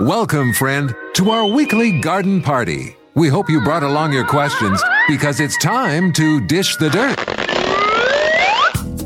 Welcome, 0.00 0.52
friend, 0.52 0.94
to 1.14 1.30
our 1.30 1.44
weekly 1.44 1.90
garden 1.90 2.40
party. 2.40 2.96
We 3.16 3.26
hope 3.26 3.50
you 3.50 3.60
brought 3.64 3.82
along 3.82 4.12
your 4.12 4.24
questions 4.24 4.80
because 5.08 5.40
it's 5.40 5.58
time 5.58 6.12
to 6.12 6.40
dish 6.46 6.76
the 6.76 6.88
dirt. 6.88 7.18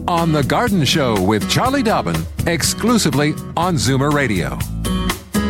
On 0.07 0.33
The 0.33 0.43
Garden 0.43 0.85
Show 0.85 1.19
with 1.19 1.49
Charlie 1.49 1.83
Dobbin, 1.83 2.27
exclusively 2.47 3.33
on 3.57 3.77
Zoomer 3.77 4.13
Radio. 4.13 4.59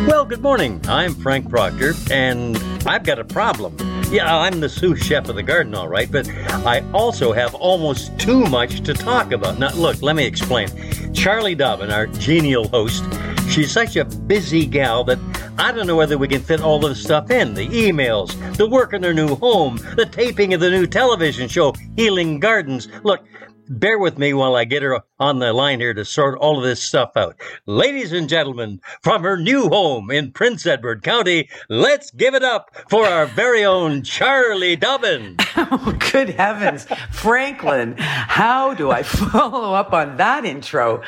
Well, 0.07 0.23
good 0.23 0.41
morning. 0.41 0.79
I'm 0.87 1.13
Frank 1.13 1.49
Proctor, 1.49 1.93
and 2.09 2.57
I've 2.85 3.03
got 3.03 3.19
a 3.19 3.25
problem. 3.25 3.75
Yeah, 4.11 4.33
I'm 4.33 4.61
the 4.61 4.69
sous 4.69 5.03
chef 5.03 5.27
of 5.27 5.35
the 5.35 5.43
garden, 5.43 5.75
all 5.75 5.89
right, 5.89 6.09
but 6.09 6.25
I 6.65 6.85
also 6.93 7.33
have 7.33 7.53
almost 7.55 8.17
too 8.17 8.45
much 8.45 8.79
to 8.83 8.93
talk 8.93 9.33
about. 9.33 9.59
Now, 9.59 9.73
look, 9.73 10.01
let 10.01 10.15
me 10.15 10.23
explain. 10.25 10.69
Charlie 11.13 11.55
Dobbin, 11.55 11.91
our 11.91 12.07
genial 12.07 12.69
host, 12.69 13.03
she's 13.53 13.71
such 13.71 13.95
a 13.95 14.03
busy 14.03 14.65
gal 14.65 15.03
that 15.03 15.19
I 15.59 15.71
don't 15.71 15.85
know 15.85 15.95
whether 15.95 16.17
we 16.17 16.27
can 16.27 16.41
fit 16.41 16.59
all 16.59 16.83
of 16.83 16.89
the 16.89 16.95
stuff 16.95 17.29
in 17.29 17.53
the 17.53 17.67
emails, 17.67 18.33
the 18.57 18.67
work 18.67 18.93
in 18.93 19.03
her 19.03 19.13
new 19.13 19.35
home, 19.35 19.77
the 19.95 20.07
taping 20.07 20.55
of 20.55 20.59
the 20.59 20.71
new 20.71 20.87
television 20.87 21.47
show, 21.47 21.75
Healing 21.95 22.39
Gardens. 22.39 22.87
Look, 23.03 23.23
bear 23.69 23.99
with 23.99 24.17
me 24.17 24.33
while 24.33 24.55
I 24.55 24.65
get 24.65 24.81
her 24.81 25.01
on 25.19 25.37
the 25.37 25.53
line 25.53 25.79
here 25.79 25.93
to 25.93 26.03
sort 26.03 26.39
all 26.39 26.57
of 26.57 26.63
this 26.63 26.81
stuff 26.83 27.11
out. 27.15 27.39
Ladies 27.67 28.11
and 28.11 28.27
gentlemen, 28.27 28.81
from 29.03 29.21
her 29.21 29.37
new 29.37 29.69
home 29.69 30.09
in 30.09 30.31
Prince 30.31 30.65
Edward 30.65 31.03
County, 31.03 31.47
let's 31.69 32.09
give 32.09 32.33
it 32.33 32.43
up 32.43 32.75
for 32.89 33.05
our 33.05 33.27
very 33.27 33.63
own 33.63 34.01
Charlie 34.03 34.75
Dobbin. 34.75 35.37
Oh, 35.55 35.97
good 36.11 36.29
heavens. 36.31 36.85
Franklin, 37.11 37.95
how 37.97 38.73
do 38.73 38.91
I 38.91 39.01
follow 39.03 39.73
up 39.73 39.93
on 39.93 40.17
that 40.17 40.45
intro? 40.45 41.01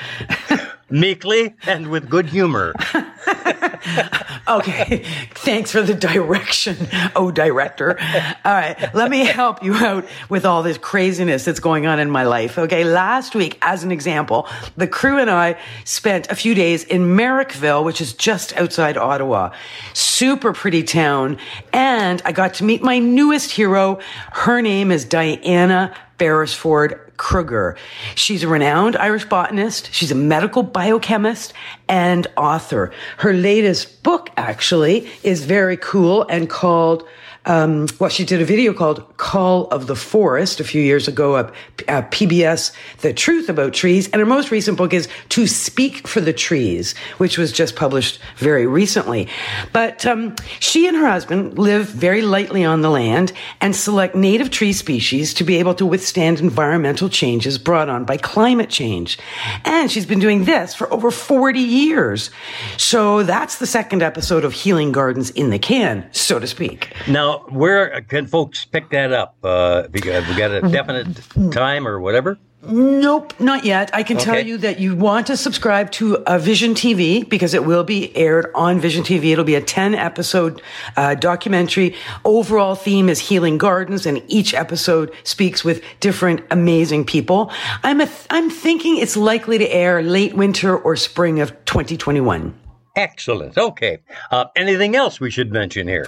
Meekly 0.90 1.56
and 1.66 1.88
with 1.90 2.10
good 2.10 2.28
humor. 2.28 2.74
okay, 4.48 5.04
thanks 5.34 5.72
for 5.72 5.82
the 5.82 5.94
direction, 5.94 6.76
oh 7.16 7.32
director. 7.32 7.98
All 8.44 8.54
right, 8.54 8.94
let 8.94 9.10
me 9.10 9.26
help 9.26 9.64
you 9.64 9.74
out 9.74 10.06
with 10.30 10.46
all 10.46 10.64
this 10.64 10.78
craziness 10.78 11.46
that's 11.46 11.60
going 11.60 11.86
on 11.86 12.00
in 12.00 12.10
my 12.10 12.24
life. 12.24 12.58
Okay, 12.58 12.84
last 12.84 13.36
week, 13.36 13.58
as 13.62 13.84
an 13.84 13.92
example, 13.92 14.48
the 14.78 14.88
crew 14.88 15.20
and 15.20 15.30
I 15.30 15.58
spent 15.84 16.32
a 16.32 16.36
few 16.36 16.56
days 16.56 16.84
in 16.84 17.16
Merrickville, 17.16 17.84
which 17.84 18.02
is 18.02 18.14
just 18.14 18.56
outside 18.58 18.98
Ottawa. 18.98 19.52
Super 19.94 20.54
pretty 20.54 20.84
town, 20.84 21.38
and 21.74 22.22
I 22.26 22.32
got 22.32 22.56
to 22.56 22.64
meet 22.64 22.82
my 22.82 23.00
newest 23.00 23.52
hero. 23.52 24.00
Her 24.32 24.62
name 24.62 24.92
is 24.92 25.06
Diana 25.06 25.96
Beresford 26.18 27.06
Kroeger. 27.18 27.78
She's 28.16 28.44
a 28.44 28.48
renowned 28.48 28.96
Irish 28.96 29.26
botanist. 29.26 29.94
She's 29.94 30.12
a 30.12 30.16
medical 30.16 30.64
biochemist 30.64 31.54
and 31.88 32.28
author. 32.38 32.92
Her 33.18 33.34
latest 33.34 33.75
book 33.84 34.30
actually 34.38 35.10
is 35.24 35.44
very 35.44 35.76
cool 35.76 36.24
and 36.30 36.50
called 36.50 37.06
um, 37.46 37.88
well, 38.00 38.10
she 38.10 38.26
did 38.26 38.42
a 38.42 38.46
video 38.46 38.74
called 38.74 39.18
Call 39.18 39.68
of 39.68 39.88
the 39.88 39.96
Forest 39.96 40.60
a 40.60 40.64
few 40.64 40.82
years 40.82 41.08
ago 41.08 41.38
at, 41.38 41.54
at 41.88 42.12
PBS, 42.12 42.72
The 43.02 43.14
Truth 43.14 43.50
About 43.50 43.74
Trees. 43.74 44.10
And 44.10 44.20
her 44.20 44.26
most 44.26 44.50
recent 44.52 44.78
book 44.78 44.94
is 44.94 45.08
To 45.30 45.46
Speak 45.46 46.08
for 46.08 46.22
the 46.22 46.34
Trees, 46.34 46.96
which 47.18 47.38
was 47.38 47.52
just 47.52 47.76
published 47.76 48.20
very 48.38 48.66
recently. 48.66 49.28
But 49.74 50.06
um, 50.06 50.36
she 50.60 50.88
and 50.88 50.98
her 50.98 51.08
husband 51.08 51.60
live 51.60 51.88
very 51.88 52.22
lightly 52.22 52.66
on 52.66 52.82
the 52.82 52.90
land 52.90 53.32
and 53.62 53.76
select 53.76 54.16
native 54.16 54.50
tree 54.50 54.74
species 54.74 55.34
to 55.36 55.44
be 55.44 55.58
able 55.58 55.76
to 55.76 55.86
withstand 55.86 56.40
environmental 56.40 57.10
changes 57.10 57.58
brought 57.58 57.90
on 57.90 58.06
by 58.06 58.18
climate 58.18 58.70
change. 58.70 59.20
And 59.64 59.92
she's 59.92 60.06
been 60.06 60.20
doing 60.20 60.46
this 60.46 60.74
for 60.74 60.92
over 60.92 61.12
40 61.12 61.60
years. 61.60 62.32
So 62.78 63.24
that's 63.24 63.60
the 63.60 63.68
second 63.68 64.02
episode 64.02 64.44
of 64.44 64.54
Healing 64.54 64.92
Gardens 64.92 65.30
in 65.32 65.52
the 65.52 65.60
Can, 65.60 66.08
so 66.12 66.40
to 66.40 66.48
speak. 66.48 66.94
Now, 67.08 67.35
where 67.50 68.02
can 68.02 68.28
folks 68.28 68.66
pick 68.66 68.90
that 68.90 69.12
up? 69.12 69.36
Uh, 69.44 69.84
we 69.92 70.00
got, 70.00 70.28
we 70.28 70.36
got 70.36 70.52
a 70.52 70.62
definite 70.62 71.08
time 71.52 71.88
or 71.88 72.00
whatever? 72.00 72.38
Nope, 72.68 73.40
not 73.40 73.64
yet. 73.64 73.92
I 73.94 74.02
can 74.02 74.18
tell 74.18 74.44
you 74.44 74.58
that 74.58 74.80
you 74.80 74.96
want 74.96 75.28
to 75.28 75.38
subscribe 75.38 75.92
to 75.94 76.18
uh, 76.26 76.40
Vision 76.40 76.74
TV 76.74 77.28
because 77.28 77.54
it 77.54 77.64
will 77.64 77.84
be 77.84 78.16
aired 78.18 78.50
on 78.56 78.80
Vision 78.80 79.04
TV. 79.04 79.32
It'll 79.32 79.46
be 79.46 79.54
a 79.54 79.62
10 79.62 79.94
episode 79.94 80.64
uh, 80.98 81.14
documentary. 81.14 81.96
Overall 82.24 82.74
theme 82.74 83.08
is 83.08 83.20
healing 83.20 83.60
gardens 83.60 84.08
and 84.08 84.24
each 84.28 84.56
episode 84.56 85.14
speaks 85.24 85.64
with 85.64 85.84
different 86.00 86.42
amazing 86.50 87.06
people. 87.06 87.52
I'm 87.84 88.02
a 88.02 88.08
th- 88.08 88.26
I'm 88.32 88.50
thinking 88.50 88.98
it's 88.98 89.16
likely 89.16 89.60
to 89.60 89.68
air 89.72 90.02
late 90.02 90.34
winter 90.34 90.76
or 90.76 90.96
spring 90.96 91.42
of 91.42 91.52
2021. 91.66 92.60
Excellent. 92.96 93.58
Okay. 93.58 94.00
Uh, 94.32 94.46
anything 94.56 94.96
else 94.96 95.20
we 95.20 95.30
should 95.30 95.52
mention 95.52 95.88
here? 95.88 96.08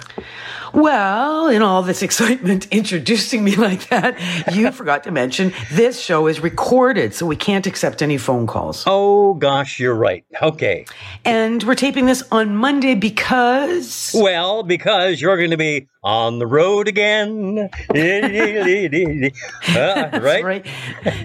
Well, 0.72 1.48
in 1.48 1.60
all 1.60 1.82
this 1.82 2.02
excitement 2.08 2.66
introducing 2.70 3.44
me 3.44 3.56
like 3.56 3.88
that, 3.88 4.18
you 4.54 4.70
forgot 4.72 5.04
to 5.04 5.10
mention 5.10 5.52
this 5.70 6.00
show 6.00 6.26
is 6.26 6.40
recorded, 6.40 7.14
so 7.14 7.26
we 7.26 7.36
can't 7.36 7.66
accept 7.66 8.00
any 8.00 8.16
phone 8.16 8.46
calls. 8.46 8.84
Oh, 8.86 9.34
gosh, 9.34 9.78
you're 9.78 9.94
right. 9.94 10.24
Okay. 10.40 10.86
And 11.24 11.62
we're 11.64 11.74
taping 11.74 12.06
this 12.06 12.22
on 12.32 12.56
Monday 12.56 12.94
because. 12.94 14.14
Well, 14.14 14.62
because 14.62 15.20
you're 15.20 15.36
going 15.36 15.50
to 15.50 15.56
be 15.56 15.88
on 16.02 16.38
the 16.38 16.46
road 16.46 16.88
again. 16.88 17.68
Uh, 19.68 20.08
That's 20.10 20.24
right? 20.24 20.44
right. 20.44 20.66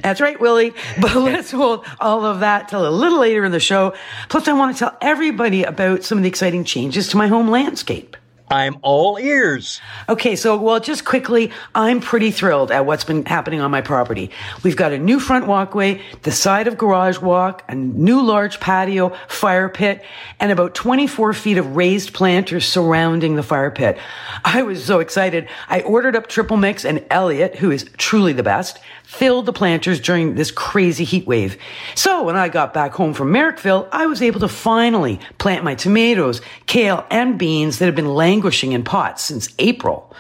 That's 0.02 0.20
right, 0.20 0.40
Willie. 0.40 0.74
But 1.00 1.16
let's 1.16 1.52
hold 1.52 1.86
all 2.00 2.26
of 2.26 2.42
that 2.42 2.68
till 2.68 2.88
a 2.88 2.90
little 2.90 3.20
later 3.20 3.46
in 3.46 3.52
the 3.52 3.60
show. 3.60 3.94
Plus, 4.30 4.48
I 4.48 4.54
want 4.54 4.76
to 4.76 4.80
tell 4.80 4.98
everybody 5.02 5.64
about 5.64 6.04
some 6.04 6.18
of 6.18 6.24
the 6.24 6.30
exciting 6.30 6.64
changes 6.64 7.08
to 7.10 7.18
my 7.18 7.28
home 7.28 7.50
landscape. 7.50 8.18
I'm 8.54 8.78
all 8.84 9.18
ears. 9.18 9.82
Okay, 10.08 10.36
so 10.36 10.56
well, 10.58 10.80
just 10.80 11.06
quickly, 11.06 11.52
I'm 11.74 12.00
pretty 12.00 12.30
thrilled 12.30 12.70
at 12.70 12.86
what's 12.86 13.04
been 13.04 13.26
happening 13.26 13.62
on 13.62 13.72
my 13.72 13.82
property. 13.82 14.30
We've 14.62 14.76
got 14.76 14.94
a 14.94 15.00
new 15.00 15.20
front 15.20 15.48
walkway, 15.48 16.04
the 16.22 16.32
side 16.32 16.68
of 16.68 16.78
garage 16.78 17.18
walk, 17.18 17.64
a 17.68 17.74
new 17.74 18.22
large 18.22 18.60
patio, 18.60 19.10
fire 19.28 19.70
pit, 19.70 20.06
and 20.40 20.52
about 20.52 20.76
24 20.76 21.34
feet 21.34 21.58
of 21.58 21.76
raised 21.76 22.14
planters 22.14 22.68
surrounding 22.68 23.36
the 23.38 23.42
fire 23.42 23.72
pit. 23.72 23.98
I 24.46 24.62
was 24.62 24.86
so 24.86 25.00
excited. 25.00 25.50
I 25.68 25.82
ordered 25.82 26.16
up 26.16 26.28
Triple 26.28 26.58
Mix 26.58 26.86
and 26.86 27.04
Elliot, 27.10 27.56
who 27.56 27.72
is 27.72 27.90
truly 27.98 28.34
the 28.34 28.44
best, 28.44 28.78
filled 29.04 29.46
the 29.46 29.54
planters 29.54 30.00
during 30.00 30.36
this 30.36 30.52
crazy 30.52 31.04
heat 31.04 31.28
wave. 31.28 31.58
So 31.96 32.24
when 32.24 32.36
I 32.36 32.50
got 32.50 32.74
back 32.74 32.94
home 32.94 33.14
from 33.14 33.32
Merrickville, 33.32 33.88
I 33.92 34.06
was 34.06 34.22
able 34.22 34.40
to 34.40 34.48
finally 34.48 35.20
plant 35.38 35.64
my 35.64 35.76
tomatoes, 35.76 36.42
kale, 36.66 37.06
and 37.10 37.38
beans 37.38 37.80
that 37.80 37.86
have 37.86 37.96
been 37.96 38.14
languishing 38.14 38.72
in 38.72 38.84
pots 38.84 39.24
since 39.24 39.54
April. 39.60 40.14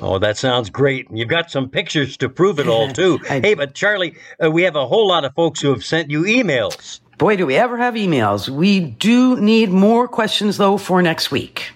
Oh, 0.00 0.18
that 0.18 0.36
sounds 0.36 0.70
great. 0.70 1.06
You've 1.10 1.28
got 1.28 1.50
some 1.50 1.68
pictures 1.68 2.16
to 2.18 2.28
prove 2.28 2.58
it 2.58 2.66
all, 2.66 2.90
too. 2.90 3.18
Hey, 3.18 3.54
but 3.54 3.74
Charlie, 3.74 4.16
uh, 4.42 4.50
we 4.50 4.62
have 4.62 4.76
a 4.76 4.86
whole 4.86 5.06
lot 5.06 5.24
of 5.24 5.34
folks 5.34 5.60
who 5.60 5.68
have 5.70 5.84
sent 5.84 6.10
you 6.10 6.22
emails. 6.22 7.00
Boy, 7.18 7.36
do 7.36 7.44
we 7.44 7.56
ever 7.56 7.76
have 7.76 7.94
emails. 7.94 8.48
We 8.48 8.80
do 8.80 9.38
need 9.38 9.68
more 9.68 10.08
questions 10.08 10.56
though 10.56 10.78
for 10.78 11.02
next 11.02 11.30
week. 11.30 11.72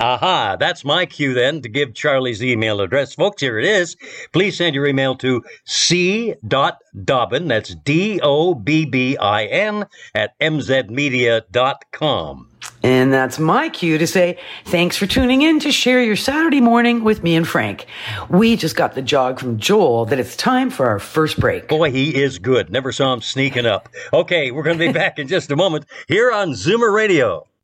Aha, 0.00 0.56
that's 0.58 0.84
my 0.84 1.06
cue 1.06 1.34
then 1.34 1.60
to 1.62 1.68
give 1.68 1.92
Charlie's 1.94 2.42
email 2.42 2.80
address. 2.80 3.14
Folks, 3.14 3.42
here 3.42 3.58
it 3.58 3.64
is. 3.64 3.96
Please 4.32 4.56
send 4.56 4.76
your 4.76 4.86
email 4.86 5.16
to 5.16 5.42
c.dobbin, 5.64 7.48
that's 7.48 7.74
D-O-B-B-I-N, 7.74 8.26
at 10.14 10.38
mzmedia.com. 10.38 11.48
And 12.82 13.12
that's 13.12 13.38
my 13.38 13.68
cue 13.68 13.98
to 13.98 14.06
say 14.06 14.38
thanks 14.66 14.96
for 14.96 15.06
tuning 15.06 15.42
in 15.42 15.58
to 15.60 15.72
share 15.72 16.02
your 16.02 16.16
Saturday 16.16 16.60
morning 16.60 17.02
with 17.02 17.22
me 17.22 17.34
and 17.34 17.46
Frank. 17.46 17.86
We 18.28 18.56
just 18.56 18.76
got 18.76 18.94
the 18.94 19.02
jog 19.02 19.40
from 19.40 19.58
Joel 19.58 20.04
that 20.06 20.20
it's 20.20 20.36
time 20.36 20.70
for 20.70 20.86
our 20.86 20.98
first 20.98 21.40
break. 21.40 21.68
Boy, 21.68 21.90
he 21.90 22.14
is 22.14 22.38
good. 22.38 22.70
Never 22.70 22.92
saw 22.92 23.12
him 23.12 23.20
sneaking 23.20 23.66
up. 23.66 23.88
Okay, 24.12 24.52
we're 24.52 24.62
going 24.62 24.78
to 24.78 24.86
be 24.86 24.92
back 24.98 25.18
in 25.18 25.26
just 25.28 25.50
a 25.50 25.56
moment 25.56 25.86
here 26.06 26.30
on 26.30 26.50
Zoomer 26.50 26.94
Radio. 26.94 27.44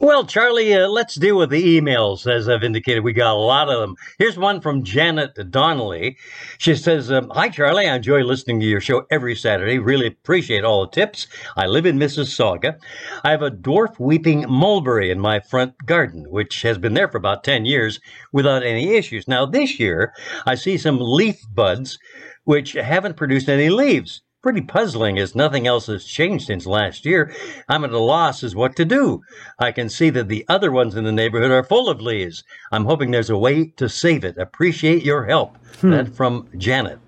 Well, 0.00 0.24
Charlie, 0.26 0.72
uh, 0.74 0.86
let's 0.86 1.16
deal 1.16 1.36
with 1.36 1.50
the 1.50 1.80
emails. 1.80 2.24
As 2.30 2.48
I've 2.48 2.62
indicated, 2.62 3.00
we 3.02 3.12
got 3.12 3.32
a 3.32 3.34
lot 3.34 3.68
of 3.68 3.80
them. 3.80 3.96
Here's 4.20 4.38
one 4.38 4.60
from 4.60 4.84
Janet 4.84 5.50
Donnelly. 5.50 6.16
She 6.58 6.76
says, 6.76 7.10
um, 7.10 7.30
Hi, 7.34 7.48
Charlie. 7.48 7.88
I 7.88 7.96
enjoy 7.96 8.22
listening 8.22 8.60
to 8.60 8.66
your 8.66 8.80
show 8.80 9.06
every 9.10 9.34
Saturday. 9.34 9.80
Really 9.80 10.06
appreciate 10.06 10.62
all 10.62 10.82
the 10.82 10.92
tips. 10.92 11.26
I 11.56 11.66
live 11.66 11.84
in 11.84 11.98
Mississauga. 11.98 12.78
I 13.24 13.32
have 13.32 13.42
a 13.42 13.50
dwarf 13.50 13.98
weeping 13.98 14.44
mulberry 14.48 15.10
in 15.10 15.18
my 15.18 15.40
front 15.40 15.74
garden, 15.84 16.30
which 16.30 16.62
has 16.62 16.78
been 16.78 16.94
there 16.94 17.08
for 17.08 17.18
about 17.18 17.42
10 17.42 17.64
years 17.64 17.98
without 18.32 18.62
any 18.62 18.94
issues. 18.94 19.26
Now, 19.26 19.46
this 19.46 19.80
year, 19.80 20.14
I 20.46 20.54
see 20.54 20.78
some 20.78 20.98
leaf 21.00 21.42
buds 21.52 21.98
which 22.44 22.72
haven't 22.72 23.16
produced 23.16 23.48
any 23.48 23.68
leaves 23.68 24.22
pretty 24.48 24.62
puzzling 24.62 25.18
as 25.18 25.34
nothing 25.34 25.66
else 25.66 25.88
has 25.88 26.06
changed 26.06 26.46
since 26.46 26.64
last 26.64 27.04
year. 27.04 27.30
I'm 27.68 27.84
at 27.84 27.92
a 27.92 27.98
loss 27.98 28.42
as 28.42 28.56
what 28.56 28.76
to 28.76 28.86
do. 28.86 29.22
I 29.58 29.72
can 29.72 29.90
see 29.90 30.08
that 30.08 30.28
the 30.28 30.46
other 30.48 30.72
ones 30.72 30.94
in 30.94 31.04
the 31.04 31.12
neighborhood 31.12 31.50
are 31.50 31.62
full 31.62 31.86
of 31.90 32.00
leaves. 32.00 32.44
I'm 32.72 32.86
hoping 32.86 33.10
there's 33.10 33.28
a 33.28 33.36
way 33.36 33.66
to 33.76 33.90
save 33.90 34.24
it. 34.24 34.38
Appreciate 34.38 35.02
your 35.04 35.26
help. 35.26 35.58
Hmm. 35.82 35.90
That 35.90 36.08
from 36.16 36.48
Janet. 36.56 36.98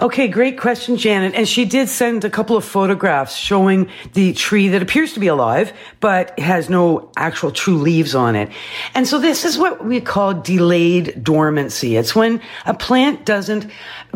Okay, 0.00 0.28
great 0.28 0.58
question, 0.58 0.96
Janet. 0.96 1.34
And 1.34 1.48
she 1.48 1.64
did 1.64 1.88
send 1.88 2.24
a 2.24 2.30
couple 2.30 2.56
of 2.56 2.64
photographs 2.64 3.36
showing 3.36 3.90
the 4.12 4.32
tree 4.32 4.68
that 4.68 4.82
appears 4.82 5.14
to 5.14 5.20
be 5.20 5.26
alive, 5.26 5.72
but 6.00 6.38
has 6.38 6.70
no 6.70 7.10
actual 7.16 7.50
true 7.50 7.78
leaves 7.78 8.14
on 8.14 8.36
it. 8.36 8.50
And 8.94 9.08
so 9.08 9.18
this 9.18 9.44
is 9.44 9.58
what 9.58 9.84
we 9.84 10.00
call 10.00 10.34
delayed 10.34 11.24
dormancy. 11.24 11.96
It's 11.96 12.14
when 12.14 12.40
a 12.66 12.74
plant 12.74 13.24
doesn't 13.24 13.70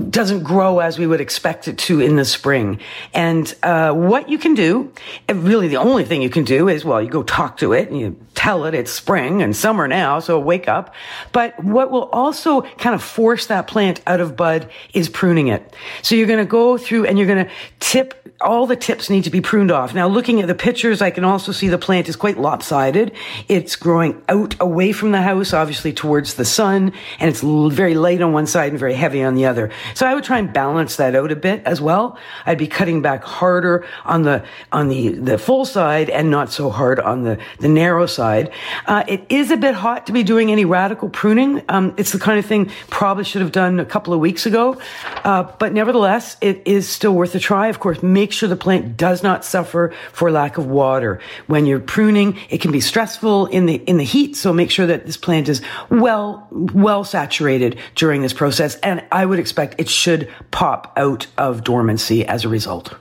doesn't 0.08 0.42
grow 0.42 0.78
as 0.78 0.98
we 0.98 1.06
would 1.06 1.20
expect 1.20 1.68
it 1.68 1.76
to 1.76 2.00
in 2.00 2.16
the 2.16 2.24
spring. 2.24 2.80
And 3.12 3.54
uh, 3.62 3.92
what 3.92 4.28
you 4.28 4.38
can 4.38 4.54
do, 4.54 4.90
really 5.28 5.68
the 5.68 5.76
only 5.76 6.04
thing 6.04 6.22
you 6.22 6.30
can 6.30 6.44
do 6.44 6.68
is, 6.68 6.82
well, 6.82 7.02
you 7.02 7.10
go 7.10 7.22
talk 7.22 7.58
to 7.58 7.74
it 7.74 7.90
and 7.90 8.00
you 8.00 8.16
tell 8.34 8.64
it 8.64 8.74
it's 8.74 8.90
spring 8.90 9.42
and 9.42 9.54
summer 9.54 9.86
now, 9.86 10.18
so 10.18 10.38
wake 10.38 10.66
up. 10.66 10.94
But 11.32 11.62
what 11.62 11.90
will 11.90 12.08
also 12.10 12.62
kind 12.62 12.94
of 12.94 13.02
force 13.02 13.46
that 13.46 13.66
plant 13.66 14.00
out 14.06 14.20
of 14.20 14.36
bud 14.36 14.70
is 14.94 15.08
pruning 15.22 15.46
it. 15.46 15.72
So 16.02 16.16
you're 16.16 16.26
going 16.26 16.40
to 16.40 16.44
go 16.44 16.76
through 16.76 17.06
and 17.06 17.16
you're 17.16 17.28
going 17.28 17.46
to 17.46 17.50
tip 17.78 18.22
all 18.40 18.66
the 18.66 18.76
tips 18.76 19.08
need 19.08 19.22
to 19.24 19.30
be 19.30 19.40
pruned 19.40 19.70
off. 19.70 19.94
Now, 19.94 20.08
looking 20.08 20.40
at 20.40 20.48
the 20.48 20.54
pictures, 20.54 21.00
I 21.00 21.10
can 21.10 21.24
also 21.24 21.52
see 21.52 21.68
the 21.68 21.78
plant 21.78 22.08
is 22.08 22.16
quite 22.16 22.38
lopsided. 22.38 23.12
It's 23.48 23.76
growing 23.76 24.20
out 24.28 24.56
away 24.60 24.92
from 24.92 25.12
the 25.12 25.22
house, 25.22 25.52
obviously 25.52 25.92
towards 25.92 26.34
the 26.34 26.44
sun, 26.44 26.92
and 27.20 27.30
it's 27.30 27.40
very 27.40 27.94
light 27.94 28.20
on 28.20 28.32
one 28.32 28.46
side 28.46 28.70
and 28.70 28.78
very 28.78 28.94
heavy 28.94 29.22
on 29.22 29.34
the 29.34 29.46
other. 29.46 29.70
So 29.94 30.06
I 30.06 30.14
would 30.14 30.24
try 30.24 30.38
and 30.38 30.52
balance 30.52 30.96
that 30.96 31.14
out 31.14 31.30
a 31.30 31.36
bit 31.36 31.62
as 31.64 31.80
well. 31.80 32.18
I'd 32.44 32.58
be 32.58 32.66
cutting 32.66 33.00
back 33.00 33.22
harder 33.22 33.86
on 34.04 34.22
the 34.22 34.44
on 34.72 34.88
the 34.88 35.10
the 35.10 35.38
full 35.38 35.64
side 35.64 36.10
and 36.10 36.30
not 36.30 36.50
so 36.50 36.70
hard 36.70 36.98
on 36.98 37.22
the 37.22 37.38
the 37.60 37.68
narrow 37.68 38.06
side. 38.06 38.50
Uh, 38.86 39.04
it 39.06 39.24
is 39.28 39.50
a 39.50 39.56
bit 39.56 39.74
hot 39.74 40.06
to 40.06 40.12
be 40.12 40.22
doing 40.22 40.50
any 40.50 40.64
radical 40.64 41.08
pruning. 41.08 41.62
Um, 41.68 41.94
it's 41.96 42.12
the 42.12 42.18
kind 42.18 42.38
of 42.38 42.46
thing 42.46 42.70
probably 42.90 43.24
should 43.24 43.42
have 43.42 43.52
done 43.52 43.78
a 43.78 43.84
couple 43.84 44.12
of 44.12 44.20
weeks 44.20 44.46
ago. 44.46 44.78
Uh, 45.24 45.44
but 45.58 45.72
nevertheless, 45.72 46.36
it 46.40 46.62
is 46.64 46.88
still 46.88 47.12
worth 47.12 47.34
a 47.34 47.38
try. 47.38 47.68
Of 47.68 47.80
course, 47.80 48.02
make 48.02 48.32
sure 48.32 48.48
the 48.48 48.56
plant 48.56 48.96
does 48.96 49.22
not 49.22 49.44
suffer 49.44 49.92
for 50.12 50.30
lack 50.30 50.58
of 50.58 50.66
water. 50.66 51.20
When 51.46 51.66
you're 51.66 51.80
pruning, 51.80 52.38
it 52.50 52.60
can 52.60 52.72
be 52.72 52.80
stressful 52.80 53.46
in 53.46 53.66
the, 53.66 53.74
in 53.74 53.96
the 53.96 54.04
heat. 54.04 54.36
So 54.36 54.52
make 54.52 54.70
sure 54.70 54.86
that 54.86 55.06
this 55.06 55.16
plant 55.16 55.48
is 55.48 55.62
well, 55.90 56.46
well 56.50 57.04
saturated 57.04 57.78
during 57.94 58.22
this 58.22 58.32
process. 58.32 58.76
And 58.76 59.04
I 59.12 59.26
would 59.26 59.38
expect 59.38 59.76
it 59.78 59.88
should 59.88 60.30
pop 60.50 60.92
out 60.96 61.26
of 61.38 61.64
dormancy 61.64 62.24
as 62.24 62.44
a 62.44 62.48
result. 62.48 62.94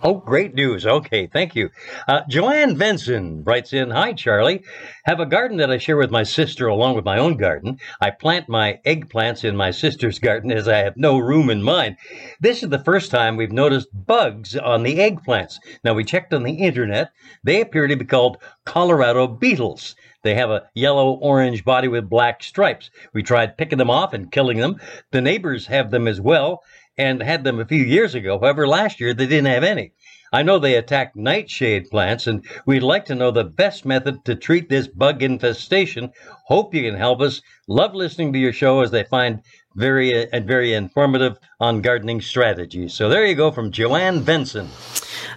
Oh, 0.00 0.14
great 0.14 0.54
news. 0.54 0.86
Okay, 0.86 1.26
thank 1.26 1.56
you. 1.56 1.70
Uh, 2.06 2.20
Joanne 2.28 2.76
Benson 2.76 3.42
writes 3.42 3.72
in 3.72 3.90
Hi, 3.90 4.12
Charlie. 4.12 4.62
Have 5.06 5.18
a 5.18 5.26
garden 5.26 5.56
that 5.56 5.72
I 5.72 5.78
share 5.78 5.96
with 5.96 6.12
my 6.12 6.22
sister 6.22 6.68
along 6.68 6.94
with 6.94 7.04
my 7.04 7.18
own 7.18 7.36
garden. 7.36 7.78
I 8.00 8.10
plant 8.10 8.48
my 8.48 8.78
eggplants 8.86 9.42
in 9.42 9.56
my 9.56 9.72
sister's 9.72 10.20
garden 10.20 10.52
as 10.52 10.68
I 10.68 10.78
have 10.78 10.96
no 10.96 11.18
room 11.18 11.50
in 11.50 11.64
mine. 11.64 11.96
This 12.38 12.62
is 12.62 12.68
the 12.68 12.78
first 12.78 13.10
time 13.10 13.36
we've 13.36 13.50
noticed 13.50 13.88
bugs 13.92 14.54
on 14.54 14.84
the 14.84 14.98
eggplants. 14.98 15.58
Now, 15.82 15.94
we 15.94 16.04
checked 16.04 16.32
on 16.32 16.44
the 16.44 16.52
internet. 16.52 17.10
They 17.42 17.60
appear 17.60 17.88
to 17.88 17.96
be 17.96 18.04
called 18.04 18.38
Colorado 18.64 19.26
beetles. 19.26 19.96
They 20.22 20.34
have 20.34 20.50
a 20.50 20.68
yellow 20.74 21.10
orange 21.14 21.64
body 21.64 21.88
with 21.88 22.08
black 22.08 22.44
stripes. 22.44 22.90
We 23.12 23.24
tried 23.24 23.56
picking 23.56 23.78
them 23.78 23.90
off 23.90 24.12
and 24.12 24.30
killing 24.30 24.58
them. 24.58 24.76
The 25.10 25.20
neighbors 25.20 25.66
have 25.66 25.90
them 25.90 26.06
as 26.06 26.20
well 26.20 26.62
and 26.98 27.22
had 27.22 27.44
them 27.44 27.60
a 27.60 27.64
few 27.64 27.82
years 27.82 28.14
ago. 28.14 28.38
However, 28.38 28.66
last 28.66 29.00
year 29.00 29.14
they 29.14 29.26
didn't 29.26 29.52
have 29.52 29.64
any. 29.64 29.92
I 30.32 30.42
know 30.42 30.58
they 30.58 30.74
attack 30.74 31.16
nightshade 31.16 31.88
plants, 31.90 32.26
and 32.26 32.44
we'd 32.66 32.82
like 32.82 33.06
to 33.06 33.14
know 33.14 33.30
the 33.30 33.44
best 33.44 33.86
method 33.86 34.26
to 34.26 34.34
treat 34.34 34.68
this 34.68 34.86
bug 34.86 35.22
infestation. 35.22 36.10
Hope 36.46 36.74
you 36.74 36.82
can 36.82 36.98
help 36.98 37.22
us. 37.22 37.40
Love 37.66 37.94
listening 37.94 38.34
to 38.34 38.38
your 38.38 38.52
show 38.52 38.80
as 38.80 38.90
they 38.90 39.04
find 39.04 39.40
very 39.74 40.12
and 40.12 40.44
uh, 40.44 40.46
very 40.46 40.74
informative 40.74 41.38
on 41.60 41.80
gardening 41.80 42.20
strategies. 42.20 42.94
So 42.94 43.08
there 43.08 43.26
you 43.26 43.34
go 43.34 43.50
from 43.50 43.72
Joanne 43.72 44.22
Benson. 44.22 44.68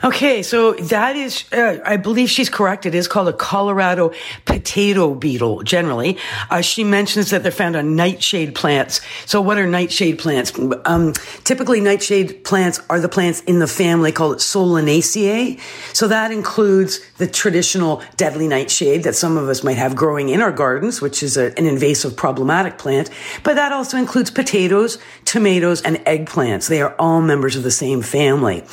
Okay, 0.03 0.44
so 0.44 0.73
that 0.73 1.15
is, 1.15 1.51
uh, 1.51 1.79
I 1.83 1.97
believe 1.97 2.29
she's 2.29 2.50
correct. 2.50 2.85
It 2.85 2.94
is 2.94 3.07
called 3.07 3.27
a 3.27 3.33
Colorado 3.33 4.12
potato 4.45 5.15
beetle, 5.15 5.63
generally. 5.63 6.19
Uh, 6.50 6.62
she 6.62 6.83
mentions 6.83 7.31
that 7.31 7.41
they're 7.41 7.51
found 7.51 7.75
on 7.75 7.95
nightshade 7.95 8.53
plants. 8.53 9.01
So 9.25 9.41
what 9.41 9.57
are 9.57 9.65
nightshade 9.65 10.19
plants? 10.19 10.53
Um, 10.85 11.13
typically 11.44 11.81
nightshade 11.81 12.44
plants 12.44 12.79
are 12.89 13.00
the 13.00 13.09
plants 13.09 13.41
in 13.41 13.57
the 13.57 13.68
family 13.68 14.12
called 14.12 14.38
Solanaceae. 14.38 15.59
So 15.94 16.07
that 16.07 16.31
includes 16.31 17.00
the 17.18 17.27
traditional 17.27 18.03
deadly 18.18 18.47
nightshade 18.47 19.03
that 19.03 19.15
some 19.15 19.38
of 19.38 19.50
us 19.50 19.63
might 19.63 19.77
have 19.77 19.95
growing 19.95 20.29
in 20.29 20.41
our 20.41 20.51
gardens, 20.51 21.01
which 21.01 21.23
is 21.23 21.38
a, 21.38 21.57
an 21.57 21.65
invasive 21.65 22.15
problematic 22.15 22.77
plant. 22.77 23.09
But 23.44 23.56
that 23.56 23.71
also 23.71 23.97
includes 23.97 24.29
potatoes, 24.29 25.00
tomatoes, 25.25 25.81
and 25.81 25.97
eggplants. 26.12 26.68
They 26.68 26.81
are 26.81 26.96
all 27.00 27.22
members 27.22 27.56
of 27.56 27.63
the 27.63 27.72
same 27.72 28.02
family. 28.02 28.63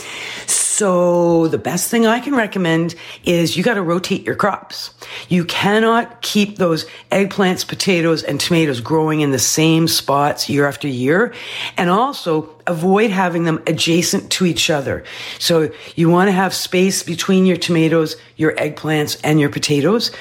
So 0.47 1.49
the 1.49 1.59
best 1.59 1.91
thing 1.91 2.07
I 2.07 2.21
can 2.21 2.35
recommend 2.35 2.95
is 3.25 3.57
you 3.57 3.65
got 3.65 3.75
to 3.75 3.83
rotate 3.83 4.25
your 4.25 4.35
crops. 4.35 4.91
You 5.29 5.45
cannot 5.45 6.23
keep 6.23 6.57
those 6.57 6.87
eggplants, 7.11 7.67
potatoes, 7.67 8.23
and 8.23 8.41
tomatoes 8.41 8.81
growing 8.81 9.21
in 9.21 9.31
the 9.31 9.39
same 9.39 9.89
spots 9.89 10.49
year 10.49 10.67
after 10.67 10.87
year. 10.87 11.35
And 11.77 11.91
also 11.91 12.49
avoid 12.67 13.11
having 13.11 13.45
them 13.45 13.63
adjacent 13.67 14.31
to 14.33 14.47
each 14.47 14.71
other. 14.71 15.05
So 15.39 15.71
you 15.97 16.11
want 16.11 16.29
to 16.29 16.33
have 16.33 16.55
space 16.55 17.03
between 17.03 17.47
your 17.47 17.57
tomatoes, 17.57 18.17
your 18.37 18.55
eggplants, 18.55 19.19
and 19.25 19.41
your 19.41 19.51
potatoes 19.51 20.13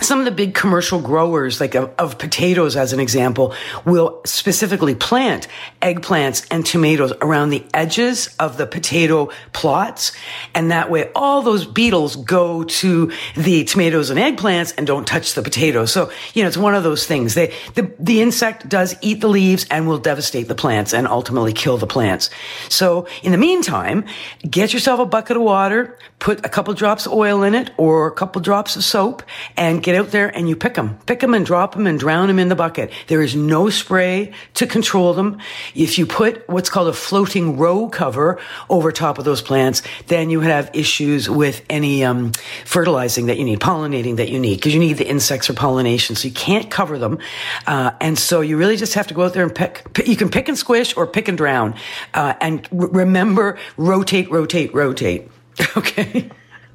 some 0.00 0.18
of 0.18 0.24
the 0.24 0.30
big 0.30 0.54
commercial 0.54 1.00
growers, 1.00 1.60
like 1.60 1.74
of, 1.74 1.92
of, 1.98 2.18
potatoes 2.18 2.76
as 2.76 2.92
an 2.92 3.00
example, 3.00 3.54
will 3.84 4.20
specifically 4.24 4.94
plant 4.94 5.46
eggplants 5.82 6.46
and 6.50 6.64
tomatoes 6.64 7.12
around 7.20 7.50
the 7.50 7.64
edges 7.74 8.34
of 8.38 8.56
the 8.56 8.66
potato 8.66 9.30
plots. 9.52 10.12
And 10.54 10.70
that 10.70 10.90
way 10.90 11.10
all 11.14 11.42
those 11.42 11.66
beetles 11.66 12.16
go 12.16 12.64
to 12.64 13.12
the 13.36 13.64
tomatoes 13.64 14.10
and 14.10 14.18
eggplants 14.18 14.74
and 14.76 14.86
don't 14.86 15.06
touch 15.06 15.34
the 15.34 15.42
potatoes. 15.42 15.92
So, 15.92 16.10
you 16.32 16.42
know, 16.42 16.48
it's 16.48 16.56
one 16.56 16.74
of 16.74 16.82
those 16.82 17.06
things. 17.06 17.34
They, 17.34 17.52
the, 17.74 17.92
the 17.98 18.20
insect 18.22 18.68
does 18.68 18.96
eat 19.00 19.20
the 19.20 19.28
leaves 19.28 19.66
and 19.70 19.86
will 19.86 19.98
devastate 19.98 20.48
the 20.48 20.54
plants 20.54 20.92
and 20.92 21.06
ultimately 21.06 21.52
kill 21.52 21.76
the 21.76 21.86
plants. 21.86 22.30
So 22.68 23.06
in 23.22 23.32
the 23.32 23.38
meantime, 23.38 24.04
get 24.48 24.72
yourself 24.72 24.98
a 24.98 25.06
bucket 25.06 25.36
of 25.36 25.42
water, 25.42 25.98
put 26.18 26.44
a 26.44 26.48
couple 26.48 26.72
drops 26.74 27.06
of 27.06 27.12
oil 27.12 27.42
in 27.42 27.54
it 27.54 27.70
or 27.76 28.06
a 28.06 28.12
couple 28.12 28.40
drops 28.40 28.76
of 28.76 28.82
soap 28.82 29.22
and 29.56 29.83
get 29.84 29.94
out 29.94 30.10
there 30.10 30.34
and 30.34 30.48
you 30.48 30.56
pick 30.56 30.74
them. 30.74 30.98
Pick 31.06 31.20
them 31.20 31.34
and 31.34 31.44
drop 31.44 31.74
them 31.74 31.86
and 31.86 31.98
drown 31.98 32.26
them 32.28 32.38
in 32.38 32.48
the 32.48 32.56
bucket. 32.56 32.90
There 33.06 33.22
is 33.22 33.36
no 33.36 33.68
spray 33.68 34.32
to 34.54 34.66
control 34.66 35.12
them. 35.12 35.38
If 35.74 35.98
you 35.98 36.06
put 36.06 36.48
what's 36.48 36.70
called 36.70 36.88
a 36.88 36.92
floating 36.92 37.58
row 37.58 37.88
cover 37.88 38.40
over 38.70 38.90
top 38.90 39.18
of 39.18 39.24
those 39.24 39.42
plants, 39.42 39.82
then 40.06 40.30
you 40.30 40.40
have 40.40 40.70
issues 40.72 41.28
with 41.28 41.64
any 41.68 42.02
um, 42.02 42.32
fertilizing 42.64 43.26
that 43.26 43.38
you 43.38 43.44
need, 43.44 43.60
pollinating 43.60 44.16
that 44.16 44.30
you 44.30 44.40
need, 44.40 44.56
because 44.56 44.72
you 44.72 44.80
need 44.80 44.94
the 44.94 45.06
insects 45.06 45.46
for 45.46 45.52
pollination. 45.52 46.16
So 46.16 46.28
you 46.28 46.34
can't 46.34 46.70
cover 46.70 46.98
them. 46.98 47.18
Uh, 47.66 47.92
and 48.00 48.18
so 48.18 48.40
you 48.40 48.56
really 48.56 48.76
just 48.76 48.94
have 48.94 49.06
to 49.08 49.14
go 49.14 49.22
out 49.24 49.34
there 49.34 49.44
and 49.44 49.54
pick. 49.54 49.86
You 50.06 50.16
can 50.16 50.30
pick 50.30 50.48
and 50.48 50.56
squish 50.56 50.96
or 50.96 51.06
pick 51.06 51.28
and 51.28 51.36
drown. 51.36 51.74
Uh, 52.14 52.32
and 52.40 52.66
r- 52.72 52.88
remember, 52.88 53.58
rotate, 53.76 54.30
rotate, 54.30 54.74
rotate. 54.74 55.30
Okay. 55.76 56.30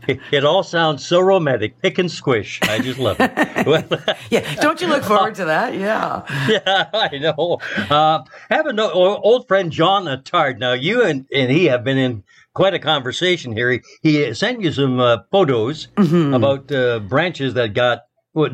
It, 0.31 0.43
all 0.43 0.63
sounds 0.63 1.05
so 1.05 1.19
romantic. 1.19 1.81
Pick 1.81 1.99
and 1.99 2.09
squish. 2.09 2.59
I 2.63 2.79
just 2.79 2.99
love 2.99 3.17
it. 3.19 4.17
yeah, 4.29 4.55
don't 4.55 4.79
you 4.81 4.87
look 4.87 5.03
forward 5.03 5.35
to 5.35 5.45
that? 5.45 5.73
Yeah. 5.73 6.23
Yeah, 6.49 6.89
I 6.93 7.17
know. 7.17 7.59
Uh, 7.89 8.23
have 8.49 8.65
an 8.65 8.79
old 8.79 9.47
friend 9.47 9.71
John 9.71 10.05
Attard. 10.05 10.57
Now, 10.57 10.73
you 10.73 11.03
and, 11.03 11.27
and 11.33 11.51
he 11.51 11.65
have 11.65 11.83
been 11.83 11.97
in 11.97 12.23
quite 12.53 12.73
a 12.73 12.79
conversation 12.79 13.53
here. 13.53 13.71
He, 13.71 13.81
he 14.01 14.33
sent 14.33 14.61
you 14.61 14.71
some 14.71 14.99
uh, 14.99 15.19
photos 15.31 15.87
mm-hmm. 15.95 16.33
about 16.33 16.71
uh, 16.71 16.99
branches 16.99 17.53
that 17.53 17.73
got 17.73 18.03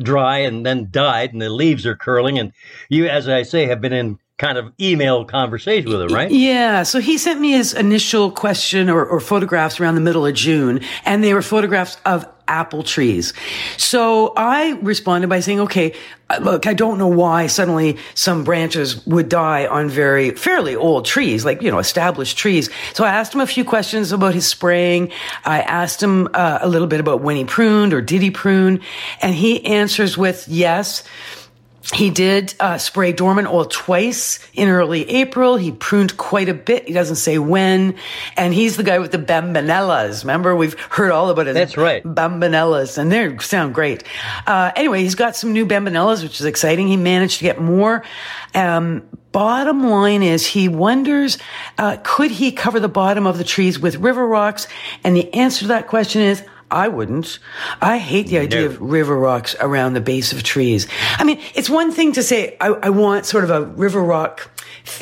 dry 0.02 0.38
and 0.38 0.66
then 0.66 0.88
died, 0.90 1.32
and 1.32 1.40
the 1.40 1.50
leaves 1.50 1.86
are 1.86 1.96
curling. 1.96 2.38
And 2.38 2.52
you, 2.88 3.06
as 3.06 3.28
I 3.28 3.42
say, 3.42 3.66
have 3.66 3.80
been 3.80 3.92
in 3.92 4.18
kind 4.38 4.58
of 4.58 4.70
email 4.78 5.24
conversation 5.24 5.90
with 5.90 6.02
him, 6.02 6.08
right? 6.14 6.30
Yeah. 6.30 6.82
So 6.82 7.00
he 7.00 7.16
sent 7.16 7.40
me 7.40 7.52
his 7.52 7.72
initial 7.72 8.30
question 8.30 8.90
or, 8.90 9.04
or, 9.04 9.18
photographs 9.18 9.80
around 9.80 9.94
the 9.94 10.02
middle 10.02 10.26
of 10.26 10.34
June, 10.34 10.80
and 11.04 11.24
they 11.24 11.32
were 11.32 11.40
photographs 11.42 11.96
of 12.04 12.26
apple 12.46 12.82
trees. 12.82 13.32
So 13.76 14.34
I 14.36 14.72
responded 14.82 15.28
by 15.28 15.40
saying, 15.40 15.60
okay, 15.60 15.94
uh, 16.28 16.38
look, 16.40 16.66
I 16.66 16.74
don't 16.74 16.98
know 16.98 17.08
why 17.08 17.46
suddenly 17.46 17.96
some 18.14 18.44
branches 18.44 19.04
would 19.06 19.28
die 19.28 19.66
on 19.66 19.88
very 19.88 20.30
fairly 20.32 20.76
old 20.76 21.06
trees, 21.06 21.44
like, 21.44 21.62
you 21.62 21.70
know, 21.70 21.78
established 21.78 22.36
trees. 22.36 22.68
So 22.92 23.04
I 23.04 23.10
asked 23.10 23.34
him 23.34 23.40
a 23.40 23.46
few 23.46 23.64
questions 23.64 24.12
about 24.12 24.34
his 24.34 24.46
spraying. 24.46 25.10
I 25.44 25.62
asked 25.62 26.02
him 26.02 26.28
uh, 26.34 26.58
a 26.60 26.68
little 26.68 26.88
bit 26.88 27.00
about 27.00 27.22
when 27.22 27.36
he 27.36 27.44
pruned 27.44 27.92
or 27.92 28.02
did 28.02 28.22
he 28.22 28.30
prune, 28.30 28.80
and 29.22 29.34
he 29.34 29.64
answers 29.64 30.16
with 30.18 30.46
yes. 30.46 31.02
He 31.94 32.10
did 32.10 32.54
uh, 32.58 32.78
spray 32.78 33.12
dormant 33.12 33.48
oil 33.48 33.64
twice 33.64 34.40
in 34.54 34.68
early 34.68 35.08
April. 35.08 35.56
He 35.56 35.70
pruned 35.70 36.16
quite 36.16 36.48
a 36.48 36.54
bit. 36.54 36.88
He 36.88 36.92
doesn't 36.92 37.16
say 37.16 37.38
when. 37.38 37.94
And 38.36 38.52
he's 38.52 38.76
the 38.76 38.82
guy 38.82 38.98
with 38.98 39.12
the 39.12 39.18
bambanellas. 39.18 40.22
Remember, 40.24 40.56
we've 40.56 40.78
heard 40.90 41.12
all 41.12 41.30
about 41.30 41.46
it. 41.46 41.54
That's 41.54 41.76
right. 41.76 42.02
Bambanellas, 42.02 42.98
and 42.98 43.12
they 43.12 43.38
sound 43.38 43.74
great. 43.74 44.02
Uh, 44.46 44.72
anyway, 44.74 45.02
he's 45.02 45.14
got 45.14 45.36
some 45.36 45.52
new 45.52 45.64
bambanellas, 45.64 46.22
which 46.22 46.40
is 46.40 46.46
exciting. 46.46 46.88
He 46.88 46.96
managed 46.96 47.38
to 47.38 47.44
get 47.44 47.60
more. 47.60 48.02
Um, 48.54 49.06
bottom 49.30 49.88
line 49.88 50.22
is 50.22 50.46
he 50.46 50.68
wonders, 50.68 51.38
uh, 51.78 51.98
could 52.02 52.30
he 52.30 52.50
cover 52.50 52.80
the 52.80 52.88
bottom 52.88 53.26
of 53.26 53.38
the 53.38 53.44
trees 53.44 53.78
with 53.78 53.96
river 53.96 54.26
rocks? 54.26 54.66
And 55.04 55.14
the 55.14 55.32
answer 55.34 55.60
to 55.60 55.66
that 55.68 55.88
question 55.88 56.22
is, 56.22 56.42
I 56.70 56.88
wouldn't. 56.88 57.38
I 57.80 57.98
hate 57.98 58.26
the 58.26 58.38
idea 58.38 58.62
no. 58.62 58.66
of 58.66 58.80
river 58.80 59.16
rocks 59.16 59.54
around 59.60 59.92
the 59.92 60.00
base 60.00 60.32
of 60.32 60.42
trees. 60.42 60.88
I 61.16 61.22
mean, 61.22 61.40
it's 61.54 61.70
one 61.70 61.92
thing 61.92 62.12
to 62.12 62.22
say, 62.22 62.56
I, 62.60 62.68
I, 62.68 62.90
want 62.90 63.24
sort 63.24 63.44
of 63.44 63.50
a 63.50 63.62
river 63.62 64.02
rock 64.02 64.50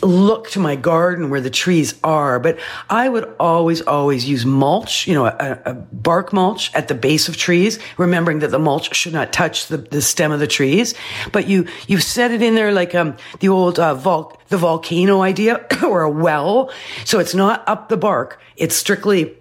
look 0.02 0.50
to 0.50 0.60
my 0.60 0.76
garden 0.76 1.30
where 1.30 1.40
the 1.40 1.50
trees 1.50 1.94
are, 2.04 2.38
but 2.38 2.58
I 2.90 3.08
would 3.08 3.32
always, 3.40 3.80
always 3.80 4.28
use 4.28 4.44
mulch, 4.44 5.06
you 5.06 5.14
know, 5.14 5.24
a, 5.24 5.60
a 5.64 5.74
bark 5.74 6.34
mulch 6.34 6.74
at 6.74 6.88
the 6.88 6.94
base 6.94 7.28
of 7.28 7.36
trees, 7.38 7.78
remembering 7.96 8.40
that 8.40 8.50
the 8.50 8.58
mulch 8.58 8.94
should 8.94 9.14
not 9.14 9.32
touch 9.32 9.68
the, 9.68 9.78
the 9.78 10.02
stem 10.02 10.32
of 10.32 10.40
the 10.40 10.46
trees. 10.46 10.94
But 11.32 11.48
you, 11.48 11.66
you 11.86 11.98
set 11.98 12.30
it 12.30 12.42
in 12.42 12.54
there 12.54 12.72
like, 12.72 12.94
um, 12.94 13.16
the 13.40 13.48
old, 13.48 13.78
uh, 13.78 13.94
vol- 13.94 14.38
the 14.48 14.58
volcano 14.58 15.22
idea 15.22 15.66
or 15.82 16.02
a 16.02 16.10
well. 16.10 16.70
So 17.06 17.20
it's 17.20 17.34
not 17.34 17.66
up 17.66 17.88
the 17.88 17.96
bark. 17.96 18.38
It's 18.56 18.76
strictly 18.76 19.34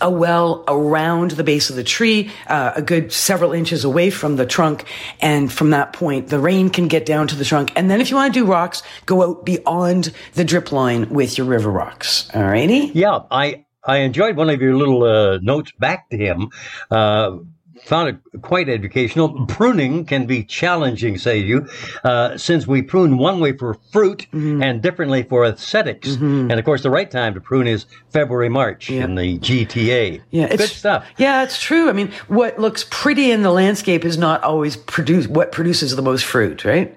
a 0.00 0.10
well 0.10 0.64
around 0.68 1.32
the 1.32 1.44
base 1.44 1.70
of 1.70 1.76
the 1.76 1.84
tree, 1.84 2.30
uh, 2.46 2.72
a 2.76 2.82
good 2.82 3.12
several 3.12 3.52
inches 3.52 3.84
away 3.84 4.10
from 4.10 4.36
the 4.36 4.46
trunk. 4.46 4.84
And 5.20 5.52
from 5.52 5.70
that 5.70 5.92
point, 5.92 6.28
the 6.28 6.38
rain 6.38 6.70
can 6.70 6.88
get 6.88 7.06
down 7.06 7.28
to 7.28 7.36
the 7.36 7.44
trunk. 7.44 7.72
And 7.76 7.90
then 7.90 8.00
if 8.00 8.10
you 8.10 8.16
want 8.16 8.34
to 8.34 8.40
do 8.40 8.46
rocks, 8.46 8.82
go 9.06 9.22
out 9.22 9.44
beyond 9.44 10.12
the 10.34 10.44
drip 10.44 10.72
line 10.72 11.08
with 11.10 11.38
your 11.38 11.46
river 11.46 11.70
rocks. 11.70 12.28
All 12.34 12.42
righty? 12.42 12.90
Yeah, 12.94 13.20
I, 13.30 13.64
I 13.84 13.98
enjoyed 13.98 14.36
one 14.36 14.50
of 14.50 14.60
your 14.60 14.76
little 14.76 15.02
uh, 15.04 15.38
notes 15.42 15.72
back 15.78 16.10
to 16.10 16.16
him. 16.16 16.50
Uh, 16.90 17.38
found 17.84 18.08
it 18.08 18.42
quite 18.42 18.68
educational. 18.68 19.46
Pruning 19.46 20.04
can 20.04 20.26
be 20.26 20.42
challenging, 20.42 21.18
say 21.18 21.38
you, 21.38 21.68
uh, 22.02 22.36
since 22.36 22.66
we 22.66 22.82
prune 22.82 23.18
one 23.18 23.40
way 23.40 23.56
for 23.56 23.74
fruit 23.92 24.26
mm-hmm. 24.32 24.62
and 24.62 24.82
differently 24.82 25.22
for 25.22 25.44
aesthetics. 25.44 26.10
Mm-hmm. 26.10 26.50
And 26.50 26.58
of 26.58 26.64
course, 26.64 26.82
the 26.82 26.90
right 26.90 27.10
time 27.10 27.34
to 27.34 27.40
prune 27.40 27.66
is 27.66 27.86
February, 28.10 28.48
March 28.48 28.90
yeah. 28.90 29.04
in 29.04 29.14
the 29.14 29.38
GTA. 29.38 30.20
Yeah, 30.30 30.44
it's, 30.44 30.56
good 30.56 30.70
stuff. 30.70 31.06
Yeah, 31.18 31.42
it's 31.42 31.60
true. 31.60 31.88
I 31.88 31.92
mean, 31.92 32.12
what 32.28 32.58
looks 32.58 32.86
pretty 32.90 33.30
in 33.30 33.42
the 33.42 33.50
landscape 33.50 34.04
is 34.04 34.16
not 34.16 34.42
always 34.42 34.76
produce 34.76 35.26
what 35.26 35.52
produces 35.52 35.94
the 35.96 36.02
most 36.02 36.24
fruit, 36.24 36.64
right? 36.64 36.94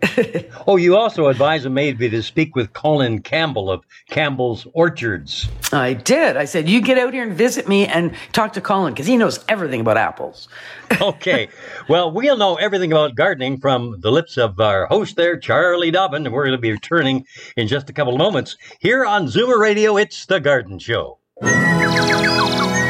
oh, 0.68 0.78
you 0.78 0.96
also 0.96 1.28
advised 1.28 1.66
a 1.66 1.70
maybe 1.70 2.10
to 2.10 2.24
speak 2.24 2.56
with 2.56 2.74
Colin 2.74 3.22
Campbell 3.22 3.70
of 3.70 3.84
Campbell's 4.10 4.68
Orchards. 4.74 5.48
I 5.72 5.94
did. 5.94 6.38
I 6.38 6.46
said, 6.46 6.70
you 6.70 6.82
get 6.82 6.98
out 6.98 7.14
here 7.14 7.24
and 7.24 7.34
visit 7.34 7.68
me 7.68 7.88
and 7.88 8.16
talk 8.32 8.54
to 8.54 8.62
Colin 8.62 8.94
because 8.94 9.08
he 9.08 9.18
knows 9.18 9.44
everything 9.50 9.82
about 9.82 9.98
apples. 9.98 10.48
okay. 11.02 11.50
Well, 11.90 12.12
we'll 12.12 12.38
know 12.38 12.56
everything 12.56 12.92
about 12.92 13.16
gardening 13.16 13.60
from 13.60 14.00
the 14.00 14.12
lips 14.12 14.38
of 14.38 14.60
our 14.60 14.86
host 14.88 15.16
there, 15.16 15.38
Charlie 15.38 15.92
Dobbin, 15.92 16.26
and 16.26 16.34
we're 16.34 16.46
going 16.46 16.58
to 16.58 16.62
be 16.62 16.72
returning 16.72 17.26
in 17.56 17.68
just 17.68 17.90
a 17.90 17.94
couple 17.94 18.14
of 18.14 18.20
moments. 18.20 18.58
Here 18.80 19.06
on 19.06 19.28
Zoomer 19.28 19.60
Radio, 19.60 19.98
it's 19.98 20.26
The 20.26 20.40
Garden 20.40 20.80
Show. 20.80 21.20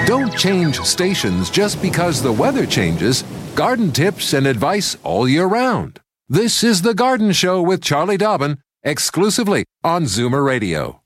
Don't 0.06 0.36
change 0.38 0.80
stations 0.82 1.50
just 1.50 1.82
because 1.82 2.22
the 2.22 2.32
weather 2.32 2.66
changes. 2.66 3.24
Garden 3.56 3.92
tips 3.92 4.34
and 4.34 4.48
advice 4.48 4.96
all 5.04 5.28
year 5.28 5.46
round. 5.46 6.00
This 6.30 6.64
is 6.64 6.82
The 6.82 6.94
Garden 6.94 7.32
Show 7.32 7.62
with 7.62 7.82
Charlie 7.82 8.18
Dobbin, 8.18 8.58
exclusively 8.84 9.66
on 9.84 10.04
Zoomer 10.04 10.46
Radio. 10.46 11.02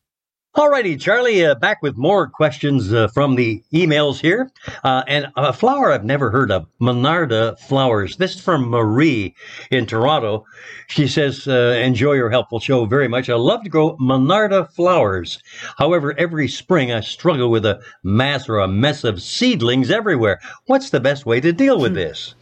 Alrighty, 0.53 0.99
Charlie, 0.99 1.45
uh, 1.45 1.55
back 1.55 1.81
with 1.81 1.95
more 1.95 2.27
questions 2.27 2.91
uh, 2.91 3.07
from 3.07 3.35
the 3.35 3.63
emails 3.73 4.19
here. 4.19 4.51
Uh, 4.83 5.01
and 5.07 5.27
a 5.37 5.53
flower 5.53 5.93
I've 5.93 6.03
never 6.03 6.29
heard 6.29 6.51
of, 6.51 6.67
Monarda 6.81 7.57
flowers. 7.57 8.17
This 8.17 8.35
is 8.35 8.41
from 8.41 8.69
Marie 8.69 9.33
in 9.71 9.85
Toronto. 9.85 10.45
She 10.87 11.07
says, 11.07 11.47
uh, 11.47 11.79
enjoy 11.81 12.13
your 12.13 12.29
helpful 12.29 12.59
show 12.59 12.85
very 12.85 13.07
much. 13.07 13.29
I 13.29 13.35
love 13.35 13.63
to 13.63 13.69
grow 13.69 13.95
Monarda 13.95 14.69
flowers. 14.73 15.41
However, 15.77 16.13
every 16.19 16.49
spring 16.49 16.91
I 16.91 16.99
struggle 16.99 17.49
with 17.49 17.65
a 17.65 17.79
mass 18.03 18.49
or 18.49 18.59
a 18.59 18.67
mess 18.67 19.05
of 19.05 19.21
seedlings 19.21 19.89
everywhere. 19.89 20.41
What's 20.65 20.89
the 20.89 20.99
best 20.99 21.25
way 21.25 21.39
to 21.39 21.53
deal 21.53 21.79
with 21.79 21.91
hmm. 21.91 21.99
this? 21.99 22.35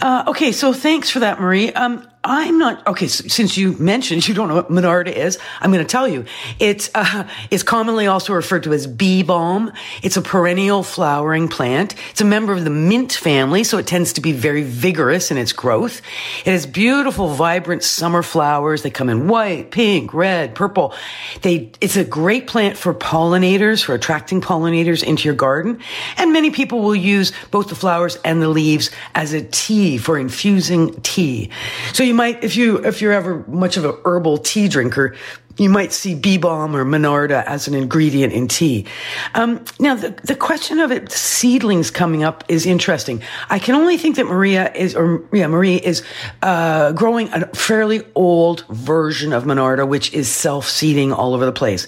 Uh, 0.00 0.24
okay, 0.26 0.52
so 0.52 0.72
thanks 0.72 1.10
for 1.10 1.18
that, 1.18 1.38
Marie. 1.38 1.70
Um, 1.74 2.09
I'm 2.22 2.58
not 2.58 2.86
okay. 2.86 3.06
Since 3.06 3.56
you 3.56 3.72
mentioned 3.78 4.28
you 4.28 4.34
don't 4.34 4.48
know 4.48 4.54
what 4.54 4.68
Monarda 4.68 5.10
is, 5.10 5.38
I'm 5.58 5.72
going 5.72 5.82
to 5.82 5.90
tell 5.90 6.06
you. 6.06 6.26
It's 6.58 6.90
uh, 6.94 7.26
it's 7.50 7.62
commonly 7.62 8.08
also 8.08 8.34
referred 8.34 8.64
to 8.64 8.74
as 8.74 8.86
bee 8.86 9.22
balm. 9.22 9.72
It's 10.02 10.18
a 10.18 10.22
perennial 10.22 10.82
flowering 10.82 11.48
plant. 11.48 11.94
It's 12.10 12.20
a 12.20 12.26
member 12.26 12.52
of 12.52 12.64
the 12.64 12.70
mint 12.70 13.14
family, 13.14 13.64
so 13.64 13.78
it 13.78 13.86
tends 13.86 14.12
to 14.14 14.20
be 14.20 14.32
very 14.32 14.62
vigorous 14.62 15.30
in 15.30 15.38
its 15.38 15.54
growth. 15.54 16.02
It 16.44 16.50
has 16.50 16.66
beautiful, 16.66 17.28
vibrant 17.28 17.82
summer 17.82 18.22
flowers. 18.22 18.82
They 18.82 18.90
come 18.90 19.08
in 19.08 19.26
white, 19.26 19.70
pink, 19.70 20.12
red, 20.12 20.54
purple. 20.54 20.92
They 21.40 21.70
it's 21.80 21.96
a 21.96 22.04
great 22.04 22.46
plant 22.46 22.76
for 22.76 22.92
pollinators, 22.92 23.82
for 23.82 23.94
attracting 23.94 24.42
pollinators 24.42 25.02
into 25.02 25.24
your 25.24 25.34
garden. 25.34 25.80
And 26.18 26.34
many 26.34 26.50
people 26.50 26.82
will 26.82 26.94
use 26.94 27.32
both 27.50 27.70
the 27.70 27.74
flowers 27.74 28.16
and 28.26 28.42
the 28.42 28.48
leaves 28.48 28.90
as 29.14 29.32
a 29.32 29.42
tea 29.42 29.96
for 29.96 30.18
infusing 30.18 31.00
tea. 31.00 31.48
So 31.94 32.09
you 32.10 32.14
might, 32.14 32.42
if 32.42 32.56
you, 32.56 32.84
if 32.84 33.00
you're 33.00 33.12
ever 33.12 33.44
much 33.46 33.76
of 33.76 33.84
a 33.84 33.96
herbal 34.04 34.38
tea 34.38 34.66
drinker, 34.66 35.14
you 35.56 35.68
might 35.68 35.92
see 35.92 36.14
bee 36.14 36.38
balm 36.38 36.74
or 36.74 36.84
monarda 36.84 37.44
as 37.44 37.68
an 37.68 37.74
ingredient 37.74 38.32
in 38.32 38.48
tea. 38.48 38.86
Um, 39.34 39.64
now, 39.78 39.94
the, 39.94 40.10
the 40.24 40.34
question 40.34 40.78
of 40.78 40.90
it, 40.90 41.10
seedlings 41.10 41.90
coming 41.90 42.22
up 42.22 42.44
is 42.48 42.66
interesting. 42.66 43.22
I 43.48 43.58
can 43.58 43.74
only 43.74 43.96
think 43.98 44.16
that 44.16 44.26
Maria 44.26 44.72
is, 44.72 44.94
or 44.94 45.22
yeah, 45.32 45.46
Marie 45.48 45.76
is 45.76 46.02
uh, 46.42 46.92
growing 46.92 47.28
a 47.32 47.46
fairly 47.48 48.02
old 48.14 48.64
version 48.68 49.32
of 49.32 49.44
monarda, 49.44 49.86
which 49.86 50.12
is 50.12 50.28
self-seeding 50.28 51.12
all 51.12 51.34
over 51.34 51.44
the 51.44 51.52
place. 51.52 51.86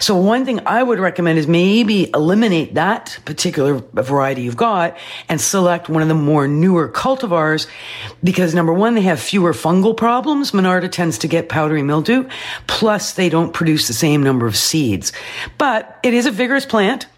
So 0.00 0.16
one 0.16 0.44
thing 0.44 0.60
I 0.66 0.82
would 0.82 0.98
recommend 0.98 1.38
is 1.38 1.46
maybe 1.46 2.10
eliminate 2.14 2.74
that 2.74 3.18
particular 3.24 3.82
variety 3.94 4.42
you've 4.42 4.56
got 4.56 4.96
and 5.28 5.40
select 5.40 5.88
one 5.88 6.02
of 6.02 6.08
the 6.08 6.14
more 6.14 6.48
newer 6.48 6.88
cultivars 6.88 7.66
because 8.24 8.54
number 8.54 8.72
one, 8.72 8.94
they 8.94 9.02
have 9.02 9.20
fewer 9.20 9.52
fungal 9.52 9.96
problems. 9.96 10.52
Monarda 10.52 10.90
tends 10.90 11.18
to 11.18 11.28
get 11.28 11.48
powdery 11.48 11.82
mildew. 11.82 12.28
Plus, 12.66 13.01
they 13.10 13.28
don't 13.28 13.52
produce 13.52 13.88
the 13.88 13.94
same 13.94 14.22
number 14.22 14.46
of 14.46 14.56
seeds. 14.56 15.12
But 15.58 15.98
it 16.04 16.14
is 16.14 16.26
a 16.26 16.30
vigorous 16.30 16.64
plant. 16.64 17.08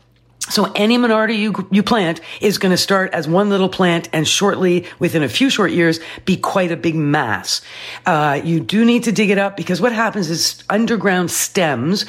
So 0.51 0.71
any 0.75 0.99
Monarda 0.99 1.37
you, 1.37 1.67
you 1.71 1.83
plant 1.83 2.21
is 2.41 2.59
going 2.59 2.71
to 2.71 2.77
start 2.77 3.15
as 3.15 3.29
one 3.29 3.49
little 3.49 3.69
plant 3.69 4.09
and 4.13 4.27
shortly, 4.27 4.87
within 4.99 5.23
a 5.23 5.29
few 5.29 5.49
short 5.49 5.71
years, 5.71 6.01
be 6.27 6.37
quite 6.37 6.71
a 6.71 6.77
big 6.77 6.95
mass. 6.95 7.63
Uh, 8.05 8.41
you 8.45 8.61
do 8.61 8.85
need 8.85 9.05
to 9.05 9.13
dig 9.13 9.31
it 9.31 9.39
up 9.39 9.57
because 9.57 9.81
what 9.81 9.93
happens 9.93 10.29
is 10.29 10.63
underground 10.69 11.31
stems, 11.31 12.05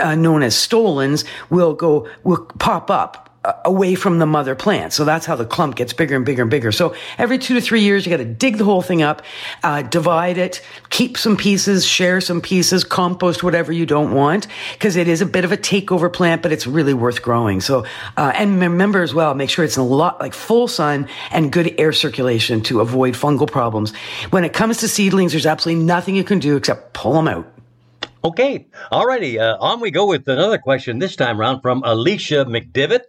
uh, 0.00 0.14
known 0.14 0.42
as 0.42 0.56
stolons, 0.56 1.24
will 1.48 1.74
go, 1.74 2.08
will 2.24 2.44
pop 2.58 2.90
up 2.90 3.35
away 3.64 3.94
from 3.94 4.18
the 4.18 4.26
mother 4.26 4.54
plant. 4.54 4.92
So 4.92 5.04
that's 5.04 5.26
how 5.26 5.36
the 5.36 5.44
clump 5.44 5.76
gets 5.76 5.92
bigger 5.92 6.16
and 6.16 6.24
bigger 6.24 6.42
and 6.42 6.50
bigger. 6.50 6.72
So 6.72 6.94
every 7.18 7.38
two 7.38 7.54
to 7.54 7.60
three 7.60 7.82
years, 7.82 8.04
you 8.04 8.10
got 8.10 8.18
to 8.18 8.24
dig 8.24 8.58
the 8.58 8.64
whole 8.64 8.82
thing 8.82 9.02
up, 9.02 9.22
uh, 9.62 9.82
divide 9.82 10.38
it, 10.38 10.62
keep 10.90 11.16
some 11.16 11.36
pieces, 11.36 11.84
share 11.86 12.20
some 12.20 12.40
pieces, 12.40 12.84
compost 12.84 13.42
whatever 13.42 13.72
you 13.72 13.86
don't 13.86 14.12
want, 14.12 14.46
because 14.72 14.96
it 14.96 15.08
is 15.08 15.20
a 15.20 15.26
bit 15.26 15.44
of 15.44 15.52
a 15.52 15.56
takeover 15.56 16.12
plant, 16.12 16.42
but 16.42 16.52
it's 16.52 16.66
really 16.66 16.94
worth 16.94 17.22
growing. 17.22 17.60
So, 17.60 17.84
uh, 18.16 18.32
and 18.34 18.60
remember 18.60 19.02
as 19.02 19.14
well, 19.14 19.34
make 19.34 19.50
sure 19.50 19.64
it's 19.64 19.76
a 19.76 19.82
lot 19.82 20.20
like 20.20 20.34
full 20.34 20.68
sun 20.68 21.08
and 21.30 21.52
good 21.52 21.74
air 21.78 21.92
circulation 21.92 22.62
to 22.62 22.80
avoid 22.80 23.14
fungal 23.14 23.50
problems. 23.50 23.94
When 24.30 24.44
it 24.44 24.52
comes 24.52 24.78
to 24.78 24.88
seedlings, 24.88 25.32
there's 25.32 25.46
absolutely 25.46 25.84
nothing 25.84 26.16
you 26.16 26.24
can 26.24 26.38
do 26.38 26.56
except 26.56 26.92
pull 26.94 27.12
them 27.12 27.28
out. 27.28 27.52
Okay, 28.24 28.66
alrighty, 28.90 29.38
uh, 29.38 29.56
on 29.60 29.78
we 29.78 29.92
go 29.92 30.06
with 30.06 30.26
another 30.26 30.58
question 30.58 30.98
this 30.98 31.14
time 31.14 31.40
around 31.40 31.60
from 31.60 31.82
Alicia 31.84 32.44
McDivitt 32.46 33.02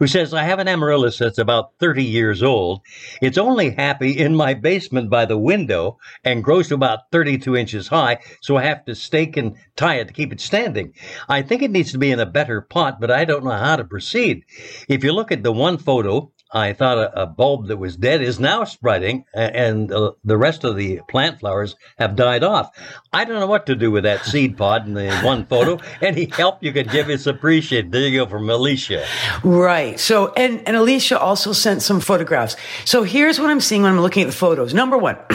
who 0.00 0.06
says, 0.06 0.34
I 0.34 0.44
have 0.44 0.58
an 0.58 0.66
amaryllis 0.66 1.18
that's 1.18 1.38
about 1.38 1.78
30 1.78 2.02
years 2.02 2.42
old. 2.42 2.80
It's 3.20 3.38
only 3.38 3.70
happy 3.70 4.18
in 4.18 4.34
my 4.34 4.54
basement 4.54 5.10
by 5.10 5.26
the 5.26 5.38
window 5.38 5.98
and 6.24 6.42
grows 6.42 6.68
to 6.68 6.74
about 6.74 7.10
32 7.12 7.54
inches 7.54 7.86
high, 7.86 8.18
so 8.40 8.56
I 8.56 8.64
have 8.64 8.86
to 8.86 8.94
stake 8.94 9.36
and 9.36 9.56
tie 9.76 9.96
it 9.96 10.08
to 10.08 10.14
keep 10.14 10.32
it 10.32 10.40
standing. 10.40 10.94
I 11.28 11.42
think 11.42 11.62
it 11.62 11.70
needs 11.70 11.92
to 11.92 11.98
be 11.98 12.10
in 12.10 12.18
a 12.18 12.26
better 12.26 12.62
pot, 12.62 12.98
but 12.98 13.10
I 13.10 13.26
don't 13.26 13.44
know 13.44 13.50
how 13.50 13.76
to 13.76 13.84
proceed. 13.84 14.44
If 14.88 15.04
you 15.04 15.12
look 15.12 15.30
at 15.30 15.42
the 15.42 15.52
one 15.52 15.76
photo, 15.76 16.32
I 16.52 16.72
thought 16.72 16.98
a, 16.98 17.22
a, 17.22 17.26
bulb 17.26 17.68
that 17.68 17.76
was 17.76 17.96
dead 17.96 18.22
is 18.22 18.40
now 18.40 18.64
spreading, 18.64 19.24
and 19.32 19.92
uh, 19.92 20.12
the 20.24 20.36
rest 20.36 20.64
of 20.64 20.76
the 20.76 21.00
plant 21.08 21.38
flowers 21.38 21.76
have 21.96 22.16
died 22.16 22.42
off. 22.42 22.76
I 23.12 23.24
don't 23.24 23.38
know 23.38 23.46
what 23.46 23.66
to 23.66 23.76
do 23.76 23.92
with 23.92 24.02
that 24.02 24.24
seed 24.24 24.56
pod 24.56 24.86
in 24.86 24.94
the 24.94 25.14
one 25.22 25.46
photo. 25.46 25.78
Any 26.00 26.24
help 26.24 26.62
you 26.62 26.72
could 26.72 26.90
give 26.90 27.08
is 27.08 27.28
appreciated. 27.28 27.92
There 27.92 28.08
you 28.08 28.18
go 28.18 28.26
from 28.26 28.50
Alicia. 28.50 29.06
Right. 29.44 30.00
So, 30.00 30.32
and, 30.32 30.66
and 30.66 30.76
Alicia 30.76 31.20
also 31.20 31.52
sent 31.52 31.82
some 31.82 32.00
photographs. 32.00 32.56
So 32.84 33.04
here's 33.04 33.38
what 33.38 33.50
I'm 33.50 33.60
seeing 33.60 33.82
when 33.82 33.92
I'm 33.92 34.00
looking 34.00 34.24
at 34.24 34.26
the 34.26 34.36
photos. 34.36 34.74
Number 34.74 34.98
one, 34.98 35.18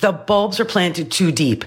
the 0.00 0.12
bulbs 0.12 0.60
are 0.60 0.66
planted 0.66 1.10
too 1.10 1.32
deep. 1.32 1.64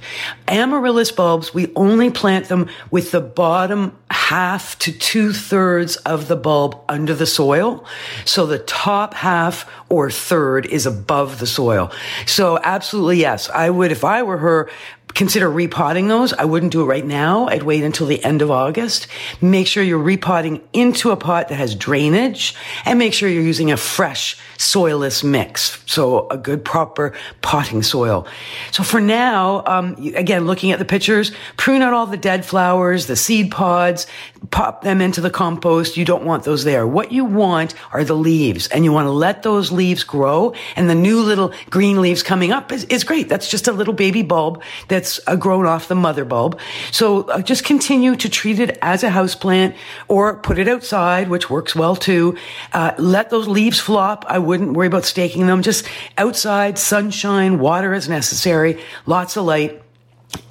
Amaryllis 0.48 1.12
bulbs, 1.12 1.56
we 1.56 1.72
only 1.76 2.12
plant 2.12 2.50
them 2.50 2.70
with 2.92 3.10
the 3.10 3.22
bottom 3.22 3.98
half 4.12 4.78
to 4.80 4.92
two 4.92 5.34
thirds 5.34 5.96
of 5.98 6.28
the 6.28 6.36
bulb 6.36 6.80
under 6.88 7.16
the 7.16 7.26
soil. 7.26 7.86
So 8.26 8.46
the 8.46 8.60
top 8.60 8.91
half 9.14 9.70
or 9.90 10.10
third 10.12 10.66
is 10.66 10.86
above 10.86 11.40
the 11.40 11.48
soil. 11.48 11.92
So 12.26 12.60
absolutely 12.64 13.18
yes, 13.18 13.50
I 13.50 13.70
would, 13.70 13.92
if 13.92 14.04
I 14.04 14.24
were 14.24 14.38
her, 14.38 14.70
consider 15.14 15.50
repotting 15.50 16.08
those. 16.08 16.34
I 16.34 16.46
wouldn't 16.46 16.72
do 16.72 16.82
it 16.82 16.86
right 16.86 17.06
now. 17.06 17.48
I'd 17.48 17.64
wait 17.64 17.84
until 17.84 18.08
the 18.08 18.24
end 18.24 18.42
of 18.42 18.52
August. 18.52 19.08
Make 19.42 19.68
sure 19.68 19.84
you're 19.84 19.98
repotting 19.98 20.62
into 20.74 21.12
a 21.12 21.18
pot 21.18 21.50
that 21.50 21.56
has 21.56 21.76
drainage 21.76 22.56
and 22.86 22.98
make 23.00 23.14
sure 23.14 23.30
you're 23.30 23.44
using 23.44 23.72
a 23.72 23.78
fresh 23.78 24.38
soilless 24.58 25.24
mix. 25.24 25.82
So 25.86 26.30
a 26.30 26.38
good 26.38 26.64
proper 26.64 27.14
potting 27.42 27.84
soil. 27.84 28.28
So 28.72 28.84
for 28.84 29.02
now, 29.02 29.64
um, 29.66 29.96
again, 30.16 30.46
looking 30.46 30.72
at 30.72 30.80
the 30.80 30.86
pictures, 30.86 31.32
prune 31.58 31.82
out 31.82 31.94
all 31.94 32.06
the 32.06 32.18
dead 32.18 32.46
flowers, 32.46 33.08
the 33.08 33.16
seed 33.16 33.52
pods, 33.52 34.08
pop 34.52 34.84
them 34.84 35.02
into 35.02 35.22
the 35.22 35.30
compost. 35.30 35.98
You 35.98 36.06
don't 36.06 36.24
want 36.24 36.44
those 36.44 36.64
there. 36.64 36.86
What 36.88 37.12
you 37.12 37.26
want 37.26 37.74
are 37.92 38.04
the 38.04 38.16
leaves 38.16 38.68
and 38.68 38.86
you 38.86 38.92
want 38.92 39.08
to 39.08 39.12
let 39.12 39.44
those 39.44 39.72
leaves 39.72 40.04
grow 40.04 40.54
and 40.76 40.90
the 40.90 40.96
new 40.96 41.22
little 41.22 41.54
green 41.70 42.02
leaves 42.02 42.24
coming 42.24 42.52
up 42.52 42.72
is, 42.72 42.86
is 42.86 43.04
great. 43.04 43.30
That's 43.30 43.50
just 43.50 43.68
a 43.68 43.72
little 43.72 43.94
baby 43.94 44.22
bulb 44.22 44.64
that's 45.02 45.20
uh, 45.26 45.36
grown 45.36 45.66
off 45.66 45.88
the 45.88 45.96
mother 45.96 46.24
bulb. 46.24 46.60
So 46.92 47.24
uh, 47.24 47.42
just 47.42 47.66
continue 47.66 48.16
to 48.18 48.30
treat 48.30 48.60
it 48.60 48.78
as 48.84 49.04
a 49.04 49.10
house 49.10 49.34
plant 49.34 49.76
or 50.08 50.36
put 50.36 50.60
it 50.60 50.68
outside, 50.68 51.28
which 51.28 51.50
works 51.50 51.76
well 51.76 51.96
too. 51.96 52.38
Uh, 52.72 52.94
let 53.00 53.32
those 53.32 53.48
leaves 53.48 53.80
flop. 53.80 54.26
I 54.28 54.38
wouldn't 54.38 54.74
worry 54.74 54.86
about 54.86 55.06
staking 55.06 55.48
them. 55.48 55.64
Just 55.64 55.88
outside, 56.20 56.78
sunshine, 56.78 57.58
water 57.58 57.96
as 57.96 58.08
necessary, 58.08 58.80
lots 59.08 59.36
of 59.38 59.46
light. 59.46 59.82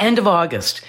End 0.01 0.19
of 0.19 0.27
August. 0.27 0.83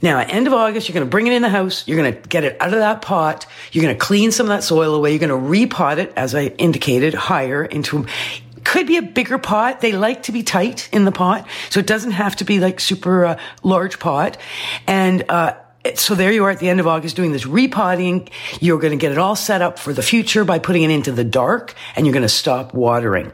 Now, 0.00 0.20
at 0.20 0.32
end 0.32 0.46
of 0.46 0.52
August, 0.52 0.88
you're 0.88 0.94
going 0.94 1.06
to 1.06 1.10
bring 1.10 1.26
it 1.26 1.32
in 1.32 1.42
the 1.42 1.48
house. 1.48 1.86
You're 1.88 2.00
going 2.00 2.14
to 2.14 2.28
get 2.28 2.44
it 2.44 2.56
out 2.60 2.72
of 2.72 2.78
that 2.78 3.02
pot. 3.02 3.46
You're 3.72 3.82
going 3.82 3.96
to 3.96 3.98
clean 3.98 4.30
some 4.30 4.46
of 4.46 4.50
that 4.50 4.62
soil 4.62 4.94
away. 4.94 5.10
You're 5.10 5.18
going 5.18 5.42
to 5.42 5.74
repot 5.74 5.98
it, 5.98 6.12
as 6.16 6.36
I 6.36 6.46
indicated, 6.56 7.14
higher 7.14 7.64
into 7.64 8.06
could 8.68 8.86
be 8.86 8.98
a 8.98 9.02
bigger 9.02 9.38
pot. 9.38 9.80
They 9.80 9.92
like 9.92 10.24
to 10.24 10.32
be 10.32 10.42
tight 10.42 10.90
in 10.92 11.06
the 11.06 11.12
pot, 11.12 11.48
so 11.70 11.80
it 11.80 11.86
doesn't 11.86 12.10
have 12.10 12.36
to 12.36 12.44
be 12.44 12.60
like 12.60 12.80
super 12.80 13.24
uh, 13.24 13.38
large 13.62 13.98
pot. 13.98 14.36
And 14.86 15.24
uh, 15.30 15.54
so 15.94 16.14
there 16.14 16.30
you 16.30 16.44
are 16.44 16.50
at 16.50 16.58
the 16.58 16.68
end 16.68 16.78
of 16.78 16.86
August 16.86 17.16
doing 17.16 17.32
this 17.32 17.46
repotting. 17.46 18.28
You're 18.60 18.78
going 18.78 18.90
to 18.90 18.98
get 18.98 19.10
it 19.10 19.16
all 19.16 19.36
set 19.36 19.62
up 19.62 19.78
for 19.78 19.94
the 19.94 20.02
future 20.02 20.44
by 20.44 20.58
putting 20.58 20.82
it 20.82 20.90
into 20.90 21.12
the 21.12 21.24
dark 21.24 21.74
and 21.96 22.04
you're 22.04 22.12
going 22.12 22.24
to 22.24 22.28
stop 22.28 22.74
watering. 22.74 23.32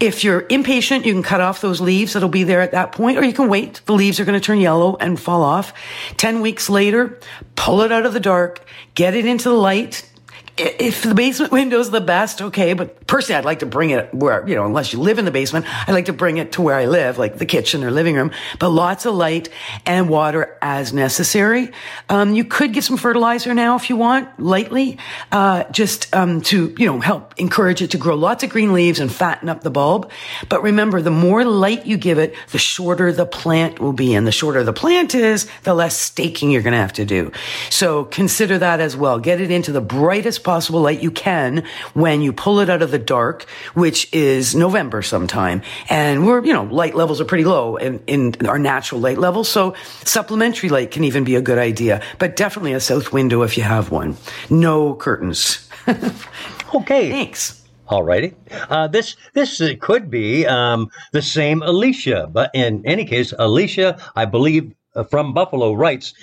If 0.00 0.24
you're 0.24 0.44
impatient, 0.48 1.06
you 1.06 1.12
can 1.12 1.22
cut 1.22 1.40
off 1.40 1.60
those 1.60 1.80
leaves 1.80 2.14
that'll 2.14 2.28
be 2.28 2.42
there 2.42 2.60
at 2.60 2.72
that 2.72 2.90
point, 2.90 3.16
or 3.16 3.22
you 3.22 3.32
can 3.32 3.48
wait. 3.48 3.80
The 3.86 3.92
leaves 3.92 4.18
are 4.18 4.24
going 4.24 4.40
to 4.40 4.44
turn 4.44 4.58
yellow 4.58 4.96
and 4.96 5.20
fall 5.20 5.44
off. 5.44 5.72
10 6.16 6.40
weeks 6.40 6.68
later, 6.68 7.20
pull 7.54 7.82
it 7.82 7.92
out 7.92 8.06
of 8.06 8.12
the 8.12 8.18
dark, 8.18 8.64
get 8.96 9.14
it 9.14 9.24
into 9.24 9.50
the 9.50 9.54
light, 9.54 10.10
if 10.56 11.02
the 11.02 11.14
basement 11.14 11.50
window 11.50 11.80
is 11.80 11.90
the 11.90 12.00
best, 12.00 12.40
okay. 12.40 12.74
But 12.74 13.06
personally, 13.06 13.38
I'd 13.38 13.44
like 13.44 13.58
to 13.60 13.66
bring 13.66 13.90
it 13.90 14.14
where, 14.14 14.46
you 14.48 14.54
know, 14.54 14.64
unless 14.64 14.92
you 14.92 15.00
live 15.00 15.18
in 15.18 15.24
the 15.24 15.30
basement, 15.30 15.66
I'd 15.88 15.92
like 15.92 16.04
to 16.04 16.12
bring 16.12 16.36
it 16.36 16.52
to 16.52 16.62
where 16.62 16.76
I 16.76 16.86
live, 16.86 17.18
like 17.18 17.38
the 17.38 17.46
kitchen 17.46 17.82
or 17.82 17.90
living 17.90 18.14
room, 18.14 18.30
but 18.58 18.68
lots 18.68 19.04
of 19.04 19.14
light 19.14 19.48
and 19.84 20.08
water 20.08 20.56
as 20.62 20.92
necessary. 20.92 21.72
Um, 22.08 22.34
you 22.34 22.44
could 22.44 22.72
give 22.72 22.84
some 22.84 22.96
fertilizer 22.96 23.52
now 23.52 23.74
if 23.74 23.90
you 23.90 23.96
want, 23.96 24.38
lightly, 24.38 24.98
uh, 25.32 25.64
just, 25.72 26.14
um, 26.14 26.40
to, 26.42 26.72
you 26.78 26.86
know, 26.86 27.00
help 27.00 27.34
encourage 27.36 27.82
it 27.82 27.90
to 27.90 27.98
grow 27.98 28.14
lots 28.14 28.44
of 28.44 28.50
green 28.50 28.72
leaves 28.72 29.00
and 29.00 29.12
fatten 29.12 29.48
up 29.48 29.62
the 29.62 29.70
bulb. 29.70 30.10
But 30.48 30.62
remember, 30.62 31.02
the 31.02 31.10
more 31.10 31.44
light 31.44 31.84
you 31.84 31.96
give 31.96 32.18
it, 32.18 32.34
the 32.52 32.58
shorter 32.58 33.10
the 33.10 33.26
plant 33.26 33.80
will 33.80 33.92
be. 33.92 34.14
And 34.14 34.24
the 34.24 34.32
shorter 34.32 34.62
the 34.62 34.72
plant 34.72 35.16
is, 35.16 35.48
the 35.64 35.74
less 35.74 35.96
staking 35.96 36.52
you're 36.52 36.62
going 36.62 36.74
to 36.74 36.78
have 36.78 36.92
to 36.92 37.04
do. 37.04 37.32
So 37.70 38.04
consider 38.04 38.58
that 38.58 38.78
as 38.78 38.96
well. 38.96 39.18
Get 39.18 39.40
it 39.40 39.50
into 39.50 39.72
the 39.72 39.80
brightest 39.80 40.43
possible 40.44 40.80
light 40.80 41.02
you 41.02 41.10
can 41.10 41.64
when 41.94 42.20
you 42.20 42.32
pull 42.32 42.60
it 42.60 42.70
out 42.70 42.82
of 42.82 42.90
the 42.90 42.98
dark, 42.98 43.44
which 43.74 44.12
is 44.12 44.54
November 44.54 45.02
sometime. 45.02 45.62
And 45.88 46.26
we're, 46.26 46.44
you 46.44 46.52
know, 46.52 46.64
light 46.64 46.94
levels 46.94 47.20
are 47.20 47.24
pretty 47.24 47.44
low 47.44 47.76
in, 47.76 48.02
in 48.06 48.46
our 48.46 48.58
natural 48.58 49.00
light 49.00 49.18
levels. 49.18 49.48
So 49.48 49.74
supplementary 50.04 50.68
light 50.68 50.90
can 50.90 51.04
even 51.04 51.24
be 51.24 51.34
a 51.34 51.42
good 51.42 51.58
idea, 51.58 52.02
but 52.18 52.36
definitely 52.36 52.72
a 52.72 52.80
south 52.80 53.12
window 53.12 53.42
if 53.42 53.56
you 53.56 53.64
have 53.64 53.90
one. 53.90 54.16
No 54.50 54.94
curtains. 54.94 55.68
okay. 56.74 57.10
Thanks. 57.10 57.64
Alrighty. 57.88 58.34
Uh, 58.70 58.88
this 58.88 59.14
this 59.34 59.60
could 59.80 60.10
be 60.10 60.46
um, 60.46 60.90
the 61.12 61.20
same 61.20 61.62
Alicia, 61.62 62.28
but 62.32 62.50
in 62.54 62.84
any 62.86 63.04
case, 63.04 63.34
Alicia, 63.38 63.98
I 64.16 64.24
believe, 64.24 64.72
from 65.02 65.34
Buffalo 65.34 65.72
writes, 65.72 66.14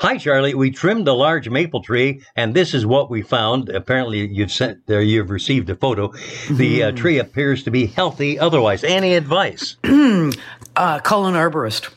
"Hi 0.00 0.18
Charlie, 0.18 0.54
we 0.54 0.70
trimmed 0.70 1.08
a 1.08 1.14
large 1.14 1.48
maple 1.48 1.82
tree, 1.82 2.22
and 2.36 2.54
this 2.54 2.74
is 2.74 2.84
what 2.84 3.10
we 3.10 3.22
found. 3.22 3.70
Apparently, 3.70 4.26
you've 4.26 4.52
sent 4.52 4.86
there, 4.86 5.00
you've 5.00 5.30
received 5.30 5.70
a 5.70 5.74
photo. 5.74 6.12
The 6.50 6.82
uh, 6.84 6.92
tree 6.92 7.18
appears 7.18 7.62
to 7.64 7.70
be 7.70 7.86
healthy. 7.86 8.38
Otherwise, 8.38 8.84
any 8.84 9.14
advice?" 9.14 9.76
uh, 9.84 10.98
call 11.00 11.26
an 11.26 11.34
arborist. 11.34 11.90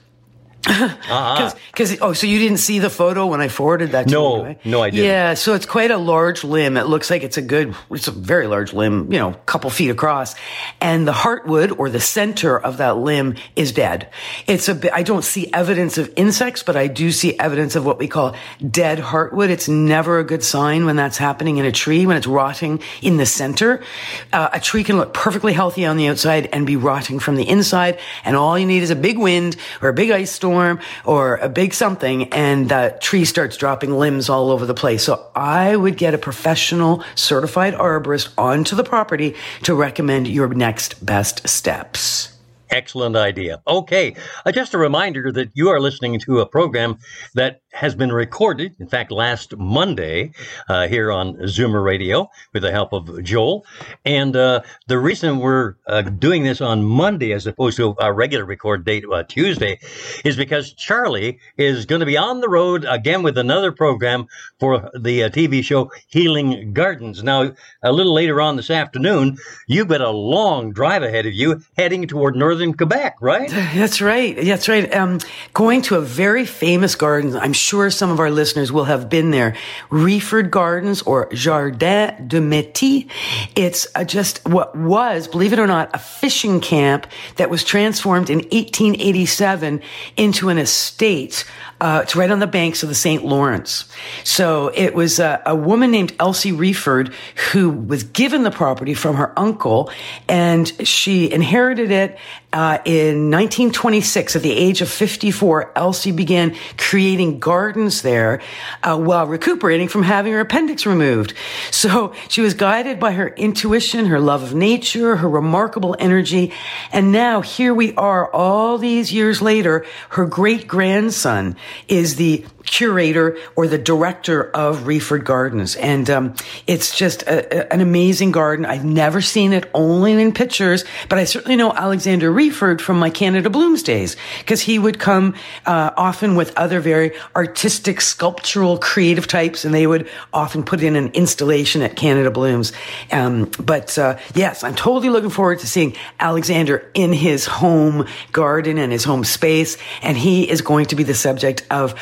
Because, 0.62 1.54
uh-huh. 1.94 1.98
oh, 2.02 2.14
so 2.14 2.28
you 2.28 2.38
didn't 2.38 2.58
see 2.58 2.80
the 2.80 2.90
photo 2.90 3.26
when 3.26 3.42
I 3.42 3.48
forwarded 3.48 3.92
that 3.92 4.08
to 4.08 4.14
no, 4.14 4.38
you? 4.38 4.44
Right? 4.44 4.66
No, 4.66 4.84
I 4.84 4.90
didn't. 4.92 5.06
Yeah, 5.06 5.34
so 5.34 5.56
it's 5.56 5.66
quite 5.66 5.90
a 5.90 5.98
large 5.98 6.44
limb. 6.44 6.78
It 6.78 6.86
looks 6.86 7.10
like 7.10 7.24
it's 7.24 7.38
a 7.38 7.42
good, 7.42 7.76
it's 7.90 8.08
a 8.08 8.12
very 8.12 8.48
large 8.48 8.72
limb, 8.72 9.12
you 9.12 9.18
know, 9.18 9.30
a 9.30 9.34
couple 9.46 9.70
feet 9.72 9.90
across. 9.90 10.36
And 10.80 11.08
the 11.08 11.14
heartwood 11.14 11.80
or 11.80 11.90
the 11.90 12.00
center 12.00 12.60
of 12.60 12.78
that 12.78 12.98
limb 12.98 13.36
is 13.56 13.72
dead. 13.72 14.10
It's 14.46 14.70
a 14.70 14.76
bit, 14.76 14.92
I 14.94 15.02
don't 15.02 15.24
see 15.24 15.52
evidence 15.52 15.98
of 15.98 16.14
insects, 16.16 16.62
but 16.62 16.76
I 16.76 16.88
do 16.88 17.12
see 17.12 17.38
evidence 17.40 17.76
of 17.76 17.84
what 17.86 17.98
we 17.98 18.08
call 18.08 18.36
dead 18.70 19.00
heartwood. 19.00 19.50
It's 19.50 19.68
never 19.68 20.20
a 20.20 20.24
good 20.24 20.44
sign 20.44 20.86
when 20.86 20.96
that's 20.96 21.18
happening 21.18 21.58
in 21.58 21.66
a 21.66 21.72
tree, 21.72 22.06
when 22.06 22.18
it's 22.18 22.28
rotting 22.28 22.82
in 23.02 23.18
the 23.18 23.26
center. 23.26 23.84
Uh, 24.32 24.50
a 24.54 24.60
tree 24.60 24.84
can 24.84 24.98
look 24.98 25.14
perfectly 25.14 25.54
healthy 25.54 25.86
on 25.86 25.98
the 25.98 26.08
outside 26.08 26.50
and 26.54 26.68
be 26.68 26.76
rotting 26.76 27.18
from 27.18 27.36
the 27.36 27.50
inside. 27.50 27.98
And 28.24 28.36
all 28.36 28.60
you 28.60 28.68
need 28.68 28.84
is 28.84 28.92
a 28.92 28.96
big 28.96 29.18
wind 29.18 29.58
or 29.82 29.90
a 29.90 29.94
big 29.94 30.12
ice 30.12 30.32
storm 30.32 30.51
storm 30.52 30.80
or 31.06 31.38
a 31.38 31.48
big 31.48 31.74
something 31.74 32.32
and 32.34 32.68
the 32.70 32.98
tree 33.00 33.24
starts 33.24 33.56
dropping 33.56 33.92
limbs 33.98 34.30
all 34.30 34.52
over 34.52 34.66
the 34.66 34.74
place. 34.74 35.04
So 35.04 35.26
I 35.34 35.76
would 35.78 35.98
get 35.98 36.14
a 36.14 36.18
professional 36.18 37.04
certified 37.16 37.74
arborist 37.76 38.30
onto 38.38 38.76
the 38.76 38.84
property 38.84 39.36
to 39.64 39.74
recommend 39.74 40.28
your 40.28 40.50
next 40.50 41.06
best 41.06 41.48
steps. 41.48 42.38
Excellent 42.70 43.18
idea. 43.18 43.62
Okay, 43.68 44.16
uh, 44.46 44.52
just 44.52 44.74
a 44.74 44.78
reminder 44.78 45.30
that 45.34 45.50
you 45.54 45.70
are 45.70 45.82
listening 45.82 46.20
to 46.22 46.40
a 46.40 46.46
program 46.46 46.98
that 47.36 47.60
has 47.72 47.96
been 47.96 48.12
recorded, 48.12 48.76
in 48.80 48.88
fact, 48.88 49.12
last 49.12 49.56
Monday 49.58 50.32
uh, 50.70 50.88
here 50.88 51.12
on 51.12 51.36
Zoomer 51.38 51.84
Radio 51.84 52.30
with 52.54 52.64
the 52.64 52.72
help 52.72 52.94
of 52.94 53.24
Joel. 53.24 53.66
And 54.06 54.36
uh, 54.36 54.62
the 54.88 55.00
reason 55.00 55.40
we're 55.40 55.76
uh, 55.88 56.02
doing 56.02 56.44
this 56.44 56.62
on 56.62 56.84
Monday 56.84 57.32
as 57.32 57.48
opposed 57.48 57.78
to 57.78 57.96
our 57.98 58.14
regular 58.14 58.46
record 58.46 58.86
date 58.86 59.06
uh, 59.12 59.24
Tuesday 59.24 59.80
is 60.26 60.36
because 60.36 60.74
Charlie 60.74 61.40
is 61.58 61.86
going 61.86 62.02
to 62.02 62.06
be 62.06 62.18
on 62.18 62.42
the 62.42 62.50
road 62.50 62.86
again 62.88 63.24
with 63.24 63.38
another 63.38 63.72
program 63.72 64.28
for 64.60 64.92
the 65.00 65.24
uh, 65.24 65.30
TV 65.30 65.64
show 65.64 65.92
Healing 66.08 66.74
Gardens. 66.74 67.24
Now, 67.24 67.54
a 67.84 67.92
little 67.92 68.14
later 68.14 68.42
on 68.42 68.58
this 68.58 68.70
afternoon, 68.70 69.38
you've 69.68 69.88
got 69.88 70.02
a 70.02 70.10
long 70.10 70.74
drive 70.74 71.04
ahead 71.04 71.26
of 71.26 71.34
you 71.34 71.62
heading 71.78 72.08
toward 72.08 72.36
northern 72.36 72.74
Quebec, 72.74 73.16
right? 73.22 73.50
That's 73.50 74.02
right. 74.02 74.36
That's 74.36 74.68
right. 74.68 74.94
Um, 74.94 75.20
going 75.54 75.82
to 75.84 75.96
a 75.96 76.02
very 76.02 76.46
famous 76.46 76.96
garden. 76.96 77.36
I'm 77.36 77.54
sure 77.62 77.90
some 77.90 78.10
of 78.10 78.20
our 78.20 78.32
listeners 78.32 78.72
will 78.72 78.86
have 78.86 79.10
been 79.10 79.32
there. 79.32 79.56
Reford 79.90 80.50
Gardens 80.50 81.02
or 81.04 81.30
Jardin 81.32 82.28
de 82.28 82.40
Métis. 82.40 83.10
It's 83.56 83.88
uh, 83.96 84.04
just 84.04 84.48
what 84.48 84.76
was, 84.76 85.28
believe 85.28 85.54
it 85.54 85.60
or 85.60 85.68
not, 85.68 85.90
a 85.94 86.00
fishing 86.00 86.60
camp 86.60 87.08
that 87.36 87.50
was 87.50 87.64
transformed 87.64 88.30
in 88.30 88.40
1887 88.40 89.82
into 90.18 90.50
an 90.50 90.58
estate. 90.58 91.46
Uh, 91.82 92.02
it's 92.04 92.16
right 92.16 92.30
on 92.30 92.38
the 92.38 92.46
banks 92.46 92.84
of 92.84 92.90
the 92.90 92.96
St. 92.96 93.26
Lawrence. 93.26 93.86
So 94.24 94.68
it 94.76 94.94
was 94.94 95.18
a, 95.18 95.42
a 95.48 95.56
woman 95.56 95.90
named 95.90 96.14
Elsie 96.20 96.52
Reford 96.52 97.12
who 97.52 97.72
was 97.72 98.04
given 98.04 98.44
the 98.44 98.52
property 98.52 98.94
from 98.94 99.16
her 99.16 99.38
uncle 99.38 99.90
and 100.30 100.68
she 100.88 101.32
inherited 101.32 101.90
it 101.90 102.20
uh, 102.54 102.80
in 102.84 103.32
1926, 103.32 104.36
at 104.36 104.42
the 104.42 104.52
age 104.52 104.82
of 104.82 104.90
54, 104.90 105.72
Elsie 105.74 106.12
began 106.12 106.54
creating 106.78 107.40
gardens 107.40 108.02
there 108.02 108.42
uh, 108.84 108.98
while 108.98 109.26
recuperating 109.26 109.88
from 109.88 110.04
having 110.04 110.34
her 110.34 110.42
appendix 110.42 110.86
removed. 110.86 111.34
So 111.72 112.14
she 112.28 112.42
was 112.42 112.54
guided 112.54 113.00
by 113.00 113.14
her 113.14 113.30
intuition, 113.30 114.08
her 114.08 114.20
love 114.20 114.44
of 114.44 114.54
nature, 114.54 115.16
her 115.16 115.30
remarkable 115.30 115.96
energy. 115.98 116.52
And 116.92 117.14
now 117.14 117.40
here 117.40 117.74
we 117.74 117.96
are 117.96 118.30
all 118.34 118.78
these 118.78 119.14
years 119.14 119.42
later. 119.42 119.86
Her 120.10 120.26
great 120.26 120.68
grandson 120.68 121.56
is 121.88 122.16
the 122.16 122.46
curator 122.64 123.38
or 123.56 123.68
the 123.68 123.78
director 123.78 124.44
of 124.52 124.82
Reford 124.82 125.24
Gardens. 125.24 125.76
And 125.76 126.10
um, 126.10 126.36
it's 126.68 126.96
just 126.96 127.24
a, 127.24 127.70
a, 127.70 127.74
an 127.74 127.82
amazing 127.82 128.32
garden. 128.32 128.66
I've 128.66 128.86
never 128.86 129.22
seen 129.22 129.54
it 129.54 129.70
only 129.74 130.14
in 130.14 130.32
pictures, 130.34 130.86
but 131.10 131.18
I 131.20 131.24
certainly 131.24 131.56
know 131.56 131.74
Alexander 131.74 132.32
Reford 132.32 132.82
from 132.82 133.00
my 133.00 133.10
Canada 133.10 133.50
Blooms 133.50 133.84
days 133.84 134.16
because 134.40 134.62
he 134.62 134.80
would 134.80 135.00
come 135.00 135.36
uh, 135.66 135.92
often 135.98 136.36
with 136.36 136.56
other 136.58 136.80
very 136.80 137.14
artistic, 137.36 138.02
sculptural, 138.02 138.78
creative 138.78 139.28
types, 139.28 139.66
and 139.66 139.74
they 139.74 139.88
would 139.88 140.10
often 140.34 140.64
put 140.64 140.82
in 140.82 140.96
an 140.96 141.10
installation 141.14 141.82
at 141.82 141.96
Canada 141.96 142.32
Blooms. 142.32 142.74
Um, 143.12 143.52
but 143.60 143.98
uh, 143.98 144.18
yes, 144.36 144.64
I'm 144.64 144.76
totally 144.76 145.10
looking 145.10 145.30
forward 145.30 145.60
to 145.60 145.68
seeing 145.68 145.96
Alexander 146.20 146.90
in 146.94 147.14
his 147.14 147.46
home 147.46 148.06
garden 148.32 148.78
and 148.78 148.92
his 148.92 149.04
home 149.04 149.24
space, 149.24 149.78
and 150.02 150.18
he 150.18 150.50
is 150.50 150.62
going 150.62 150.86
to 150.88 150.96
be 150.96 151.04
the 151.04 151.16
subject 151.16 151.66
of 151.70 151.94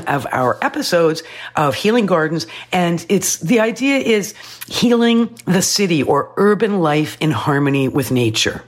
one 0.00 0.14
of 0.14 0.26
our 0.32 0.58
episodes 0.62 1.22
of 1.56 1.74
Healing 1.74 2.06
Gardens. 2.06 2.46
And 2.72 3.04
it's 3.08 3.38
the 3.38 3.60
idea 3.60 3.98
is 3.98 4.34
healing 4.68 5.36
the 5.46 5.62
city 5.62 6.02
or 6.02 6.32
urban 6.36 6.80
life 6.80 7.16
in 7.20 7.30
harmony 7.30 7.88
with 7.88 8.10
nature. 8.10 8.64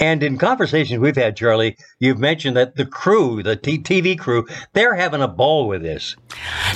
And 0.00 0.22
in 0.22 0.38
conversations 0.38 0.98
we've 0.98 1.14
had, 1.14 1.36
Charlie, 1.36 1.76
you've 1.98 2.18
mentioned 2.18 2.56
that 2.56 2.74
the 2.74 2.86
crew, 2.86 3.42
the 3.42 3.54
t- 3.54 3.78
TV 3.78 4.18
crew, 4.18 4.46
they're 4.72 4.94
having 4.94 5.20
a 5.20 5.28
ball 5.28 5.68
with 5.68 5.82
this. 5.82 6.16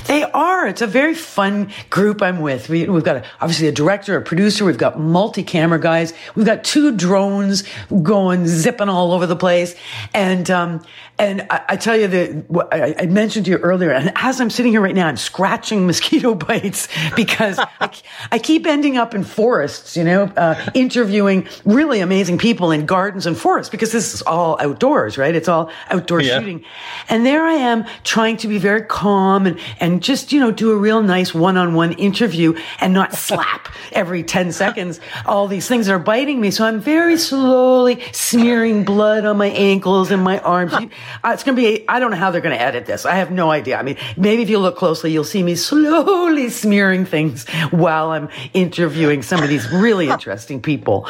They 0.06 0.24
are. 0.24 0.66
It's 0.66 0.82
a 0.82 0.86
very 0.86 1.14
fun 1.14 1.72
group 1.88 2.20
I'm 2.20 2.40
with. 2.40 2.68
We, 2.68 2.80
have 2.80 3.02
got 3.02 3.16
a, 3.16 3.24
obviously 3.40 3.66
a 3.66 3.72
director, 3.72 4.14
a 4.14 4.20
producer. 4.20 4.66
We've 4.66 4.76
got 4.76 5.00
multi-camera 5.00 5.80
guys. 5.80 6.12
We've 6.34 6.44
got 6.44 6.64
two 6.64 6.94
drones 6.94 7.64
going 8.02 8.46
zipping 8.46 8.90
all 8.90 9.12
over 9.12 9.26
the 9.26 9.36
place. 9.36 9.74
And, 10.12 10.50
um, 10.50 10.84
and 11.18 11.46
I, 11.48 11.64
I, 11.70 11.76
tell 11.76 11.96
you 11.96 12.08
that 12.08 12.68
I, 12.72 13.02
I, 13.04 13.06
mentioned 13.06 13.44
to 13.46 13.52
you 13.52 13.58
earlier, 13.58 13.92
and 13.92 14.10
as 14.16 14.40
I'm 14.40 14.50
sitting 14.50 14.72
here 14.72 14.80
right 14.80 14.94
now, 14.94 15.06
I'm 15.06 15.16
scratching 15.16 15.86
mosquito 15.86 16.34
bites 16.34 16.88
because 17.14 17.58
I, 17.80 17.90
I, 18.32 18.38
keep 18.38 18.66
ending 18.66 18.96
up 18.96 19.14
in 19.14 19.22
forests, 19.22 19.96
you 19.96 20.02
know, 20.02 20.24
uh, 20.36 20.70
interviewing 20.74 21.46
really 21.64 22.00
amazing 22.00 22.38
people 22.38 22.72
in 22.72 22.84
gardens 22.84 23.26
and 23.26 23.36
forests 23.36 23.70
because 23.70 23.92
this 23.92 24.12
is 24.12 24.22
all 24.22 24.56
outdoors, 24.60 25.16
right? 25.16 25.34
It's 25.34 25.48
all 25.48 25.70
outdoor 25.88 26.20
yeah. 26.20 26.38
shooting. 26.38 26.64
And 27.08 27.24
there 27.24 27.44
I 27.44 27.54
am 27.54 27.84
trying 28.02 28.36
to 28.38 28.48
be 28.48 28.58
very 28.58 28.82
calm 28.82 29.46
and, 29.46 29.60
and 29.78 30.02
just, 30.02 30.32
you 30.32 30.40
know, 30.40 30.50
do 30.50 30.72
a 30.72 30.76
real 30.76 31.02
nice 31.02 31.32
one-on-one 31.32 31.92
interview 31.92 32.58
and 32.80 32.92
not 32.92 33.14
slap 33.14 33.68
every 33.92 34.24
10 34.24 34.50
seconds 34.50 35.00
all 35.26 35.46
these 35.46 35.68
things 35.68 35.86
that 35.86 35.92
are 35.92 35.98
biting 35.98 36.40
me. 36.40 36.50
So 36.50 36.64
I'm 36.64 36.80
very 36.80 37.16
slowly 37.16 38.02
smearing 38.12 38.84
blood 38.84 39.24
on 39.24 39.36
my 39.36 39.48
ankles 39.48 40.10
and 40.10 40.22
my 40.22 40.38
arms. 40.40 40.74
Uh, 41.22 41.30
it's 41.32 41.42
going 41.44 41.56
to 41.56 41.62
be, 41.62 41.88
I 41.88 41.98
don't 41.98 42.10
know 42.10 42.16
how 42.16 42.30
they're 42.30 42.40
going 42.40 42.56
to 42.56 42.62
edit 42.62 42.86
this. 42.86 43.04
I 43.06 43.14
have 43.16 43.30
no 43.30 43.50
idea. 43.50 43.76
I 43.78 43.82
mean, 43.82 43.96
maybe 44.16 44.42
if 44.42 44.50
you 44.50 44.58
look 44.58 44.76
closely, 44.76 45.12
you'll 45.12 45.24
see 45.24 45.42
me 45.42 45.54
slowly 45.54 46.50
smearing 46.50 47.04
things 47.04 47.48
while 47.70 48.10
I'm 48.10 48.28
interviewing 48.52 49.22
some 49.22 49.42
of 49.42 49.48
these 49.48 49.70
really 49.70 50.08
interesting 50.08 50.60
people. 50.60 51.06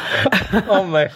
oh 0.69 0.87
my. 0.89 1.11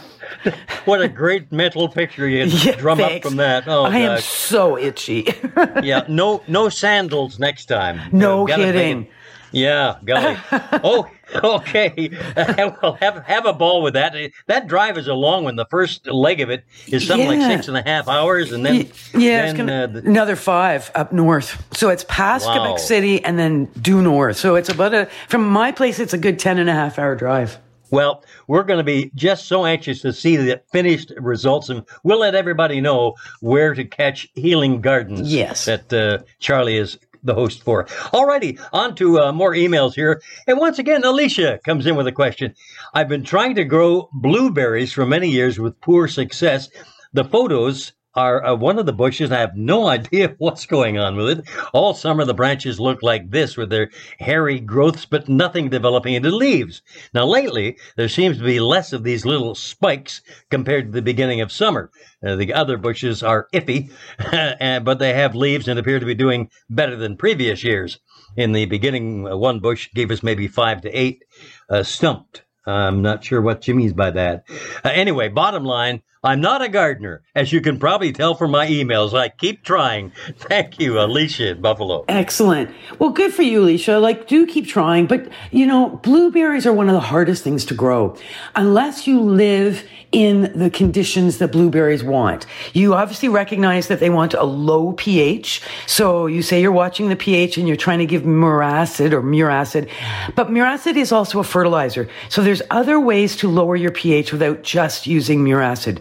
What 0.84 1.00
a 1.00 1.08
great 1.08 1.50
mental 1.50 1.88
picture 1.88 2.28
you 2.28 2.44
yeah, 2.46 2.76
drum 2.76 2.98
thanks. 2.98 3.24
up 3.24 3.30
from 3.30 3.36
that. 3.38 3.64
Oh, 3.66 3.84
I 3.84 3.90
gosh. 4.02 4.16
am 4.16 4.20
so 4.20 4.78
itchy. 4.78 5.26
yeah, 5.82 6.04
no, 6.08 6.42
no 6.46 6.68
sandals 6.68 7.38
next 7.38 7.66
time. 7.66 8.00
No 8.12 8.46
kidding. 8.46 9.08
Yeah, 9.52 9.98
golly. 10.04 10.36
oh, 10.84 11.10
okay. 11.34 12.10
well, 12.82 12.94
have 13.00 13.24
have 13.24 13.46
a 13.46 13.52
ball 13.52 13.82
with 13.82 13.94
that. 13.94 14.14
That 14.46 14.66
drive 14.66 14.98
is 14.98 15.08
a 15.08 15.14
long 15.14 15.44
one. 15.44 15.56
The 15.56 15.66
first 15.66 16.06
leg 16.06 16.40
of 16.40 16.50
it 16.50 16.64
is 16.86 17.06
something 17.06 17.30
yeah. 17.30 17.46
like 17.46 17.56
six 17.56 17.68
and 17.68 17.76
a 17.76 17.82
half 17.82 18.08
hours, 18.08 18.52
and 18.52 18.64
then 18.64 18.90
yeah, 19.14 19.46
then, 19.46 19.56
gonna, 19.56 19.84
uh, 19.84 19.86
the, 19.86 19.98
another 20.00 20.36
five 20.36 20.90
up 20.94 21.12
north. 21.12 21.64
So 21.76 21.88
it's 21.88 22.04
past 22.08 22.46
wow. 22.46 22.58
Quebec 22.58 22.78
City 22.78 23.24
and 23.24 23.38
then 23.38 23.66
due 23.80 24.02
north. 24.02 24.36
So 24.36 24.54
it's 24.54 24.68
about 24.68 24.94
a 24.94 25.06
from 25.28 25.48
my 25.48 25.72
place. 25.72 25.98
It's 25.98 26.14
a 26.14 26.18
good 26.18 26.38
ten 26.38 26.58
and 26.58 26.68
a 26.68 26.74
half 26.74 26.98
hour 26.98 27.14
drive. 27.14 27.58
Well, 27.90 28.22
we're 28.46 28.64
going 28.64 28.78
to 28.78 28.84
be 28.84 29.10
just 29.14 29.46
so 29.46 29.64
anxious 29.64 30.02
to 30.02 30.12
see 30.12 30.36
the 30.36 30.60
finished 30.72 31.12
results, 31.16 31.70
and 31.70 31.84
we'll 32.02 32.20
let 32.20 32.34
everybody 32.34 32.80
know 32.80 33.14
where 33.40 33.74
to 33.74 33.84
catch 33.84 34.28
Healing 34.34 34.80
Gardens. 34.80 35.32
Yes, 35.32 35.64
that 35.64 35.92
uh, 35.92 36.18
Charlie 36.38 36.76
is 36.76 36.98
the 37.22 37.34
host 37.34 37.62
for. 37.62 37.84
Alrighty, 37.84 38.60
on 38.72 38.94
to 38.96 39.20
uh, 39.20 39.32
more 39.32 39.52
emails 39.52 39.94
here. 39.94 40.20
And 40.46 40.58
once 40.58 40.78
again, 40.78 41.04
Alicia 41.04 41.60
comes 41.64 41.86
in 41.86 41.96
with 41.96 42.06
a 42.06 42.12
question. 42.12 42.54
I've 42.94 43.08
been 43.08 43.24
trying 43.24 43.54
to 43.56 43.64
grow 43.64 44.08
blueberries 44.12 44.92
for 44.92 45.06
many 45.06 45.28
years 45.28 45.58
with 45.58 45.80
poor 45.80 46.08
success. 46.08 46.68
The 47.12 47.24
photos 47.24 47.92
are 48.18 48.44
uh, 48.44 48.54
one 48.54 48.80
of 48.80 48.86
the 48.86 48.92
bushes. 48.92 49.30
I 49.30 49.38
have 49.38 49.56
no 49.56 49.86
idea 49.98 50.34
what's 50.38 50.66
going 50.66 50.98
on 50.98 51.16
with 51.16 51.38
it. 51.38 51.48
All 51.72 51.94
summer, 51.94 52.24
the 52.24 52.34
branches 52.34 52.80
look 52.80 53.02
like 53.02 53.30
this 53.30 53.56
with 53.56 53.70
their 53.70 53.90
hairy 54.18 54.58
growths, 54.58 55.06
but 55.06 55.28
nothing 55.28 55.68
developing 55.68 56.14
into 56.14 56.30
leaves. 56.30 56.82
Now, 57.14 57.26
lately, 57.26 57.76
there 57.96 58.08
seems 58.08 58.38
to 58.38 58.44
be 58.44 58.58
less 58.58 58.92
of 58.92 59.04
these 59.04 59.24
little 59.24 59.54
spikes 59.54 60.20
compared 60.50 60.86
to 60.86 60.92
the 60.92 61.02
beginning 61.02 61.40
of 61.40 61.52
summer. 61.52 61.90
Uh, 62.26 62.34
the 62.34 62.52
other 62.52 62.76
bushes 62.76 63.22
are 63.22 63.46
iffy, 63.54 63.90
but 64.84 64.98
they 64.98 65.14
have 65.14 65.36
leaves 65.36 65.68
and 65.68 65.78
appear 65.78 66.00
to 66.00 66.06
be 66.06 66.14
doing 66.14 66.50
better 66.68 66.96
than 66.96 67.16
previous 67.16 67.62
years. 67.62 68.00
In 68.36 68.52
the 68.52 68.66
beginning, 68.66 69.28
uh, 69.28 69.36
one 69.36 69.60
bush 69.60 69.90
gave 69.94 70.10
us 70.10 70.22
maybe 70.22 70.48
five 70.48 70.80
to 70.82 70.90
eight 70.90 71.24
uh, 71.70 71.84
stumped. 71.84 72.42
I'm 72.66 73.00
not 73.00 73.24
sure 73.24 73.40
what 73.40 73.64
she 73.64 73.72
means 73.72 73.94
by 73.94 74.10
that. 74.10 74.44
Uh, 74.84 74.90
anyway, 74.90 75.28
bottom 75.28 75.64
line, 75.64 76.02
I'm 76.28 76.42
not 76.42 76.60
a 76.60 76.68
gardener, 76.68 77.22
as 77.34 77.54
you 77.54 77.62
can 77.62 77.78
probably 77.78 78.12
tell 78.12 78.34
from 78.34 78.50
my 78.50 78.66
emails. 78.66 79.18
I 79.18 79.30
keep 79.30 79.64
trying. 79.64 80.12
Thank 80.36 80.78
you, 80.78 81.00
Alicia 81.00 81.52
in 81.52 81.62
Buffalo. 81.62 82.04
Excellent. 82.06 82.70
Well, 82.98 83.08
good 83.08 83.32
for 83.32 83.40
you, 83.40 83.62
Alicia. 83.62 83.98
Like, 83.98 84.28
do 84.28 84.46
keep 84.46 84.66
trying. 84.66 85.06
But, 85.06 85.30
you 85.52 85.64
know, 85.64 85.98
blueberries 86.02 86.66
are 86.66 86.72
one 86.74 86.90
of 86.90 86.92
the 86.92 87.00
hardest 87.00 87.44
things 87.44 87.64
to 87.64 87.74
grow. 87.74 88.14
Unless 88.54 89.06
you 89.06 89.22
live 89.22 89.84
in 90.12 90.58
the 90.58 90.70
conditions 90.70 91.36
that 91.38 91.52
blueberries 91.52 92.02
want. 92.02 92.46
You 92.72 92.94
obviously 92.94 93.28
recognize 93.28 93.88
that 93.88 94.00
they 94.00 94.08
want 94.08 94.32
a 94.32 94.42
low 94.42 94.92
pH. 94.92 95.60
So 95.86 96.26
you 96.26 96.40
say 96.40 96.62
you're 96.62 96.72
watching 96.72 97.10
the 97.10 97.16
pH 97.16 97.58
and 97.58 97.68
you're 97.68 97.76
trying 97.76 97.98
to 97.98 98.06
give 98.06 98.22
Miracid 98.22 99.12
or 99.12 99.22
Miracid, 99.22 99.90
but 100.34 100.48
Miracid 100.48 100.96
is 100.96 101.12
also 101.12 101.40
a 101.40 101.44
fertilizer. 101.44 102.08
So 102.30 102.42
there's 102.42 102.62
other 102.70 102.98
ways 102.98 103.36
to 103.36 103.48
lower 103.48 103.76
your 103.76 103.90
pH 103.90 104.32
without 104.32 104.62
just 104.62 105.06
using 105.06 105.44
Miracid. 105.44 106.00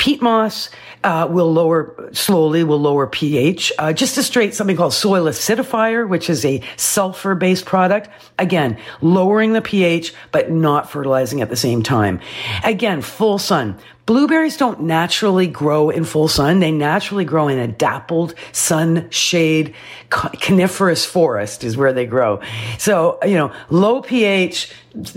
peat 0.00 0.22
moss 0.22 0.70
uh, 1.04 1.28
will 1.30 1.52
lower 1.52 2.08
slowly, 2.12 2.64
will 2.64 2.80
lower 2.80 3.06
pH. 3.06 3.70
Uh, 3.78 3.92
just 3.92 4.16
a 4.16 4.22
straight 4.22 4.54
something 4.54 4.74
called 4.74 4.94
soil 4.94 5.26
acidifier, 5.26 6.08
which 6.08 6.30
is 6.30 6.42
a 6.44 6.62
sulfur 6.76 7.34
based 7.34 7.66
product. 7.66 8.08
Again, 8.38 8.78
lowering 9.02 9.52
the 9.52 9.60
pH, 9.60 10.14
but 10.32 10.50
not 10.50 10.90
fertilizing 10.90 11.42
at 11.42 11.50
the 11.50 11.56
same 11.56 11.82
time. 11.82 12.18
Again, 12.64 13.02
full 13.02 13.38
sun. 13.38 13.78
Blueberries 14.06 14.56
don't 14.56 14.82
naturally 14.82 15.46
grow 15.46 15.90
in 15.90 16.04
full 16.04 16.26
sun. 16.26 16.58
They 16.58 16.72
naturally 16.72 17.24
grow 17.24 17.46
in 17.48 17.58
a 17.58 17.68
dappled 17.68 18.34
sun 18.50 19.08
shade 19.10 19.74
coniferous 20.10 21.06
forest 21.06 21.62
is 21.62 21.76
where 21.76 21.92
they 21.92 22.06
grow. 22.06 22.40
So, 22.78 23.18
you 23.24 23.36
know, 23.36 23.52
low 23.68 24.02
pH, 24.02 24.72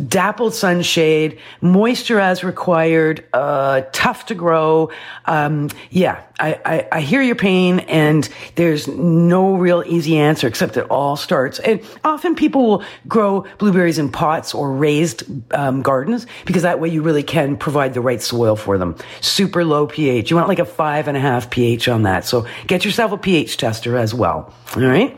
dappled 0.07 0.53
sunshade, 0.53 1.39
moisture 1.61 2.19
as 2.19 2.43
required, 2.43 3.25
uh, 3.33 3.81
tough 3.91 4.27
to 4.27 4.35
grow. 4.35 4.72
Um, 5.25 5.69
yeah, 5.89 6.23
I, 6.39 6.59
I, 6.65 6.88
I, 6.91 7.01
hear 7.01 7.21
your 7.21 7.36
pain 7.36 7.79
and 7.81 8.27
there's 8.55 8.88
no 8.88 9.55
real 9.55 9.83
easy 9.86 10.17
answer 10.17 10.47
except 10.47 10.77
it 10.77 10.86
all 10.89 11.15
starts. 11.15 11.59
And 11.59 11.81
often 12.03 12.36
people 12.36 12.62
will 12.67 12.83
grow 13.07 13.45
blueberries 13.57 13.99
in 13.99 14.09
pots 14.09 14.53
or 14.53 14.71
raised 14.71 15.23
um, 15.53 15.81
gardens 15.81 16.25
because 16.45 16.63
that 16.63 16.79
way 16.79 16.89
you 16.89 17.01
really 17.01 17.23
can 17.23 17.55
provide 17.55 17.93
the 17.93 18.01
right 18.01 18.21
soil 18.21 18.55
for 18.55 18.77
them. 18.77 18.95
Super 19.21 19.63
low 19.63 19.88
pH. 19.88 20.29
You 20.29 20.36
want 20.36 20.49
like 20.49 20.59
a 20.59 20.65
five 20.65 21.07
and 21.07 21.15
a 21.15 21.21
half 21.21 21.49
pH 21.49 21.88
on 21.88 22.03
that. 22.03 22.25
So 22.25 22.45
get 22.67 22.83
yourself 22.83 23.12
a 23.12 23.17
pH 23.17 23.57
tester 23.57 23.97
as 23.97 24.13
well. 24.13 24.53
All 24.75 24.81
right. 24.81 25.17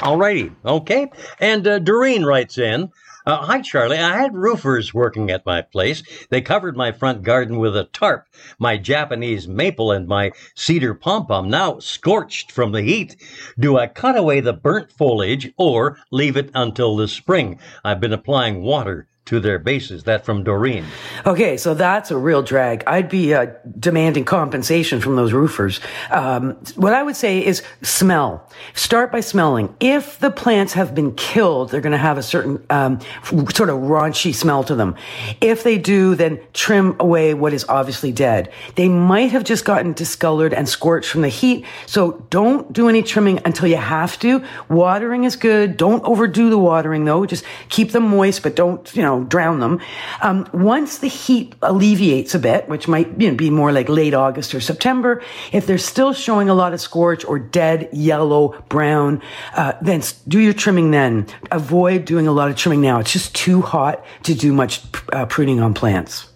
All 0.00 0.16
righty. 0.16 0.52
Okay. 0.64 1.10
And 1.40 1.66
uh, 1.66 1.78
Doreen 1.78 2.24
writes 2.24 2.58
in, 2.58 2.92
uh, 3.28 3.44
hi, 3.44 3.60
Charlie. 3.60 3.98
I 3.98 4.16
had 4.16 4.34
roofers 4.34 4.94
working 4.94 5.30
at 5.30 5.44
my 5.44 5.60
place. 5.60 6.02
They 6.30 6.40
covered 6.40 6.78
my 6.78 6.92
front 6.92 7.22
garden 7.22 7.58
with 7.58 7.76
a 7.76 7.84
tarp. 7.84 8.24
My 8.58 8.78
Japanese 8.78 9.46
maple 9.46 9.92
and 9.92 10.08
my 10.08 10.32
cedar 10.54 10.94
pom-pom 10.94 11.50
now 11.50 11.78
scorched 11.78 12.50
from 12.50 12.72
the 12.72 12.80
heat. 12.80 13.16
Do 13.58 13.76
I 13.76 13.86
cut 13.86 14.16
away 14.16 14.40
the 14.40 14.54
burnt 14.54 14.90
foliage 14.90 15.52
or 15.58 15.98
leave 16.10 16.38
it 16.38 16.50
until 16.54 16.96
the 16.96 17.06
spring? 17.06 17.60
I've 17.84 18.00
been 18.00 18.14
applying 18.14 18.62
water 18.62 19.06
to 19.28 19.40
their 19.40 19.58
bases. 19.58 20.04
That 20.04 20.24
from 20.24 20.42
Doreen. 20.42 20.84
Okay, 21.26 21.56
so 21.56 21.74
that's 21.74 22.10
a 22.10 22.16
real 22.16 22.42
drag. 22.42 22.82
I'd 22.86 23.08
be 23.08 23.34
uh, 23.34 23.46
demanding 23.78 24.24
compensation 24.24 25.00
from 25.00 25.16
those 25.16 25.32
roofers. 25.32 25.80
Um, 26.10 26.52
what 26.76 26.94
I 26.94 27.02
would 27.02 27.16
say 27.16 27.44
is 27.44 27.62
smell. 27.82 28.48
Start 28.74 29.12
by 29.12 29.20
smelling. 29.20 29.74
If 29.80 30.18
the 30.18 30.30
plants 30.30 30.72
have 30.72 30.94
been 30.94 31.14
killed, 31.14 31.70
they're 31.70 31.82
going 31.82 31.92
to 31.92 31.98
have 31.98 32.16
a 32.16 32.22
certain 32.22 32.64
um, 32.70 33.00
sort 33.22 33.68
of 33.68 33.76
raunchy 33.76 34.34
smell 34.34 34.64
to 34.64 34.74
them. 34.74 34.96
If 35.40 35.62
they 35.62 35.76
do, 35.76 36.14
then 36.14 36.40
trim 36.54 36.96
away 36.98 37.34
what 37.34 37.52
is 37.52 37.66
obviously 37.68 38.12
dead. 38.12 38.50
They 38.76 38.88
might 38.88 39.32
have 39.32 39.44
just 39.44 39.64
gotten 39.64 39.92
discolored 39.92 40.54
and 40.54 40.66
scorched 40.68 41.10
from 41.10 41.20
the 41.20 41.28
heat. 41.28 41.66
So 41.86 42.24
don't 42.30 42.72
do 42.72 42.88
any 42.88 43.02
trimming 43.02 43.40
until 43.44 43.68
you 43.68 43.76
have 43.76 44.18
to. 44.20 44.42
Watering 44.68 45.24
is 45.24 45.36
good. 45.36 45.76
Don't 45.76 46.02
overdo 46.04 46.48
the 46.48 46.58
watering 46.58 47.04
though. 47.04 47.26
Just 47.26 47.44
keep 47.68 47.92
them 47.92 48.08
moist, 48.08 48.42
but 48.42 48.56
don't, 48.56 48.94
you 48.96 49.02
know, 49.02 49.17
drown 49.24 49.60
them. 49.60 49.80
Um, 50.22 50.48
once 50.52 50.98
the 50.98 51.08
heat 51.08 51.54
alleviates 51.62 52.34
a 52.34 52.38
bit, 52.38 52.68
which 52.68 52.88
might 52.88 53.20
you 53.20 53.30
know, 53.30 53.36
be 53.36 53.50
more 53.50 53.72
like 53.72 53.88
late 53.88 54.14
August 54.14 54.54
or 54.54 54.60
September, 54.60 55.22
if 55.52 55.66
they're 55.66 55.78
still 55.78 56.12
showing 56.12 56.48
a 56.48 56.54
lot 56.54 56.72
of 56.72 56.80
scorch 56.80 57.24
or 57.24 57.38
dead 57.38 57.88
yellow, 57.92 58.60
brown, 58.68 59.22
uh, 59.54 59.72
then 59.82 60.02
do 60.26 60.40
your 60.40 60.52
trimming 60.52 60.90
then. 60.90 61.26
Avoid 61.50 62.04
doing 62.04 62.26
a 62.26 62.32
lot 62.32 62.50
of 62.50 62.56
trimming 62.56 62.80
now. 62.80 62.98
It's 63.00 63.12
just 63.12 63.34
too 63.34 63.62
hot 63.62 64.04
to 64.24 64.34
do 64.34 64.52
much 64.52 64.82
uh, 65.12 65.26
pruning 65.26 65.60
on 65.60 65.74
plants. 65.74 66.26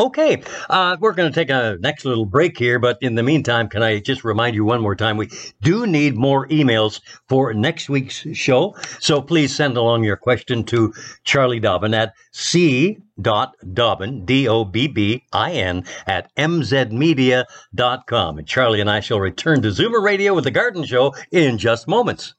Okay, 0.00 0.42
uh, 0.70 0.96
we're 0.98 1.12
going 1.12 1.30
to 1.30 1.34
take 1.34 1.50
a 1.50 1.78
next 1.80 2.04
little 2.04 2.26
break 2.26 2.58
here, 2.58 2.80
but 2.80 2.98
in 3.00 3.14
the 3.14 3.22
meantime, 3.22 3.68
can 3.68 3.80
I 3.80 4.00
just 4.00 4.24
remind 4.24 4.56
you 4.56 4.64
one 4.64 4.80
more 4.80 4.96
time? 4.96 5.16
We 5.16 5.30
do 5.62 5.86
need 5.86 6.16
more 6.16 6.48
emails 6.48 7.00
for 7.28 7.54
next 7.54 7.88
week's 7.88 8.26
show, 8.32 8.74
so 8.98 9.22
please 9.22 9.54
send 9.54 9.76
along 9.76 10.02
your 10.02 10.16
question 10.16 10.64
to 10.64 10.92
Charlie 11.22 11.60
Dobbin 11.60 11.94
at 11.94 12.12
c 12.32 12.98
dot 13.20 13.54
Dobbin 13.72 14.24
D 14.24 14.48
O 14.48 14.64
B 14.64 14.88
B 14.88 15.22
I 15.32 15.52
N 15.52 15.84
at 16.08 16.34
mzmedia.com. 16.34 18.38
And 18.38 18.48
Charlie 18.48 18.80
and 18.80 18.90
I 18.90 18.98
shall 18.98 19.20
return 19.20 19.62
to 19.62 19.68
Zoomer 19.68 20.02
Radio 20.02 20.34
with 20.34 20.42
the 20.42 20.50
Garden 20.50 20.82
Show 20.82 21.14
in 21.30 21.56
just 21.56 21.86
moments. 21.86 22.34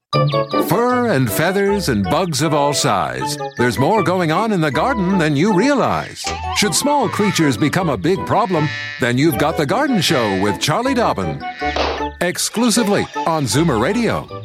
Fur 0.69 1.09
and 1.09 1.29
feathers 1.29 1.89
and 1.89 2.03
bugs 2.05 2.41
of 2.41 2.53
all 2.53 2.73
size. 2.73 3.37
There's 3.57 3.77
more 3.77 4.01
going 4.01 4.31
on 4.31 4.53
in 4.53 4.61
the 4.61 4.71
garden 4.71 5.17
than 5.17 5.35
you 5.35 5.53
realize. 5.53 6.23
Should 6.55 6.73
small 6.73 7.09
creatures 7.09 7.57
become 7.57 7.89
a 7.89 7.97
big 7.97 8.25
problem, 8.25 8.69
then 9.01 9.17
you've 9.17 9.37
got 9.37 9.57
the 9.57 9.65
Garden 9.65 9.99
Show 9.99 10.41
with 10.41 10.61
Charlie 10.61 10.93
Dobbin. 10.93 11.43
Exclusively 12.21 13.05
on 13.27 13.43
Zoomer 13.43 13.81
Radio. 13.81 14.44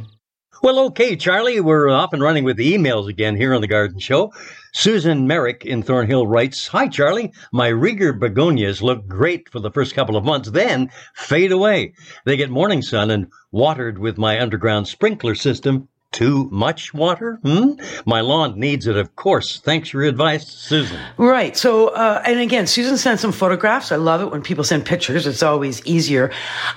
Well, 0.63 0.79
okay, 0.89 1.17
Charlie, 1.17 1.61
we're 1.61 1.89
off 1.89 2.13
and 2.13 2.23
running 2.23 2.45
with 2.45 2.59
the 2.59 2.75
emails 2.75 3.09
again 3.09 3.35
here 3.35 3.55
on 3.55 3.63
the 3.63 3.67
Garden 3.67 3.99
Show. 3.99 4.31
Susan 4.73 5.27
Merrick 5.27 5.65
in 5.65 5.83
Thornhill 5.83 6.27
writes, 6.27 6.67
Hi, 6.67 6.87
Charlie. 6.87 7.33
My 7.51 7.71
Rieger 7.71 8.19
begonias 8.19 8.83
look 8.83 9.09
great 9.09 9.49
for 9.49 9.59
the 9.59 9.71
first 9.71 9.95
couple 9.95 10.19
of 10.19 10.25
months, 10.25 10.51
then 10.51 10.91
fade 11.15 11.51
away. 11.51 11.95
They 12.27 12.37
get 12.37 12.51
morning 12.51 12.83
sun 12.83 13.11
and 13.11 13.29
watered 13.53 13.99
with 13.99 14.19
my 14.19 14.39
underground 14.39 14.87
sprinkler 14.87 15.35
system 15.35 15.89
too 16.13 16.49
much 16.51 16.93
water? 16.93 17.39
Hmm? 17.43 17.73
My 18.05 18.21
lawn 18.21 18.59
needs 18.59 18.87
it, 18.87 18.97
of 18.97 19.15
course. 19.17 19.61
Thanks 19.61 19.91
for 19.91 20.01
your 20.01 20.09
advice, 20.09 20.47
Susan. 20.47 20.99
Right. 21.17 21.57
So, 21.57 21.89
uh, 21.89 22.23
and 22.27 22.41
again, 22.41 22.67
Susan 22.67 22.99
sent 22.99 23.21
some 23.21 23.33
photographs. 23.33 23.93
I 23.93 23.97
love 23.97 24.21
it 24.21 24.31
when 24.31 24.43
people 24.43 24.65
send 24.65 24.85
pictures. 24.85 25.27
It's 25.27 25.43
always 25.43 25.85
easier. 25.87 26.33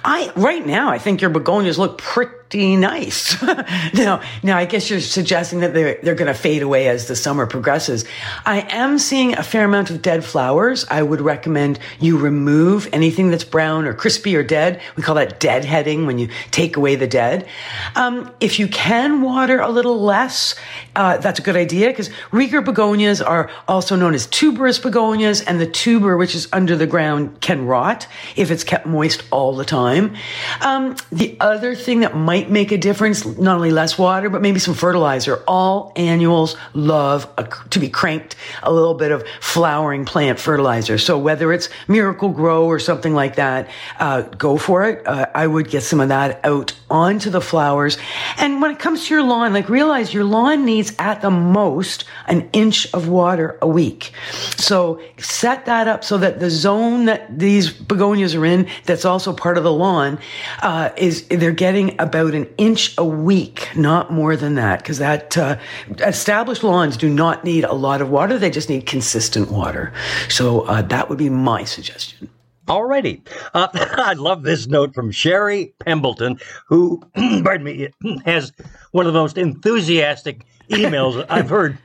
I, 0.06 0.32
right 0.36 0.65
now, 0.65 0.89
I 0.89 1.00
think 1.00 1.19
your 1.19 1.32
begonias 1.32 1.78
look 1.78 1.98
pretty 1.98 2.43
nice. 2.54 3.42
now, 3.94 4.22
now 4.44 4.58
I 4.58 4.66
guess 4.66 4.89
you're 4.89 5.00
suggesting 5.00 5.60
that 5.60 5.74
they're, 5.74 6.00
they're 6.04 6.16
going 6.16 6.28
to 6.28 6.34
fade 6.34 6.62
away 6.62 6.88
as 6.88 7.08
the 7.08 7.16
summer 7.16 7.46
progresses. 7.46 8.06
I 8.46 8.62
am 8.70 9.00
seeing 9.00 9.36
a 9.36 9.44
fair 9.44 9.66
amount 9.66 9.89
of 9.89 10.02
dead 10.02 10.24
flowers. 10.24 10.86
I 10.89 11.02
would 11.02 11.22
recommend 11.22 11.80
you 12.00 12.18
remove 12.18 12.88
anything 12.94 13.30
that's 13.30 13.44
brown 13.44 13.86
or 13.86 13.94
crispy 13.94 14.36
or 14.36 14.44
dead. 14.44 14.82
We 14.96 15.04
call 15.04 15.16
that 15.16 15.39
deadheading 15.39 16.06
when 16.06 16.20
you 16.20 16.30
take 16.52 16.78
away 16.78 16.96
the 16.96 17.08
dead. 17.08 17.48
Um, 17.96 18.32
if 18.39 18.60
you 18.60 18.68
can 18.68 19.22
water 19.22 19.60
a 19.60 19.70
little 19.70 20.02
less, 20.02 20.56
uh, 20.96 21.18
that's 21.18 21.40
a 21.40 21.42
good 21.42 21.56
idea 21.56 21.90
because 21.90 22.10
Rieger 22.32 22.64
begonias 22.64 23.22
are 23.22 23.50
also 23.68 23.96
known 23.96 24.14
as 24.14 24.28
tuberous 24.28 24.80
begonias 24.80 25.42
and 25.42 25.60
the 25.60 25.68
tuber, 25.68 26.18
which 26.18 26.36
is 26.36 26.48
under 26.54 26.76
the 26.76 26.88
ground, 26.88 27.42
can 27.42 27.66
rot 27.66 28.08
if 28.36 28.52
it's 28.52 28.64
kept 28.64 28.86
moist 28.86 29.24
all 29.32 29.56
the 29.56 29.66
time. 29.66 30.16
Um, 30.62 30.96
the 31.12 31.38
other 31.40 31.76
thing 31.76 32.02
that 32.02 32.16
might 32.16 32.50
make 32.50 32.72
a 32.72 32.78
difference. 32.78 33.26
Not 33.26 33.56
only 33.56 33.72
less 33.72 33.98
water, 33.98 34.30
but 34.30 34.42
maybe 34.42 34.60
some 34.60 34.74
fertilizer. 34.74 35.44
All 35.48 35.92
annuals 35.96 36.56
love 36.74 37.28
a, 37.38 37.48
to 37.70 37.80
be 37.80 37.90
cranked 37.90 38.36
a 38.62 38.72
little 38.72 38.94
bit 38.94 39.12
of 39.12 39.24
flowering 39.40 40.06
plant 40.06 40.40
fertilizer. 40.40 40.98
So 40.98 41.18
whether 41.18 41.52
it's 41.52 41.70
Miracle-Gro 41.88 42.66
or 42.66 42.80
something 42.80 43.14
like 43.14 43.36
that, 43.36 43.70
uh, 44.00 44.22
go 44.22 44.58
for 44.58 44.84
it. 44.84 45.06
Uh, 45.08 45.28
I 45.34 45.48
would 45.48 45.70
get 45.70 45.84
some 45.84 46.00
of 46.00 46.10
that 46.10 46.40
out 46.44 46.74
onto 46.90 47.30
the 47.30 47.42
flowers. 47.42 47.98
And 48.38 48.62
when 48.62 48.72
it 48.72 48.80
comes 48.80 49.08
to 49.08 49.14
your 49.14 49.24
lawn, 49.24 49.54
like 49.54 49.70
realize 49.70 50.14
your 50.14 50.24
lawn 50.24 50.66
needs 50.66 50.83
at 51.00 51.22
the 51.22 51.30
most 51.30 52.06
an 52.28 52.50
inch 52.54 52.91
of 52.93 53.08
water 53.08 53.58
a 53.62 53.67
week. 53.67 54.12
So 54.58 55.02
set 55.17 55.65
that 55.65 55.88
up 55.88 56.04
so 56.04 56.17
that 56.17 56.39
the 56.39 56.50
zone 56.50 57.06
that 57.06 57.39
these 57.39 57.72
begonias 57.72 58.36
are 58.36 58.46
in, 58.46 58.67
that's 58.86 59.06
also 59.06 59.34
part 59.34 59.58
of 59.58 59.63
the 59.63 59.72
lawn, 59.72 60.19
uh, 60.62 60.89
is 60.98 61.28
they're 61.28 61.52
getting 61.52 62.00
about 62.00 62.34
an 62.34 62.48
inch 62.58 62.96
a 62.98 63.06
week, 63.06 63.69
not 63.76 64.12
more 64.12 64.36
than 64.36 64.56
that, 64.56 64.80
because 64.80 64.98
that 64.98 65.38
uh, 65.38 65.58
established 66.00 66.63
lawns 66.63 66.98
do 66.98 67.10
not 67.10 67.43
need 67.43 67.63
a 67.63 67.74
lot 67.74 68.02
of 68.02 68.10
water; 68.10 68.38
they 68.38 68.50
just 68.50 68.69
need 68.69 68.86
consistent 68.86 69.52
water. 69.52 69.93
So 70.30 70.62
uh, 70.62 70.82
that 70.84 71.10
would 71.10 71.17
be 71.17 71.30
my 71.30 71.63
suggestion. 71.63 72.30
Alrighty. 72.67 73.21
Uh, 73.54 73.67
I 73.73 74.13
love 74.13 74.43
this 74.43 74.67
note 74.67 74.93
from 74.93 75.12
Sherry 75.12 75.73
Pembleton, 75.80 76.39
who, 76.67 77.02
pardon 77.43 77.63
me, 77.63 77.89
has 78.26 78.52
one 78.91 79.06
of 79.06 79.13
the 79.13 79.19
most 79.19 79.38
enthusiastic 79.38 80.45
emails 80.69 81.26
I've 81.30 81.49
heard. 81.49 81.78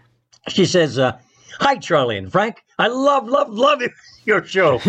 She 0.49 0.65
says, 0.67 0.99
uh, 0.99 1.19
Hi, 1.61 1.77
Charlie 1.77 2.17
and 2.17 2.31
Frank. 2.31 2.63
I 2.79 2.87
love, 2.87 3.29
love, 3.29 3.51
love 3.51 3.83
your 4.25 4.45
show. 4.45 4.81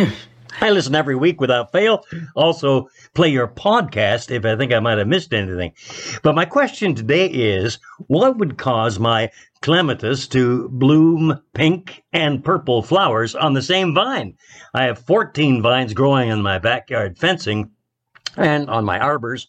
I 0.62 0.72
listen 0.72 0.96
every 0.96 1.16
week 1.16 1.40
without 1.40 1.72
fail. 1.72 2.04
Also, 2.36 2.90
play 3.14 3.30
your 3.30 3.48
podcast 3.48 4.30
if 4.30 4.46
I 4.46 4.56
think 4.58 4.74
I 4.74 4.80
might 4.80 4.98
have 4.98 5.08
missed 5.08 5.34
anything. 5.34 5.74
But 6.22 6.36
my 6.36 6.46
question 6.46 6.96
today 6.96 7.28
is 7.28 7.80
what 8.08 8.38
would 8.38 8.58
cause 8.58 9.00
my 9.00 9.32
clematis 9.62 10.28
to 10.30 10.68
bloom 10.70 11.40
pink 11.54 12.04
and 12.12 12.44
purple 12.44 12.82
flowers 12.82 13.36
on 13.36 13.54
the 13.54 13.62
same 13.62 13.94
vine? 13.94 14.36
I 14.74 14.84
have 14.84 15.00
14 15.00 15.62
vines 15.62 15.94
growing 15.94 16.30
in 16.30 16.42
my 16.42 16.60
backyard 16.60 17.18
fencing 17.18 17.72
and 18.36 18.70
on 18.70 18.84
my 18.86 19.00
arbors. 19.00 19.48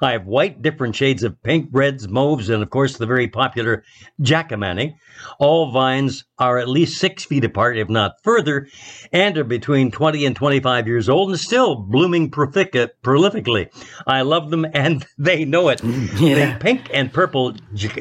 I 0.00 0.12
have 0.12 0.26
white, 0.26 0.62
different 0.62 0.94
shades 0.96 1.22
of 1.22 1.40
pink, 1.42 1.68
reds, 1.72 2.08
mauves, 2.08 2.48
and 2.48 2.62
of 2.62 2.70
course 2.70 2.96
the 2.96 3.06
very 3.06 3.28
popular 3.28 3.84
Jackmanii. 4.22 4.94
All 5.38 5.70
vines 5.72 6.24
are 6.38 6.58
at 6.58 6.68
least 6.68 6.98
six 6.98 7.24
feet 7.24 7.44
apart, 7.44 7.76
if 7.76 7.88
not 7.88 8.22
further, 8.22 8.68
and 9.12 9.36
are 9.36 9.44
between 9.44 9.90
20 9.90 10.24
and 10.24 10.36
25 10.36 10.86
years 10.86 11.08
old 11.08 11.30
and 11.30 11.40
still 11.40 11.74
blooming 11.74 12.30
prolifically. 12.30 13.68
I 14.06 14.22
love 14.22 14.50
them 14.50 14.66
and 14.74 15.04
they 15.18 15.44
know 15.44 15.68
it. 15.68 15.82
Yeah. 16.18 16.54
The 16.54 16.58
pink 16.60 16.90
and 16.92 17.12
purple, 17.12 17.54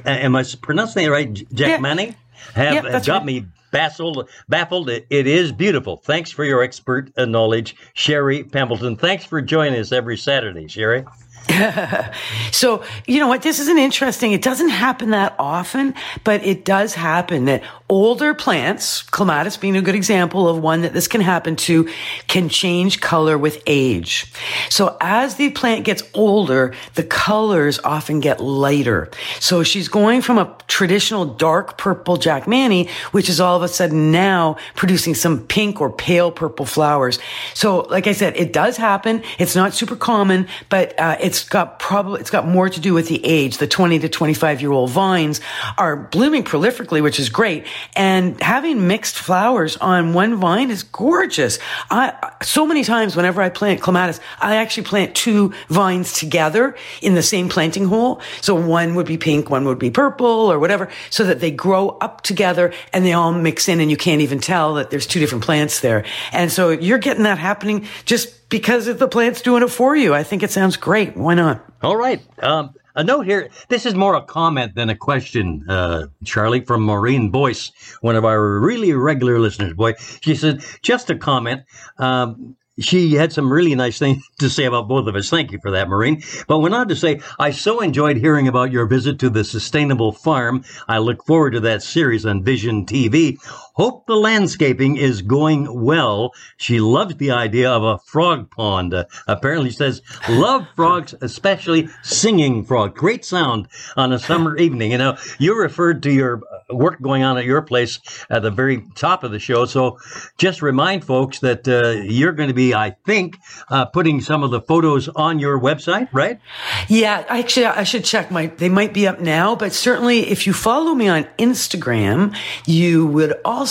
am 0.05 0.35
I 0.35 0.43
pronouncing 0.61 1.05
it 1.05 1.09
right? 1.09 1.33
Jackmanii? 1.33 2.15
Have, 2.53 2.73
Yeah, 2.73 2.81
have 2.81 2.91
that's 2.91 3.07
got 3.07 3.17
right. 3.17 3.25
me 3.25 3.45
baffled. 3.71 4.29
Baffled. 4.49 4.89
It, 4.89 5.05
it 5.09 5.27
is 5.27 5.51
beautiful. 5.51 5.97
Thanks 5.97 6.31
for 6.31 6.43
your 6.43 6.61
expert 6.63 7.11
uh, 7.17 7.25
knowledge, 7.25 7.75
Sherry 7.93 8.43
Pembleton. 8.43 8.95
Thanks 8.95 9.25
for 9.25 9.41
joining 9.41 9.79
us 9.79 9.91
every 9.91 10.17
Saturday, 10.17 10.67
Sherry. 10.67 11.05
So, 12.51 12.83
you 13.05 13.19
know 13.19 13.27
what? 13.27 13.41
This 13.41 13.59
is 13.59 13.67
an 13.67 13.77
interesting, 13.77 14.31
it 14.31 14.41
doesn't 14.41 14.69
happen 14.69 15.11
that 15.11 15.35
often, 15.37 15.93
but 16.23 16.43
it 16.43 16.65
does 16.65 16.95
happen 16.95 17.45
that 17.45 17.61
older 17.89 18.33
plants, 18.33 19.01
clematis 19.01 19.55
being 19.55 19.77
a 19.77 19.81
good 19.81 19.95
example 19.95 20.49
of 20.49 20.59
one 20.59 20.81
that 20.81 20.93
this 20.93 21.07
can 21.07 21.21
happen 21.21 21.55
to, 21.55 21.89
can 22.27 22.49
change 22.49 22.99
color 22.99 23.37
with 23.37 23.63
age. 23.65 24.31
So 24.69 24.97
as 24.99 25.35
the 25.35 25.51
plant 25.51 25.85
gets 25.85 26.03
older, 26.13 26.73
the 26.95 27.03
colors 27.03 27.79
often 27.83 28.19
get 28.19 28.41
lighter. 28.41 29.09
So 29.39 29.63
she's 29.63 29.87
going 29.87 30.21
from 30.21 30.37
a 30.37 30.53
traditional 30.67 31.25
dark 31.25 31.77
purple 31.77 32.17
Jackmanii, 32.17 32.89
which 33.11 33.29
is 33.29 33.39
all 33.39 33.55
of 33.55 33.63
a 33.63 33.69
sudden 33.69 34.11
now 34.11 34.57
producing 34.75 35.15
some 35.15 35.47
pink 35.47 35.79
or 35.79 35.89
pale 35.89 36.29
purple 36.29 36.65
flowers. 36.65 37.19
So, 37.53 37.81
like 37.89 38.07
I 38.07 38.11
said, 38.11 38.35
it 38.35 38.51
does 38.51 38.75
happen. 38.75 39.23
It's 39.39 39.55
not 39.55 39.73
super 39.73 39.95
common, 39.95 40.47
but 40.69 40.99
uh, 40.99 41.17
it's 41.21 41.47
got 41.47 41.79
probably 41.79 42.19
it's 42.19 42.29
got 42.29 42.45
more 42.45 42.69
to 42.69 42.79
do 42.79 42.93
with 42.93 43.07
the 43.07 43.23
age. 43.25 43.57
The 43.57 43.67
20 43.67 43.99
to 43.99 44.09
25 44.09 44.61
year 44.61 44.71
old 44.71 44.89
vines 44.89 45.39
are 45.77 45.95
blooming 45.95 46.43
prolifically, 46.43 47.01
which 47.01 47.19
is 47.19 47.29
great, 47.29 47.65
and 47.95 48.41
having 48.41 48.87
mixed 48.87 49.17
flowers 49.17 49.77
on 49.77 50.13
one 50.13 50.35
vine 50.35 50.71
is 50.71 50.83
gorgeous. 50.83 51.59
I 51.89 52.33
so 52.41 52.65
many 52.65 52.83
times 52.83 53.15
whenever 53.15 53.41
I 53.41 53.49
plant 53.49 53.81
clematis, 53.81 54.19
I 54.39 54.55
actually 54.55 54.83
plant 54.83 55.15
two 55.15 55.53
vines 55.69 56.13
together 56.13 56.75
in 57.01 57.15
the 57.15 57.23
same 57.23 57.49
planting 57.49 57.85
hole. 57.85 58.21
So 58.41 58.55
one 58.55 58.95
would 58.95 59.07
be 59.07 59.17
pink, 59.17 59.49
one 59.49 59.65
would 59.65 59.79
be 59.79 59.89
purple, 59.89 60.51
or 60.51 60.59
whatever, 60.59 60.89
so 61.09 61.23
that 61.25 61.39
they 61.39 61.51
grow 61.51 61.89
up 62.01 62.21
together 62.21 62.73
and 62.93 63.05
they 63.05 63.13
all 63.13 63.33
mix 63.33 63.67
in, 63.67 63.79
and 63.79 63.89
you 63.89 63.97
can't 63.97 64.21
even 64.21 64.39
tell 64.39 64.75
that 64.75 64.89
there's 64.89 65.07
two 65.07 65.19
different 65.19 65.43
plants 65.43 65.79
there. 65.81 66.05
And 66.31 66.51
so 66.51 66.69
you're 66.69 66.97
getting 66.97 67.23
that 67.23 67.37
happening 67.37 67.87
just 68.05 68.49
because 68.49 68.85
the 68.85 69.07
plant's 69.07 69.41
doing 69.41 69.63
it 69.63 69.69
for 69.69 69.95
you. 69.95 70.13
I 70.13 70.23
think 70.23 70.43
it 70.43 70.51
sounds 70.51 70.77
great. 70.77 71.17
Why 71.17 71.33
not? 71.33 71.63
All 71.81 71.97
right. 71.97 72.21
Um, 72.41 72.73
a 72.97 73.03
note 73.03 73.25
here. 73.25 73.49
This 73.69 73.85
is 73.85 73.93
more 73.93 74.15
a 74.15 74.23
comment 74.23 74.75
than 74.75 74.89
a 74.89 74.95
question, 74.95 75.63
uh, 75.69 76.07
Charlie, 76.25 76.61
from 76.61 76.81
Maureen 76.81 77.29
Boyce, 77.29 77.71
one 78.01 78.15
of 78.15 78.25
our 78.25 78.59
really 78.59 78.91
regular 78.91 79.39
listeners. 79.39 79.73
Boy, 79.75 79.93
she 80.21 80.35
said, 80.35 80.65
just 80.81 81.09
a 81.11 81.15
comment. 81.15 81.61
Um, 81.99 82.57
she 82.79 83.13
had 83.13 83.33
some 83.33 83.51
really 83.51 83.75
nice 83.75 83.99
things 83.99 84.23
to 84.39 84.49
say 84.49 84.65
about 84.65 84.87
both 84.87 85.07
of 85.07 85.15
us. 85.15 85.29
Thank 85.29 85.51
you 85.51 85.59
for 85.61 85.71
that, 85.71 85.89
Maureen. 85.89 86.21
But 86.47 86.59
went 86.59 86.75
on 86.75 86.87
to 86.87 86.95
say, 86.95 87.21
I 87.39 87.51
so 87.51 87.81
enjoyed 87.81 88.17
hearing 88.17 88.47
about 88.47 88.71
your 88.71 88.85
visit 88.85 89.19
to 89.19 89.29
the 89.29 89.43
sustainable 89.43 90.11
farm. 90.11 90.63
I 90.87 90.97
look 90.97 91.25
forward 91.25 91.51
to 91.51 91.59
that 91.61 91.83
series 91.83 92.25
on 92.25 92.43
Vision 92.43 92.85
TV. 92.85 93.37
Hope 93.77 94.07
the 94.07 94.15
landscaping 94.15 94.97
is 94.97 95.21
going 95.21 95.83
well. 95.83 96.33
She 96.57 96.79
loves 96.79 97.15
the 97.17 97.29
idea 97.29 97.69
of 97.71 97.83
a 97.83 97.99
frog 97.99 98.49
pond. 98.49 98.91
Uh, 98.91 99.05
apparently, 99.27 99.69
she 99.69 99.75
says, 99.75 100.01
love 100.27 100.65
frogs, 100.75 101.13
especially 101.21 101.87
singing 102.01 102.65
frog. 102.65 102.95
Great 102.95 103.23
sound 103.23 103.67
on 103.95 104.11
a 104.11 104.17
summer 104.17 104.57
evening. 104.65 104.93
You 104.93 104.97
know, 104.97 105.17
you 105.37 105.55
referred 105.55 106.01
to 106.03 106.11
your 106.11 106.41
uh, 106.71 106.75
work 106.75 106.99
going 107.03 107.21
on 107.21 107.37
at 107.37 107.45
your 107.45 107.61
place 107.61 107.99
at 108.31 108.41
the 108.41 108.49
very 108.49 108.83
top 108.95 109.23
of 109.23 109.29
the 109.29 109.37
show. 109.37 109.65
So 109.65 109.99
just 110.39 110.63
remind 110.63 111.05
folks 111.05 111.37
that 111.41 111.67
uh, 111.67 112.01
you're 112.01 112.33
going 112.33 112.49
to 112.49 112.55
be, 112.55 112.73
I 112.73 112.95
think, 113.05 113.37
uh, 113.69 113.85
putting 113.85 114.21
some 114.21 114.41
of 114.41 114.49
the 114.49 114.59
photos 114.59 115.07
on 115.07 115.37
your 115.37 115.59
website, 115.59 116.09
right? 116.11 116.39
Yeah, 116.87 117.23
actually, 117.29 117.67
I 117.67 117.83
should 117.83 118.05
check 118.05 118.31
my. 118.31 118.47
They 118.47 118.69
might 118.69 118.95
be 118.95 119.07
up 119.07 119.19
now, 119.19 119.55
but 119.55 119.71
certainly, 119.71 120.21
if 120.31 120.47
you 120.47 120.53
follow 120.53 120.95
me 120.95 121.07
on 121.07 121.25
Instagram, 121.37 122.35
you 122.65 123.05
would 123.05 123.35
also 123.45 123.66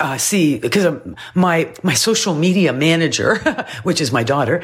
uh, 0.00 0.18
see 0.18 0.58
because 0.58 1.00
my 1.34 1.72
my 1.82 1.94
social 1.94 2.34
media 2.34 2.72
manager, 2.72 3.36
which 3.82 4.00
is 4.00 4.12
my 4.12 4.22
daughter, 4.22 4.62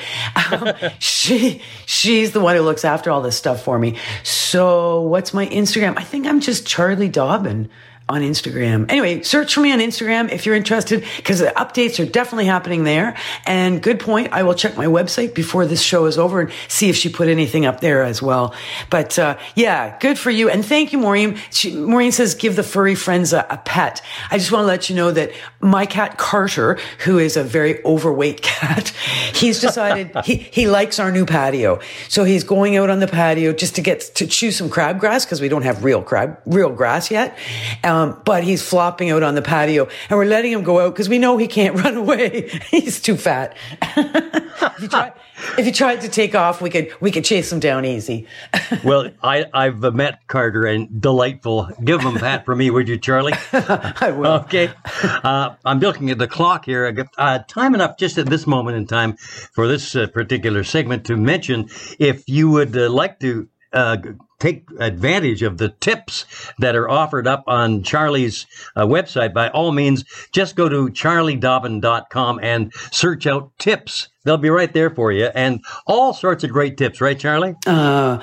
um, 0.51 0.73
she 0.99 1.63
she's 1.87 2.33
the 2.33 2.41
one 2.41 2.57
who 2.57 2.63
looks 2.63 2.85
after 2.85 3.11
all 3.11 3.23
this 3.23 3.37
stuff 3.37 3.63
for 3.63 3.79
me. 3.79 3.97
So, 4.23 5.01
what's 5.03 5.33
my 5.33 5.47
Instagram? 5.47 5.95
I 5.97 6.05
think 6.05 6.27
I'm 6.27 6.41
just 6.41 6.67
Charlie 6.67 7.09
Dobbin 7.09 7.69
on 8.09 8.21
Instagram. 8.23 8.91
Anyway, 8.91 9.23
search 9.23 9.55
for 9.55 9.61
me 9.61 9.73
on 9.73 9.79
Instagram 9.79 10.31
if 10.31 10.45
you're 10.45 10.55
interested 10.55 11.05
because 11.17 11.39
the 11.39 11.47
updates 11.47 12.03
are 12.03 12.11
definitely 12.11 12.47
happening 12.47 12.85
there. 12.85 13.17
And 13.47 13.83
good 13.83 14.01
point. 14.01 14.33
I 14.33 14.43
will 14.43 14.55
check 14.55 14.77
my 14.77 14.87
website 14.87 15.35
before 15.35 15.67
this 15.67 15.81
show 15.81 16.07
is 16.07 16.19
over 16.19 16.41
and 16.41 16.51
see 16.69 16.89
if 16.89 16.97
she 16.97 17.09
put 17.09 17.29
anything 17.29 17.65
up 17.65 17.81
there 17.81 18.03
as 18.03 18.21
well. 18.21 18.55
But 18.91 19.19
uh, 19.19 19.39
yeah, 19.55 19.99
good 19.99 20.19
for 20.19 20.31
you. 20.31 20.51
And 20.51 20.65
thank 20.65 20.93
you, 20.93 20.99
Maureen. 20.99 21.39
She, 21.51 21.75
Maureen 21.75 22.13
says, 22.13 22.35
give 22.35 22.57
the 22.57 22.63
furry 22.63 22.95
friends 22.95 23.33
a, 23.33 23.47
a 23.49 23.57
pet. 23.59 24.03
I 24.31 24.39
just 24.39 24.51
want 24.51 24.63
to 24.63 24.67
let 24.67 24.91
you 24.91 24.97
know 24.97 25.11
that 25.13 25.31
my 25.61 25.87
cat 25.87 26.19
Carter, 26.19 26.79
who 27.05 27.19
is 27.19 27.37
a 27.37 27.45
very 27.45 27.85
overweight 27.85 28.43
cat, 28.43 28.89
he's 29.33 29.61
decided 29.61 30.13
he, 30.25 30.37
he 30.37 30.69
likes 30.69 30.99
our 30.99 31.13
new 31.13 31.25
patio. 31.25 31.81
So 32.09 32.25
he's 32.25 32.45
going 32.45 32.77
out 32.77 32.91
on 32.91 33.01
the 33.01 33.09
patio 33.09 33.53
just 33.53 33.77
to 33.77 33.81
get 33.81 34.01
to 34.17 34.27
chew 34.27 34.51
some 34.51 34.69
crabgrass 34.69 35.25
because 35.25 35.41
we 35.41 35.49
don't 35.49 35.63
have 35.63 35.85
real 35.85 36.03
crab, 36.03 36.39
real 36.47 36.71
grass 36.71 37.11
yet. 37.11 37.39
Um, 37.85 37.92
but 38.25 38.45
he's 38.45 38.63
flopping 38.67 39.11
out 39.11 39.23
on 39.23 39.35
the 39.35 39.43
patio 39.43 39.89
and 40.09 40.19
we're 40.19 40.25
letting 40.25 40.53
him 40.53 40.63
go 40.63 40.81
out 40.81 40.93
because 40.95 41.09
we 41.09 41.19
know 41.19 41.37
he 41.37 41.47
can't 41.47 41.77
run 41.85 41.97
away. 41.97 42.49
he's 42.71 43.01
too 43.01 43.17
fat. 43.17 43.57
if, 43.83 44.83
you 44.83 44.89
try, 44.89 45.13
if 45.59 45.67
you 45.67 45.73
tried 45.73 46.01
to 46.03 46.09
take 46.09 46.35
off, 46.35 46.61
we 46.61 46.71
could, 46.71 46.93
we 47.01 47.11
could 47.11 47.25
chase 47.25 47.53
him 47.53 47.61
down 47.61 47.85
easy. 47.85 48.27
well, 48.85 49.11
I, 49.23 49.47
I've 49.53 49.81
met 49.95 50.27
Carter 50.27 50.67
and 50.67 51.01
delightful. 51.01 51.69
Give 51.83 52.01
him 52.01 52.17
a 52.17 52.21
pat 52.21 52.45
for 52.45 52.55
me, 52.55 52.71
would 52.71 52.89
you, 52.89 52.99
Charlie? 52.99 53.35
I 53.53 54.11
will. 54.17 54.33
Okay. 54.43 54.71
Uh, 55.25 55.55
I'm 55.65 55.81
looking 55.81 56.11
at 56.11 56.19
the 56.19 56.29
clock 56.29 56.65
here. 56.65 56.87
I 56.87 56.93
got, 56.93 57.09
Uh, 57.19 57.39
time 57.47 57.75
enough 57.75 57.97
just 57.99 58.19
at 58.19 58.27
this 58.27 58.47
moment 58.47 58.77
in 58.77 58.87
time 58.87 59.17
for 59.17 59.69
this 59.69 59.95
uh, 59.95 60.07
particular 60.07 60.65
segment 60.65 61.05
to 61.07 61.17
mention 61.17 61.69
if 61.99 62.29
you 62.29 62.51
would 62.51 62.77
uh, 62.77 62.91
like 62.91 63.21
to 63.21 63.49
uh, 63.73 63.97
take 64.39 64.65
advantage 64.79 65.43
of 65.43 65.59
the 65.59 65.69
tips 65.69 66.25
that 66.59 66.75
are 66.75 66.89
offered 66.89 67.27
up 67.27 67.45
on 67.47 67.83
Charlie's 67.83 68.47
uh, 68.75 68.85
website, 68.85 69.33
by 69.33 69.49
all 69.51 69.73
means, 69.73 70.05
just 70.33 70.57
go 70.57 70.69
to 70.69 70.89
charliedobbin.com 70.89 72.41
and 72.43 72.73
search 72.91 73.27
out 73.27 73.53
tips. 73.59 74.09
They'll 74.25 74.39
be 74.39 74.51
right 74.51 74.73
there 74.73 74.91
for 74.91 75.13
you 75.13 75.27
and 75.27 75.65
all 75.87 76.13
sorts 76.13 76.45
of 76.45 76.51
great 76.51 76.77
tips, 76.77 77.01
right, 77.01 77.19
Charlie? 77.19 77.55
Uh, 77.67 78.23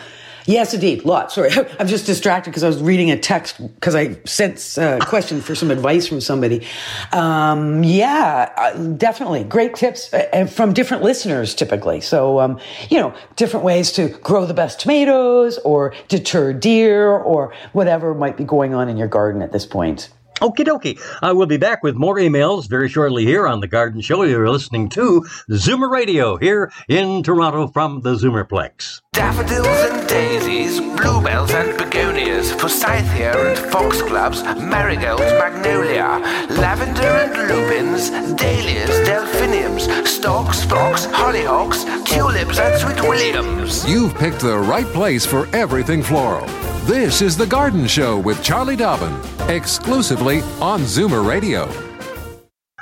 yes, 0.49 0.73
indeed. 0.73 1.05
Lots. 1.05 1.35
Sorry. 1.35 1.51
I'm 1.79 1.87
just 1.87 2.05
distracted 2.05 2.51
because 2.51 2.63
I 2.63 2.67
was 2.67 2.81
reading 2.81 3.11
a 3.11 3.17
text 3.17 3.57
because 3.75 3.95
I 3.95 4.19
sent 4.25 4.59
a 4.77 4.99
question 5.01 5.41
for 5.41 5.55
some 5.55 5.71
advice 5.71 6.07
from 6.07 6.21
somebody. 6.21 6.65
Um, 7.11 7.83
yeah, 7.83 8.51
uh, 8.57 8.77
definitely. 8.93 9.43
Great 9.43 9.75
tips 9.75 10.13
uh, 10.13 10.45
from 10.45 10.73
different 10.73 11.03
listeners 11.03 11.55
typically. 11.55 12.01
So, 12.01 12.39
um, 12.39 12.59
you 12.89 12.99
know, 12.99 13.13
different 13.35 13.65
ways 13.65 13.91
to 13.93 14.09
grow 14.09 14.45
the 14.45 14.53
best 14.53 14.79
tomatoes 14.79 15.57
or 15.59 15.93
deter 16.07 16.53
deer 16.53 17.09
or 17.09 17.53
whatever 17.73 18.13
might 18.13 18.37
be 18.37 18.43
going 18.43 18.73
on 18.73 18.89
in 18.89 18.97
your 18.97 19.07
garden 19.07 19.41
at 19.41 19.51
this 19.51 19.65
point. 19.65 20.09
Okie 20.41 20.65
dokie. 20.65 20.99
I 21.21 21.33
will 21.33 21.47
be 21.47 21.57
back 21.57 21.83
with 21.83 21.95
more 21.95 22.15
emails 22.15 22.69
very 22.69 22.87
shortly 22.87 23.25
here 23.25 23.45
on 23.45 23.59
The 23.59 23.67
Garden 23.67 23.99
Show. 23.99 24.23
You're 24.23 24.49
listening 24.49 24.87
to 24.89 25.25
Zoomer 25.49 25.91
Radio 25.91 26.37
here 26.37 26.71
in 26.87 27.23
Toronto 27.23 27.67
from 27.67 28.01
the 28.01 28.15
Zoomerplex. 28.15 29.01
Daffodils 29.11 29.67
and 29.67 30.07
daisies, 30.07 30.79
bluebells 30.79 31.51
and 31.51 31.77
begonias, 31.77 32.53
forsythia 32.53 33.35
and 33.35 33.71
foxgloves, 33.71 34.41
marigolds, 34.43 35.21
magnolia, 35.21 36.21
lavender 36.51 37.01
and 37.01 37.49
lupins, 37.49 38.09
dahlias, 38.37 39.05
delphiniums, 39.05 39.89
stocks, 40.09 40.63
fox, 40.63 41.05
hollyhocks, 41.07 41.83
tulips 42.05 42.59
and 42.59 42.79
sweet 42.79 43.01
williams. 43.01 43.85
You've 43.89 44.15
picked 44.15 44.39
the 44.39 44.57
right 44.57 44.87
place 44.87 45.25
for 45.25 45.53
everything 45.53 46.01
floral. 46.01 46.47
This 46.89 47.21
is 47.21 47.37
The 47.37 47.45
Garden 47.45 47.85
Show 47.85 48.17
with 48.17 48.41
Charlie 48.41 48.75
Dobbin, 48.75 49.15
exclusively 49.47 50.41
on 50.59 50.81
Zoomer 50.81 51.23
Radio. 51.23 51.88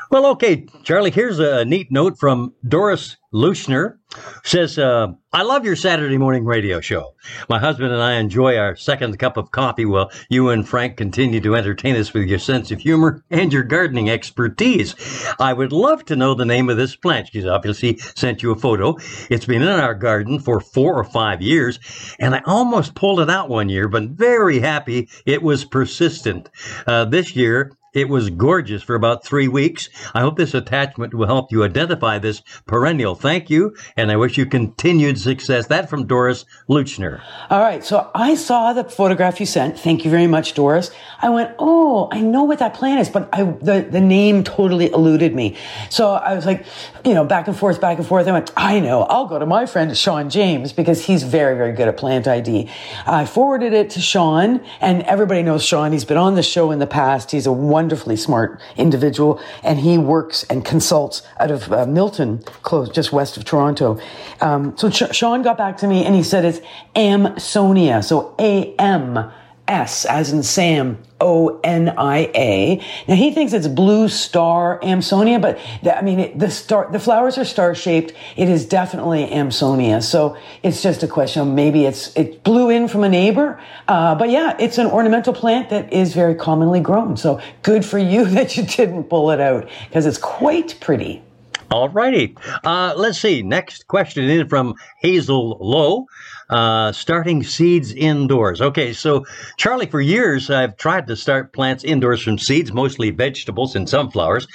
Well, 0.09 0.25
okay, 0.27 0.65
Charlie, 0.83 1.11
here's 1.11 1.39
a 1.39 1.65
neat 1.65 1.91
note 1.91 2.17
from 2.17 2.53
Doris 2.65 3.17
Luchner. 3.33 3.97
Says, 4.45 4.79
uh, 4.79 5.07
I 5.33 5.41
love 5.41 5.65
your 5.65 5.75
Saturday 5.75 6.17
morning 6.17 6.45
radio 6.45 6.79
show. 6.79 7.13
My 7.49 7.59
husband 7.59 7.91
and 7.91 8.01
I 8.01 8.13
enjoy 8.13 8.57
our 8.57 8.77
second 8.77 9.19
cup 9.19 9.35
of 9.35 9.51
coffee 9.51 9.83
while 9.85 10.09
you 10.29 10.49
and 10.49 10.67
Frank 10.67 10.95
continue 10.95 11.41
to 11.41 11.55
entertain 11.55 11.97
us 11.97 12.13
with 12.13 12.23
your 12.23 12.39
sense 12.39 12.71
of 12.71 12.79
humor 12.79 13.25
and 13.29 13.51
your 13.51 13.63
gardening 13.63 14.09
expertise. 14.09 14.95
I 15.39 15.51
would 15.51 15.73
love 15.73 16.05
to 16.05 16.15
know 16.15 16.33
the 16.33 16.45
name 16.45 16.69
of 16.69 16.77
this 16.77 16.95
plant. 16.95 17.29
She's 17.31 17.45
obviously 17.45 17.97
sent 17.97 18.41
you 18.41 18.51
a 18.51 18.55
photo. 18.55 18.95
It's 19.29 19.45
been 19.45 19.61
in 19.61 19.67
our 19.67 19.93
garden 19.93 20.39
for 20.39 20.61
four 20.61 20.97
or 20.97 21.03
five 21.03 21.41
years, 21.41 21.79
and 22.17 22.33
I 22.33 22.41
almost 22.45 22.95
pulled 22.95 23.19
it 23.19 23.29
out 23.29 23.49
one 23.49 23.67
year, 23.67 23.89
but 23.89 24.03
very 24.03 24.59
happy 24.59 25.09
it 25.25 25.43
was 25.43 25.65
persistent. 25.65 26.49
Uh, 26.87 27.03
this 27.03 27.35
year, 27.35 27.76
it 27.97 28.10
was 28.10 28.29
gorgeous 28.29 28.83
for 28.83 28.93
about 28.93 29.25
three 29.25 29.47
weeks. 29.47 29.89
I 30.13 30.21
hope 30.21 30.38
this 30.38 30.53
attachment 30.53 31.15
will 31.15 31.25
help 31.25 31.51
you 31.51 31.63
identify 31.63 32.19
this 32.19 32.43
perennial. 32.67 33.15
Thank 33.15 33.49
you, 33.49 33.75
and 33.95 34.12
I 34.12 34.17
wish 34.17 34.38
you 34.38 34.45
continued 34.45 35.19
success. 35.19 35.65
That 35.65 35.89
from 35.89 36.05
Doris 36.05 36.45
Luchner. 36.69 37.21
All 37.49 37.60
right, 37.60 37.83
so 37.83 38.12
I 38.13 38.36
saw 38.36 38.73
the 38.73 38.83
photograph 38.83 39.39
you 39.39 39.47
sent. 39.47 39.79
Thank 39.79 40.05
you 40.05 40.12
very 40.12 40.27
much, 40.27 40.53
Doris. 40.53 40.91
I 41.23 41.29
went, 41.29 41.55
oh, 41.57 42.07
I 42.12 42.21
know 42.21 42.43
what 42.43 42.60
that 42.60 42.75
plant 42.75 42.99
is, 42.99 43.10
but 43.10 43.29
I, 43.33 43.43
the, 43.43 43.88
the 43.89 43.99
name 43.99 44.43
totally 44.43 44.91
eluded 44.91 45.33
me. 45.33 45.57
So 45.89 46.12
I 46.12 46.36
was 46.36 46.45
like, 46.45 46.67
you 47.03 47.15
know, 47.15 47.25
back 47.25 47.47
and 47.47 47.57
forth, 47.57 47.81
back 47.81 47.97
and 47.97 48.05
forth. 48.05 48.27
I 48.27 48.31
went, 48.31 48.51
I 48.55 48.79
know, 48.79 49.03
I'll 49.03 49.25
go 49.25 49.39
to 49.39 49.47
my 49.47 49.65
friend 49.65 49.97
Sean 49.97 50.29
James 50.29 50.71
because 50.71 51.03
he's 51.03 51.23
very, 51.23 51.57
very 51.57 51.73
good 51.73 51.88
at 51.88 51.97
plant 51.97 52.27
ID. 52.27 52.69
I 53.07 53.25
forwarded 53.25 53.73
it 53.73 53.89
to 53.91 54.01
Sean, 54.01 54.63
and 54.81 55.01
everybody 55.03 55.41
knows 55.41 55.63
Sean. 55.65 55.91
He's 55.91 56.05
been 56.05 56.17
on 56.17 56.36
the 56.36 56.43
show 56.43 56.69
in 56.69 56.77
the 56.77 56.86
past. 56.86 57.31
He's 57.31 57.47
a 57.47 57.51
wonderful 57.51 57.87
wonderfully 57.88 58.17
smart 58.17 58.60
individual, 58.76 59.39
and 59.63 59.80
he 59.80 59.97
works 59.97 60.43
and 60.50 60.65
consults 60.65 61.21
out 61.39 61.50
of 61.52 61.71
uh, 61.71 61.86
Milton, 61.86 62.39
close 62.63 62.89
just 62.89 63.13
west 63.13 63.38
of 63.38 63.45
Toronto. 63.45 63.98
Um, 64.42 64.77
so 64.77 64.90
Ch- 64.90 65.15
Sean 65.15 65.42
got 65.42 65.58
back 65.58 65.77
to 65.77 65.88
me 65.88 66.04
and 66.04 66.13
he 66.13 66.21
said 66.21 66.44
it's 66.44 66.60
Amsonia, 66.98 68.04
so 68.04 68.35
A 68.40 68.75
M 68.75 69.31
S 69.67 70.05
as 70.05 70.31
in 70.31 70.43
Sam, 70.43 70.97
O 71.19 71.59
N 71.63 71.89
I 71.97 72.31
A. 72.35 72.81
Now 73.07 73.15
he 73.15 73.31
thinks 73.31 73.53
it's 73.53 73.67
blue 73.67 74.07
star 74.07 74.79
Amsonia, 74.81 75.41
but 75.41 75.59
the, 75.83 75.97
I 75.97 76.01
mean, 76.01 76.19
it, 76.19 76.39
the 76.39 76.49
star, 76.49 76.89
the 76.91 76.99
flowers 76.99 77.37
are 77.37 77.45
star 77.45 77.75
shaped. 77.75 78.13
It 78.35 78.49
is 78.49 78.65
definitely 78.65 79.27
Amsonia. 79.27 80.01
So 80.03 80.37
it's 80.63 80.81
just 80.81 81.03
a 81.03 81.07
question 81.07 81.55
maybe 81.55 81.85
it's, 81.85 82.15
it 82.15 82.43
blew 82.43 82.69
in 82.69 82.87
from 82.87 83.03
a 83.03 83.09
neighbor. 83.09 83.59
Uh, 83.87 84.15
but 84.15 84.29
yeah, 84.29 84.55
it's 84.59 84.77
an 84.77 84.87
ornamental 84.87 85.33
plant 85.33 85.69
that 85.69 85.91
is 85.91 86.13
very 86.13 86.35
commonly 86.35 86.79
grown. 86.79 87.17
So 87.17 87.41
good 87.63 87.83
for 87.83 87.97
you 87.97 88.25
that 88.37 88.57
you 88.57 88.63
didn't 88.63 89.05
pull 89.05 89.31
it 89.31 89.39
out 89.39 89.69
because 89.87 90.05
it's 90.05 90.17
quite 90.17 90.77
pretty. 90.79 91.23
All 91.69 91.89
righty. 91.89 92.35
Uh, 92.63 92.93
let's 92.95 93.19
see. 93.19 93.41
Next 93.41 93.87
question 93.87 94.23
in 94.29 94.47
from 94.47 94.75
Hazel 94.99 95.57
Lowe 95.59 96.07
uh, 96.50 96.91
starting 96.91 97.43
seeds 97.43 97.91
indoors. 97.91 98.62
Okay, 98.62 98.93
so 98.93 99.25
Charlie, 99.58 99.85
for 99.85 100.02
years 100.02 100.50
I've 100.50 100.77
tried 100.77 101.08
to 101.08 101.15
start 101.15 101.54
plants 101.54 101.83
indoors 101.83 102.21
from 102.21 102.37
seeds, 102.37 102.71
mostly 102.71 103.10
vegetables 103.10 103.75
and 103.75 103.89
sunflowers. 103.89 104.48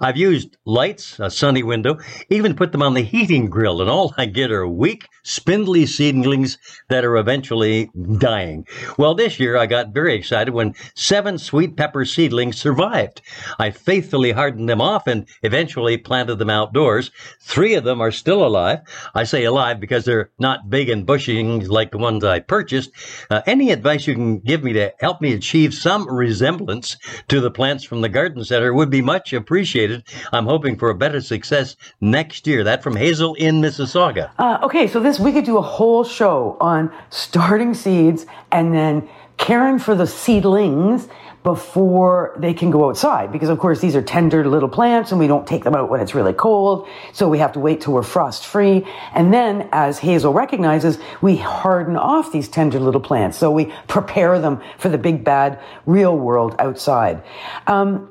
I've 0.00 0.16
used 0.16 0.56
lights, 0.64 1.18
a 1.18 1.30
sunny 1.30 1.62
window, 1.62 1.98
even 2.28 2.54
put 2.54 2.72
them 2.72 2.82
on 2.82 2.94
the 2.94 3.02
heating 3.02 3.50
grill, 3.50 3.80
and 3.80 3.90
all 3.90 4.14
I 4.16 4.26
get 4.26 4.52
are 4.52 4.68
weak, 4.68 5.08
spindly 5.24 5.86
seedlings 5.86 6.58
that 6.88 7.04
are 7.04 7.16
eventually 7.16 7.90
dying. 8.18 8.66
Well, 8.96 9.14
this 9.14 9.40
year 9.40 9.56
I 9.56 9.66
got 9.66 9.94
very 9.94 10.14
excited 10.14 10.52
when 10.52 10.74
seven 10.94 11.38
sweet 11.38 11.76
pepper 11.76 12.04
seedlings 12.04 12.58
survived. 12.60 13.22
I 13.58 13.70
faithfully 13.70 14.32
hardened 14.32 14.68
them 14.68 14.80
off 14.80 15.06
and 15.06 15.26
eventually 15.42 15.96
planted 15.96 16.36
them 16.36 16.50
outdoors. 16.50 17.10
Three 17.40 17.74
of 17.74 17.84
them 17.84 18.00
are 18.00 18.12
still 18.12 18.46
alive. 18.46 18.80
I 19.14 19.24
say 19.24 19.44
alive 19.44 19.80
because 19.80 20.04
they're 20.04 20.30
not 20.38 20.70
big 20.70 20.88
and 20.88 21.04
bushy 21.04 21.39
like 21.48 21.90
the 21.90 21.98
ones 21.98 22.24
I 22.24 22.40
purchased. 22.40 22.90
Uh, 23.30 23.42
any 23.46 23.70
advice 23.70 24.06
you 24.06 24.14
can 24.14 24.38
give 24.38 24.62
me 24.62 24.72
to 24.74 24.92
help 25.00 25.20
me 25.20 25.32
achieve 25.32 25.74
some 25.74 26.08
resemblance 26.08 26.96
to 27.28 27.40
the 27.40 27.50
plants 27.50 27.84
from 27.84 28.00
the 28.00 28.08
garden 28.08 28.44
center 28.44 28.72
would 28.72 28.90
be 28.90 29.02
much 29.02 29.32
appreciated. 29.32 30.04
I'm 30.32 30.46
hoping 30.46 30.76
for 30.76 30.90
a 30.90 30.94
better 30.94 31.20
success 31.20 31.76
next 32.00 32.46
year. 32.46 32.64
That 32.64 32.82
from 32.82 32.96
Hazel 32.96 33.34
in 33.34 33.60
Mississauga. 33.60 34.30
Uh, 34.38 34.58
okay, 34.62 34.86
so 34.86 35.00
this 35.00 35.18
we 35.18 35.32
could 35.32 35.44
do 35.44 35.58
a 35.58 35.62
whole 35.62 36.04
show 36.04 36.56
on 36.60 36.92
starting 37.10 37.74
seeds 37.74 38.26
and 38.52 38.74
then 38.74 39.08
caring 39.36 39.78
for 39.78 39.94
the 39.94 40.06
seedlings 40.06 41.08
before 41.42 42.34
they 42.38 42.52
can 42.52 42.70
go 42.70 42.88
outside. 42.88 43.32
Because 43.32 43.48
of 43.48 43.58
course 43.58 43.80
these 43.80 43.96
are 43.96 44.02
tender 44.02 44.46
little 44.46 44.68
plants 44.68 45.10
and 45.10 45.18
we 45.18 45.26
don't 45.26 45.46
take 45.46 45.64
them 45.64 45.74
out 45.74 45.88
when 45.88 46.00
it's 46.00 46.14
really 46.14 46.32
cold. 46.32 46.86
So 47.12 47.28
we 47.28 47.38
have 47.38 47.52
to 47.52 47.60
wait 47.60 47.80
till 47.80 47.94
we're 47.94 48.02
frost 48.02 48.46
free. 48.46 48.86
And 49.14 49.32
then 49.32 49.68
as 49.72 49.98
Hazel 49.98 50.32
recognizes, 50.32 50.98
we 51.22 51.36
harden 51.36 51.96
off 51.96 52.32
these 52.32 52.48
tender 52.48 52.78
little 52.78 53.00
plants. 53.00 53.38
So 53.38 53.50
we 53.50 53.72
prepare 53.88 54.38
them 54.38 54.60
for 54.78 54.88
the 54.88 54.98
big 54.98 55.24
bad 55.24 55.60
real 55.86 56.16
world 56.16 56.56
outside. 56.58 57.22
Um, 57.66 58.10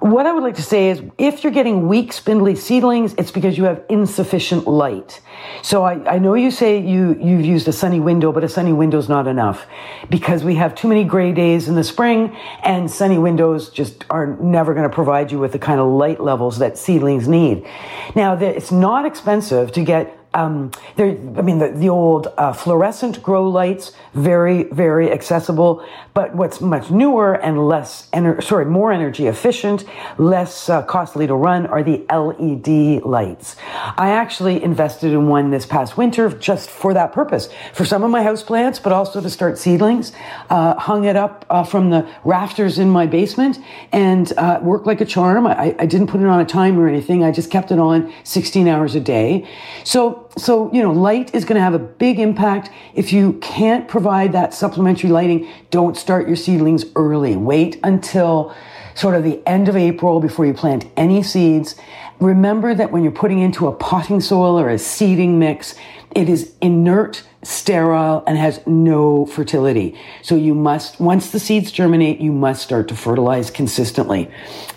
what 0.00 0.26
I 0.26 0.32
would 0.32 0.42
like 0.42 0.56
to 0.56 0.62
say 0.62 0.88
is 0.88 1.02
if 1.18 1.44
you're 1.44 1.52
getting 1.52 1.86
weak, 1.86 2.12
spindly 2.12 2.56
seedlings, 2.56 3.14
it's 3.18 3.30
because 3.30 3.58
you 3.58 3.64
have 3.64 3.82
insufficient 3.90 4.66
light. 4.66 5.20
So 5.62 5.84
I, 5.84 6.14
I 6.14 6.18
know 6.18 6.34
you 6.34 6.50
say 6.50 6.80
you, 6.80 7.18
you've 7.20 7.44
used 7.44 7.68
a 7.68 7.72
sunny 7.72 8.00
window, 8.00 8.32
but 8.32 8.42
a 8.42 8.48
sunny 8.48 8.72
window 8.72 8.98
is 8.98 9.10
not 9.10 9.26
enough 9.26 9.66
because 10.08 10.42
we 10.42 10.54
have 10.54 10.74
too 10.74 10.88
many 10.88 11.04
gray 11.04 11.32
days 11.32 11.68
in 11.68 11.74
the 11.74 11.84
spring 11.84 12.34
and 12.62 12.90
sunny 12.90 13.18
windows 13.18 13.68
just 13.68 14.04
are 14.08 14.38
never 14.38 14.72
going 14.72 14.88
to 14.88 14.94
provide 14.94 15.30
you 15.30 15.38
with 15.38 15.52
the 15.52 15.58
kind 15.58 15.80
of 15.80 15.86
light 15.88 16.20
levels 16.20 16.58
that 16.58 16.78
seedlings 16.78 17.28
need. 17.28 17.66
Now, 18.14 18.34
it's 18.36 18.72
not 18.72 19.04
expensive 19.04 19.70
to 19.72 19.84
get 19.84 20.16
um, 20.32 20.70
I 20.96 21.02
mean, 21.42 21.58
the, 21.58 21.72
the 21.74 21.88
old 21.88 22.28
uh, 22.38 22.52
fluorescent 22.52 23.22
grow 23.22 23.48
lights, 23.48 23.92
very, 24.14 24.64
very 24.64 25.10
accessible. 25.10 25.84
But 26.14 26.34
what's 26.36 26.60
much 26.60 26.90
newer 26.90 27.34
and 27.34 27.68
less, 27.68 28.08
ener- 28.12 28.42
sorry, 28.42 28.66
more 28.66 28.92
energy 28.92 29.26
efficient, 29.26 29.84
less 30.18 30.68
uh, 30.68 30.82
costly 30.82 31.26
to 31.26 31.34
run 31.34 31.66
are 31.66 31.82
the 31.82 32.04
LED 32.10 33.04
lights. 33.04 33.56
I 33.96 34.10
actually 34.10 34.62
invested 34.62 35.12
in 35.12 35.28
one 35.28 35.50
this 35.50 35.66
past 35.66 35.96
winter 35.96 36.28
just 36.30 36.70
for 36.70 36.94
that 36.94 37.12
purpose, 37.12 37.48
for 37.72 37.84
some 37.84 38.04
of 38.04 38.10
my 38.10 38.22
house 38.22 38.42
plants, 38.42 38.78
but 38.78 38.92
also 38.92 39.20
to 39.20 39.30
start 39.30 39.58
seedlings. 39.58 40.12
Uh, 40.48 40.78
hung 40.78 41.04
it 41.04 41.16
up 41.16 41.44
uh, 41.50 41.64
from 41.64 41.90
the 41.90 42.08
rafters 42.24 42.78
in 42.78 42.88
my 42.88 43.06
basement 43.06 43.58
and 43.90 44.32
uh, 44.36 44.60
worked 44.62 44.86
like 44.86 45.00
a 45.00 45.04
charm. 45.04 45.46
I, 45.46 45.74
I 45.78 45.86
didn't 45.86 46.06
put 46.06 46.20
it 46.20 46.26
on 46.26 46.40
a 46.40 46.44
timer 46.44 46.84
or 46.84 46.88
anything. 46.88 47.24
I 47.24 47.32
just 47.32 47.50
kept 47.50 47.72
it 47.72 47.78
on 47.78 48.12
16 48.22 48.68
hours 48.68 48.94
a 48.94 49.00
day. 49.00 49.48
So 49.84 50.19
so, 50.38 50.72
you 50.72 50.82
know, 50.82 50.92
light 50.92 51.34
is 51.34 51.44
going 51.44 51.56
to 51.56 51.62
have 51.62 51.74
a 51.74 51.78
big 51.78 52.18
impact. 52.18 52.70
If 52.94 53.12
you 53.12 53.34
can't 53.34 53.88
provide 53.88 54.32
that 54.32 54.54
supplementary 54.54 55.10
lighting, 55.10 55.48
don't 55.70 55.96
start 55.96 56.28
your 56.28 56.36
seedlings 56.36 56.84
early. 56.94 57.36
Wait 57.36 57.80
until 57.82 58.54
sort 58.94 59.14
of 59.14 59.24
the 59.24 59.42
end 59.46 59.68
of 59.68 59.76
April 59.76 60.20
before 60.20 60.46
you 60.46 60.54
plant 60.54 60.86
any 60.96 61.22
seeds. 61.22 61.74
Remember 62.20 62.74
that 62.74 62.92
when 62.92 63.02
you're 63.02 63.12
putting 63.12 63.40
into 63.40 63.66
a 63.66 63.72
potting 63.72 64.20
soil 64.20 64.58
or 64.58 64.68
a 64.68 64.78
seeding 64.78 65.38
mix, 65.38 65.74
it 66.14 66.28
is 66.28 66.52
inert 66.60 67.22
sterile 67.42 68.22
and 68.26 68.36
has 68.36 68.60
no 68.66 69.24
fertility. 69.24 69.96
So 70.22 70.34
you 70.34 70.54
must, 70.54 71.00
once 71.00 71.30
the 71.30 71.40
seeds 71.40 71.72
germinate, 71.72 72.20
you 72.20 72.32
must 72.32 72.62
start 72.62 72.88
to 72.88 72.94
fertilize 72.94 73.50
consistently. 73.50 74.30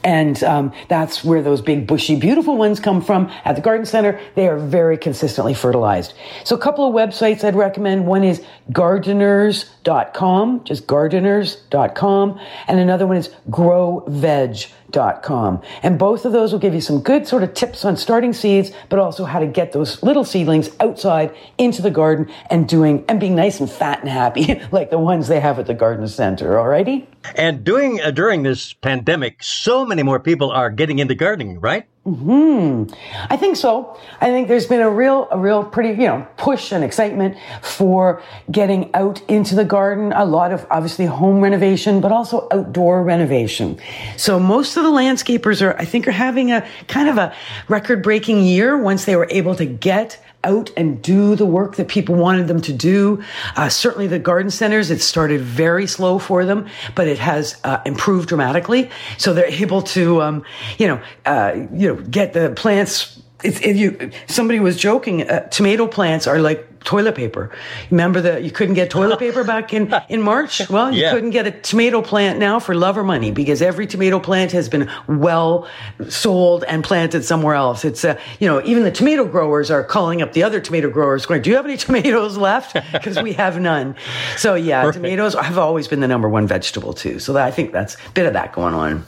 And 0.04 0.42
um, 0.44 0.72
that's 0.88 1.24
where 1.24 1.42
those 1.42 1.62
big, 1.62 1.88
bushy, 1.88 2.16
beautiful 2.16 2.56
ones 2.56 2.80
come 2.80 3.02
from 3.02 3.30
at 3.44 3.56
the 3.56 3.62
garden 3.62 3.86
center. 3.86 4.20
They 4.36 4.48
are 4.48 4.58
very 4.58 4.98
consistently 4.98 5.54
fertilized. 5.54 6.14
So 6.46 6.56
a 6.56 6.60
couple 6.60 6.88
of 6.88 6.94
websites 6.94 7.44
I'd 7.44 7.56
recommend. 7.56 8.08
One 8.08 8.24
is 8.24 8.42
gardeners.com, 8.72 10.64
just 10.64 10.88
gardeners.com. 10.88 12.40
And 12.68 12.80
another 12.80 13.08
one 13.08 13.18
is 13.18 13.30
growveg.com 13.50 14.84
Com. 14.94 15.62
And 15.82 15.98
both 15.98 16.24
of 16.24 16.34
those 16.34 16.52
will 16.52 16.60
give 16.60 16.76
you 16.76 16.82
some 16.82 17.02
good 17.02 17.28
sort 17.28 17.42
of 17.42 17.56
tips 17.56 17.84
on 17.84 17.98
starting 17.98 18.32
seeds, 18.32 18.72
but 18.90 19.00
also 19.00 19.26
how 19.26 19.40
to 19.40 19.48
get 19.48 19.72
those 19.72 20.04
little 20.04 20.24
seedlings 20.24 20.70
outside 20.80 21.23
into 21.58 21.82
the 21.82 21.92
garden 21.92 22.32
and 22.50 22.68
doing 22.68 23.06
and 23.08 23.20
being 23.20 23.36
nice 23.36 23.60
and 23.60 23.70
fat 23.70 24.00
and 24.00 24.10
happy 24.10 24.62
like 24.72 24.90
the 24.90 25.00
ones 25.00 25.28
they 25.28 25.40
have 25.40 25.60
at 25.60 25.68
the 25.68 25.74
garden 25.74 26.08
center. 26.08 26.56
Alrighty. 26.56 27.06
And 27.36 27.64
doing 27.64 28.02
uh, 28.02 28.12
during 28.12 28.44
this 28.44 28.74
pandemic, 28.74 29.44
so 29.44 29.86
many 29.86 30.04
more 30.04 30.20
people 30.20 30.52
are 30.52 30.70
getting 30.70 31.00
into 31.00 31.16
gardening, 31.16 31.60
right? 31.60 31.88
Hmm. 32.06 32.84
I 33.30 33.38
think 33.38 33.56
so. 33.56 33.98
I 34.20 34.26
think 34.26 34.50
there's 34.50 34.66
been 34.66 34.82
a 34.82 34.90
real, 34.90 35.26
a 35.32 35.40
real 35.40 35.64
pretty, 35.64 35.92
you 35.92 36.08
know, 36.08 36.28
push 36.36 36.74
and 36.74 36.84
excitement 36.84 37.38
for 37.62 38.22
getting 38.52 38.94
out 38.94 39.22
into 39.30 39.56
the 39.56 39.64
garden. 39.64 40.12
A 40.12 40.26
lot 40.26 40.52
of 40.52 40.68
obviously 40.70 41.06
home 41.06 41.40
renovation, 41.40 42.02
but 42.02 42.12
also 42.12 42.50
outdoor 42.52 43.04
renovation. 43.04 43.80
So 44.18 44.38
most 44.38 44.76
of 44.76 44.84
the 44.84 44.90
landscapers 44.90 45.62
are, 45.62 45.78
I 45.80 45.86
think, 45.86 46.06
are 46.06 46.12
having 46.12 46.52
a 46.52 46.68
kind 46.90 47.08
of 47.08 47.18
a 47.18 47.34
record 47.70 48.04
breaking 48.04 48.44
year 48.44 48.78
once 48.78 49.06
they 49.06 49.16
were 49.16 49.28
able 49.30 49.56
to 49.56 49.66
get 49.66 50.22
out 50.44 50.72
and 50.78 51.02
do 51.02 51.36
the 51.36 51.46
work 51.46 51.76
that 51.78 51.88
people 51.88 52.16
wanted 52.16 52.48
them 52.48 52.62
to 52.62 52.74
do. 52.74 53.24
Uh, 53.56 53.70
certainly 53.70 54.08
the 54.08 54.20
garden 54.20 54.52
centers, 54.52 54.92
it 54.92 55.02
started 55.02 55.42
very 55.42 55.88
slow 55.88 56.20
for 56.20 56.46
them, 56.46 56.68
but 56.96 57.08
it 57.08 57.20
has 57.20 57.60
uh, 57.64 57.82
improved 57.86 58.30
dramatically. 58.30 58.90
So 59.18 59.34
they're 59.34 59.46
able 59.46 59.82
to, 59.82 60.22
um, 60.22 60.44
you 60.78 60.88
know, 60.88 61.02
uh, 61.26 61.54
you 61.74 61.88
know, 61.88 61.96
get 61.96 62.34
the 62.34 62.52
plants 62.56 63.23
it's, 63.44 63.60
if 63.62 63.76
you 63.78 64.12
somebody 64.28 64.60
was 64.60 64.78
joking 64.78 65.30
uh, 65.30 65.42
tomato 65.50 65.88
plants 65.88 66.28
are 66.28 66.40
like 66.40 66.68
toilet 66.84 67.16
paper. 67.16 67.50
Remember 67.92 68.20
that 68.20 68.44
you 68.44 68.52
couldn't 68.52 68.74
get 68.76 68.90
toilet 68.90 69.18
paper 69.18 69.44
back 69.54 69.74
in 69.74 69.94
in 70.10 70.22
march? 70.22 70.68
Well 70.70 70.92
you 70.92 71.02
Yeah. 71.02 71.14
couldn't 71.14 71.30
get 71.30 71.48
a 71.48 71.52
tomato 71.52 72.02
plant 72.02 72.40
now 72.40 72.60
for 72.60 72.76
love 72.76 72.98
or 72.98 73.04
money 73.06 73.32
because 73.32 73.62
every 73.62 73.88
tomato 73.88 74.20
plant 74.20 74.52
has 74.52 74.68
been 74.68 74.90
well 75.08 75.68
sold 76.10 76.64
and 76.66 76.84
planted 76.84 77.24
somewhere 77.24 77.56
else. 77.56 77.86
It's 77.86 78.04
uh, 78.04 78.20
you 78.40 78.48
know 78.50 78.62
even 78.66 78.84
the 78.84 78.92
tomato 78.92 79.26
growers 79.26 79.72
are 79.72 79.84
calling 79.84 80.22
up 80.22 80.34
the 80.34 80.44
other 80.44 80.60
tomato 80.60 80.90
growers 80.90 81.26
going 81.26 81.42
do 81.42 81.50
you 81.50 81.56
have 81.56 81.66
any 81.66 81.78
tomatoes 81.88 82.36
left? 82.38 82.74
Because 82.92 83.22
we 83.22 83.34
have 83.34 83.60
none. 83.60 83.96
So 84.38 84.56
yeah 84.56 84.92
tomatoes 85.00 85.36
have 85.36 85.58
always 85.58 85.88
been 85.88 86.02
the 86.02 86.08
number 86.08 86.28
one 86.28 86.48
vegetable 86.48 86.94
too. 86.94 87.20
So 87.20 87.34
that, 87.34 87.46
i 87.48 87.52
think 87.52 87.72
that's 87.72 87.96
a 87.96 88.12
bit 88.14 88.26
of 88.26 88.34
that 88.34 88.52
going 88.54 88.74
on 88.74 89.06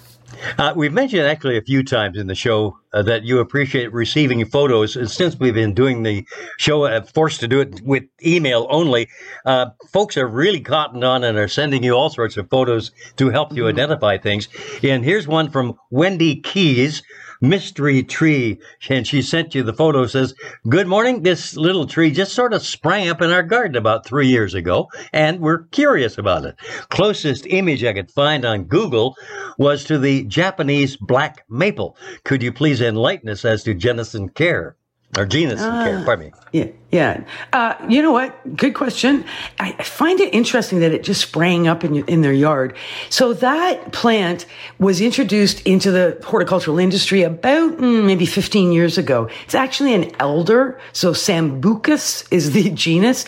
Uh, 0.58 0.74
we've 0.76 0.94
mentioned 0.94 1.24
actually 1.24 1.58
a 1.58 1.62
few 1.62 1.84
times 1.84 2.18
in 2.18 2.28
the 2.28 2.36
show 2.36 2.78
uh, 2.94 3.02
that 3.04 3.24
you 3.24 3.40
appreciate 3.40 3.92
receiving 3.92 4.44
photos. 4.46 4.96
And 4.96 5.10
since 5.10 5.38
we've 5.38 5.54
been 5.54 5.74
doing 5.74 6.04
the 6.04 6.26
show, 6.58 6.84
uh, 6.86 7.02
forced 7.02 7.40
to 7.42 7.48
do 7.48 7.62
it 7.62 7.82
with 7.82 8.04
email 8.26 8.68
only, 8.70 9.10
uh, 9.46 9.68
folks 9.92 10.18
are 10.18 10.28
really 10.28 10.62
cottoned 10.62 11.04
on 11.04 11.24
and 11.24 11.38
are 11.38 11.48
sending 11.48 11.84
you 11.84 11.94
all 11.94 12.10
sorts 12.10 12.38
of 12.38 12.50
photos 12.50 12.92
to 13.18 13.30
help 13.30 13.54
you 13.54 13.68
identify 13.68 14.18
things. 14.18 14.48
And 14.84 15.04
here's 15.04 15.28
one 15.28 15.50
from 15.50 15.78
Wendy 15.90 16.36
Keys. 16.42 17.04
Mystery 17.42 18.04
tree, 18.04 18.60
and 18.90 19.06
she 19.06 19.22
sent 19.22 19.56
you 19.56 19.64
the 19.64 19.74
photo. 19.74 20.06
Says, 20.06 20.34
"Good 20.70 20.88
morning. 20.88 21.24
This 21.24 21.56
little 21.56 21.86
tree 21.86 22.12
just 22.12 22.34
sort 22.34 22.54
of 22.54 22.66
sprang 22.66 23.10
up 23.10 23.22
in 23.22 23.32
our 23.32 23.44
garden 23.44 23.76
about 23.76 24.06
three 24.06 24.28
years 24.28 24.54
ago, 24.54 24.88
and 25.14 25.40
we're 25.40 25.64
curious 25.68 26.18
about 26.18 26.46
it. 26.46 26.56
Closest 26.90 27.46
image 27.48 27.84
I 27.84 27.94
could 27.94 28.12
find 28.12 28.46
on 28.46 28.64
Google 28.64 29.16
was 29.58 29.84
to 29.86 29.98
the 29.98 30.24
Japanese 30.26 30.98
black 30.98 31.44
maple. 31.50 31.98
Could 32.24 32.44
you 32.44 32.52
please 32.52 32.82
enlighten 32.82 33.30
us 33.30 33.46
as 33.46 33.64
to 33.64 33.74
genus 33.74 34.14
and 34.14 34.34
care, 34.34 34.76
or 35.18 35.26
genus 35.26 35.62
and 35.62 35.86
care? 35.86 36.00
Ah, 36.00 36.06
pardon 36.06 36.26
me. 36.28 36.32
Yeah, 36.52 36.68
yeah. 36.96 37.26
Uh, 37.52 37.76
you 37.90 38.02
know 38.02 38.14
what? 38.14 38.56
Good 38.56 38.74
question. 38.74 39.26
I, 39.60 39.74
find 39.84 40.18
it 40.22 40.34
interesting 40.34 40.80
that 40.80 40.94
it 40.94 41.04
just 41.04 41.20
sprang 41.20 41.68
up 41.68 41.84
in, 41.84 42.06
in 42.06 42.22
their 42.22 42.32
yard. 42.32 42.78
So 43.10 43.34
that 43.34 43.92
plant 43.92 44.46
was 44.80 45.02
introduced 45.02 45.60
into 45.68 45.92
the 45.92 46.18
horticultural 46.24 46.80
industry 46.80 47.24
about 47.24 47.74
mm, 47.74 48.06
maybe 48.06 48.26
15 48.26 48.72
years 48.72 48.98
ago. 48.98 49.28
It's 49.44 49.56
actually 49.56 49.94
an 49.94 50.16
elder. 50.22 50.80
So 50.94 51.12
Sambucus 51.12 52.26
is 52.32 52.54
the 52.54 52.70
genus 52.86 53.26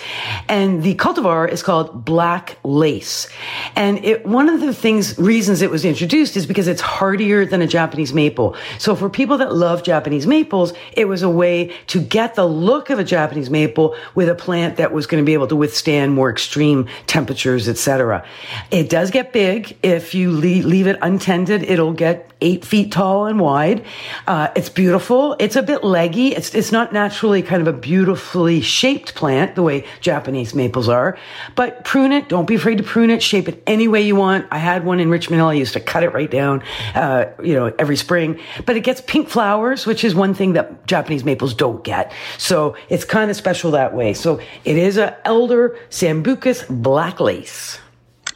and 0.48 0.82
the 0.82 0.96
cultivar 0.96 1.52
is 1.52 1.62
called 1.62 2.06
black 2.06 2.58
lace. 2.64 3.28
And 3.76 4.04
it, 4.06 4.26
one 4.26 4.48
of 4.48 4.62
the 4.62 4.74
things, 4.74 5.18
reasons 5.18 5.62
it 5.62 5.70
was 5.70 5.84
introduced 5.84 6.38
is 6.38 6.46
because 6.46 6.70
it's 6.70 6.80
hardier 6.80 7.46
than 7.46 7.62
a 7.62 7.68
Japanese 7.68 8.14
maple. 8.14 8.56
So 8.80 8.96
for 8.96 9.10
people 9.10 9.38
that 9.40 9.54
love 9.54 9.84
Japanese 9.84 10.26
maples, 10.26 10.72
it 10.94 11.10
was 11.10 11.22
a 11.22 11.30
way 11.30 11.76
to 11.88 12.00
get 12.00 12.36
the 12.36 12.46
look 12.46 12.90
of 12.90 12.98
a 12.98 13.04
Japanese 13.04 13.50
maple 13.50 13.57
with 13.66 14.30
a 14.30 14.36
plant 14.36 14.78
that 14.78 14.92
was 14.92 15.08
going 15.08 15.24
to 15.24 15.26
be 15.26 15.34
able 15.34 15.48
to 15.48 15.56
withstand 15.56 16.14
more 16.14 16.30
extreme 16.30 16.88
temperatures, 17.08 17.68
etc. 17.68 18.26
It 18.72 18.90
does 18.90 19.12
get 19.12 19.34
big. 19.34 19.78
If 19.84 20.14
you 20.14 20.32
leave, 20.32 20.66
leave 20.66 20.88
it 20.88 20.98
untended, 21.02 21.64
it'll 21.64 21.94
get 21.94 22.28
eight 22.42 22.64
feet 22.64 22.92
tall 22.92 23.26
and 23.26 23.40
wide. 23.40 23.84
Uh, 24.28 24.50
it's 24.56 24.70
beautiful. 24.70 25.36
It's 25.40 25.56
a 25.56 25.64
bit 25.64 25.84
leggy. 25.84 26.36
It's, 26.36 26.54
it's 26.54 26.72
not 26.72 26.94
naturally 26.94 27.42
kind 27.42 27.62
of 27.62 27.68
a 27.68 27.78
beautifully 27.78 28.62
shaped 28.62 29.16
plant 29.16 29.56
the 29.56 29.64
way 29.64 29.86
Japanese 30.02 30.54
maples 30.54 30.88
are, 30.88 31.18
but 31.56 31.84
prune 31.84 32.12
it. 32.12 32.30
Don't 32.30 32.48
be 32.48 32.56
afraid 32.56 32.78
to 32.78 32.84
prune 32.84 33.10
it. 33.10 33.24
Shape 33.24 33.48
it 33.48 33.64
any 33.66 33.88
way 33.88 34.02
you 34.02 34.16
want. 34.16 34.46
I 34.52 34.60
had 34.60 34.86
one 34.86 35.00
in 35.00 35.10
Richmond 35.10 35.40
Hill. 35.40 35.48
I 35.48 35.54
used 35.54 35.74
to 35.74 35.80
cut 35.80 36.04
it 36.04 36.14
right 36.14 36.30
down, 36.30 36.64
uh, 36.94 37.26
you 37.42 37.54
know, 37.54 37.74
every 37.80 37.98
spring, 37.98 38.40
but 38.66 38.76
it 38.76 38.82
gets 38.82 39.02
pink 39.02 39.30
flowers, 39.30 39.86
which 39.86 40.04
is 40.04 40.14
one 40.14 40.34
thing 40.34 40.54
that 40.54 40.86
Japanese 40.86 41.24
maples 41.24 41.54
don't 41.54 41.84
get. 41.84 42.12
So 42.38 42.76
it's 42.90 43.06
kind 43.06 43.32
of 43.32 43.38
special 43.48 43.72
that 43.72 43.94
way. 43.94 44.14
So 44.14 44.42
it 44.66 44.76
is 44.76 44.98
a 44.98 45.26
elder 45.26 45.80
Sambucus 45.90 46.68
black 46.84 47.22
lace. 47.22 47.80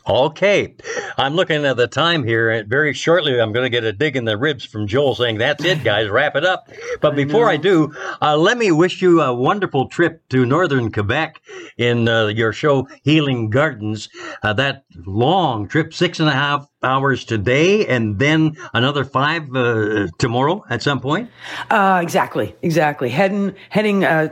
Okay, 0.07 0.73
I'm 1.17 1.35
looking 1.35 1.65
at 1.65 1.75
the 1.75 1.87
time 1.87 2.23
here, 2.23 2.49
and 2.49 2.67
very 2.67 2.93
shortly 2.93 3.39
I'm 3.39 3.51
going 3.51 3.65
to 3.65 3.69
get 3.69 3.83
a 3.83 3.91
dig 3.91 4.15
in 4.15 4.23
the 4.23 4.37
ribs 4.37 4.63
from 4.65 4.87
Joel 4.87 5.13
saying, 5.15 5.37
"That's 5.37 5.63
it, 5.63 5.83
guys, 5.83 6.09
wrap 6.09 6.35
it 6.37 6.45
up." 6.45 6.69
But 7.01 7.15
before 7.15 7.49
I 7.49 7.57
do, 7.57 7.93
uh, 8.21 8.37
let 8.37 8.57
me 8.57 8.71
wish 8.71 9.01
you 9.01 9.21
a 9.21 9.33
wonderful 9.33 9.89
trip 9.89 10.21
to 10.29 10.45
northern 10.45 10.91
Quebec 10.91 11.41
in 11.77 12.07
uh, 12.07 12.27
your 12.27 12.53
show 12.53 12.87
Healing 13.03 13.49
Gardens. 13.49 14.09
Uh, 14.41 14.53
that 14.53 14.85
long 15.05 15.67
trip, 15.67 15.93
six 15.93 16.19
and 16.19 16.29
a 16.29 16.33
half 16.33 16.65
hours 16.83 17.23
today, 17.25 17.85
and 17.85 18.17
then 18.17 18.55
another 18.73 19.03
five 19.05 19.55
uh, 19.55 20.07
tomorrow 20.17 20.63
at 20.69 20.81
some 20.81 20.99
point. 20.99 21.29
Uh, 21.69 21.99
exactly, 22.01 22.55
exactly. 22.63 23.09
Heading, 23.09 23.53
heading, 23.69 24.03
uh, 24.03 24.29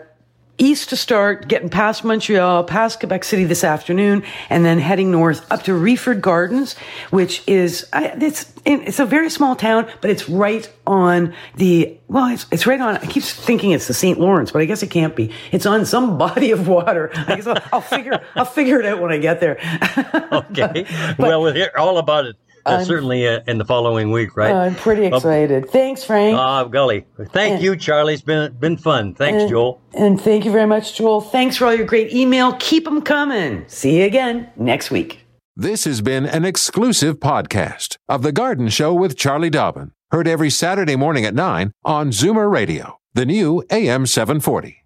east 0.59 0.89
to 0.89 0.95
start, 0.95 1.47
getting 1.47 1.69
past 1.69 2.03
Montreal, 2.03 2.63
past 2.65 2.99
Quebec 2.99 3.23
City 3.23 3.45
this 3.45 3.63
afternoon, 3.63 4.23
and 4.49 4.63
then 4.63 4.77
heading 4.77 5.11
north 5.11 5.49
up 5.51 5.63
to 5.63 5.71
Reford 5.71 6.21
Gardens, 6.21 6.75
which 7.09 7.41
is, 7.47 7.87
it's, 7.93 8.51
it's 8.65 8.99
a 8.99 9.05
very 9.05 9.29
small 9.29 9.55
town, 9.55 9.89
but 10.01 10.11
it's 10.11 10.29
right 10.29 10.69
on 10.85 11.33
the, 11.55 11.97
well, 12.07 12.27
it's, 12.27 12.45
it's 12.51 12.67
right 12.67 12.79
on, 12.79 12.97
I 12.97 13.05
keep 13.05 13.23
thinking 13.23 13.71
it's 13.71 13.87
the 13.87 13.93
St. 13.93 14.19
Lawrence, 14.19 14.51
but 14.51 14.61
I 14.61 14.65
guess 14.65 14.83
it 14.83 14.91
can't 14.91 15.15
be. 15.15 15.31
It's 15.51 15.65
on 15.65 15.85
some 15.85 16.17
body 16.19 16.51
of 16.51 16.67
water. 16.67 17.09
I 17.13 17.35
guess 17.35 17.47
I'll, 17.47 17.63
I'll 17.73 17.81
figure, 17.81 18.21
I'll 18.35 18.45
figure 18.45 18.79
it 18.79 18.85
out 18.85 19.01
when 19.01 19.11
I 19.11 19.17
get 19.17 19.39
there. 19.39 19.57
Okay, 20.31 20.85
well, 21.17 21.41
we'll 21.41 21.53
hear 21.53 21.71
all 21.77 21.97
about 21.97 22.25
it. 22.25 22.35
Uh, 22.65 22.83
certainly 22.83 23.27
uh, 23.27 23.39
in 23.47 23.57
the 23.57 23.65
following 23.65 24.11
week, 24.11 24.35
right? 24.37 24.51
I'm 24.53 24.75
pretty 24.75 25.03
Well, 25.09 25.17
excited. 25.17 25.69
Thanks, 25.69 26.03
Frank. 26.03 26.37
Ah, 26.37 26.63
golly. 26.65 27.05
Thank 27.31 27.61
you, 27.61 27.75
Charlie. 27.75 28.13
It's 28.13 28.21
been 28.21 28.53
been 28.53 28.77
fun. 28.77 29.13
Thanks, 29.15 29.49
Joel. 29.49 29.81
And 29.93 30.19
thank 30.19 30.45
you 30.45 30.51
very 30.51 30.67
much, 30.67 30.95
Joel. 30.95 31.21
Thanks 31.21 31.57
for 31.57 31.65
all 31.65 31.73
your 31.73 31.85
great 31.85 32.13
email. 32.13 32.53
Keep 32.59 32.85
them 32.85 33.01
coming. 33.01 33.65
See 33.67 33.99
you 33.99 34.05
again 34.05 34.49
next 34.55 34.91
week. 34.91 35.25
This 35.55 35.83
has 35.83 36.01
been 36.01 36.25
an 36.25 36.45
exclusive 36.45 37.19
podcast 37.19 37.97
of 38.07 38.21
The 38.21 38.31
Garden 38.31 38.69
Show 38.69 38.93
with 38.93 39.17
Charlie 39.17 39.49
Dobbin. 39.49 39.91
Heard 40.11 40.27
every 40.27 40.49
Saturday 40.49 40.95
morning 40.95 41.25
at 41.25 41.35
9 41.35 41.71
on 41.83 42.11
Zoomer 42.11 42.49
Radio, 42.51 42.99
the 43.13 43.25
new 43.25 43.63
AM 43.69 44.05
740. 44.05 44.85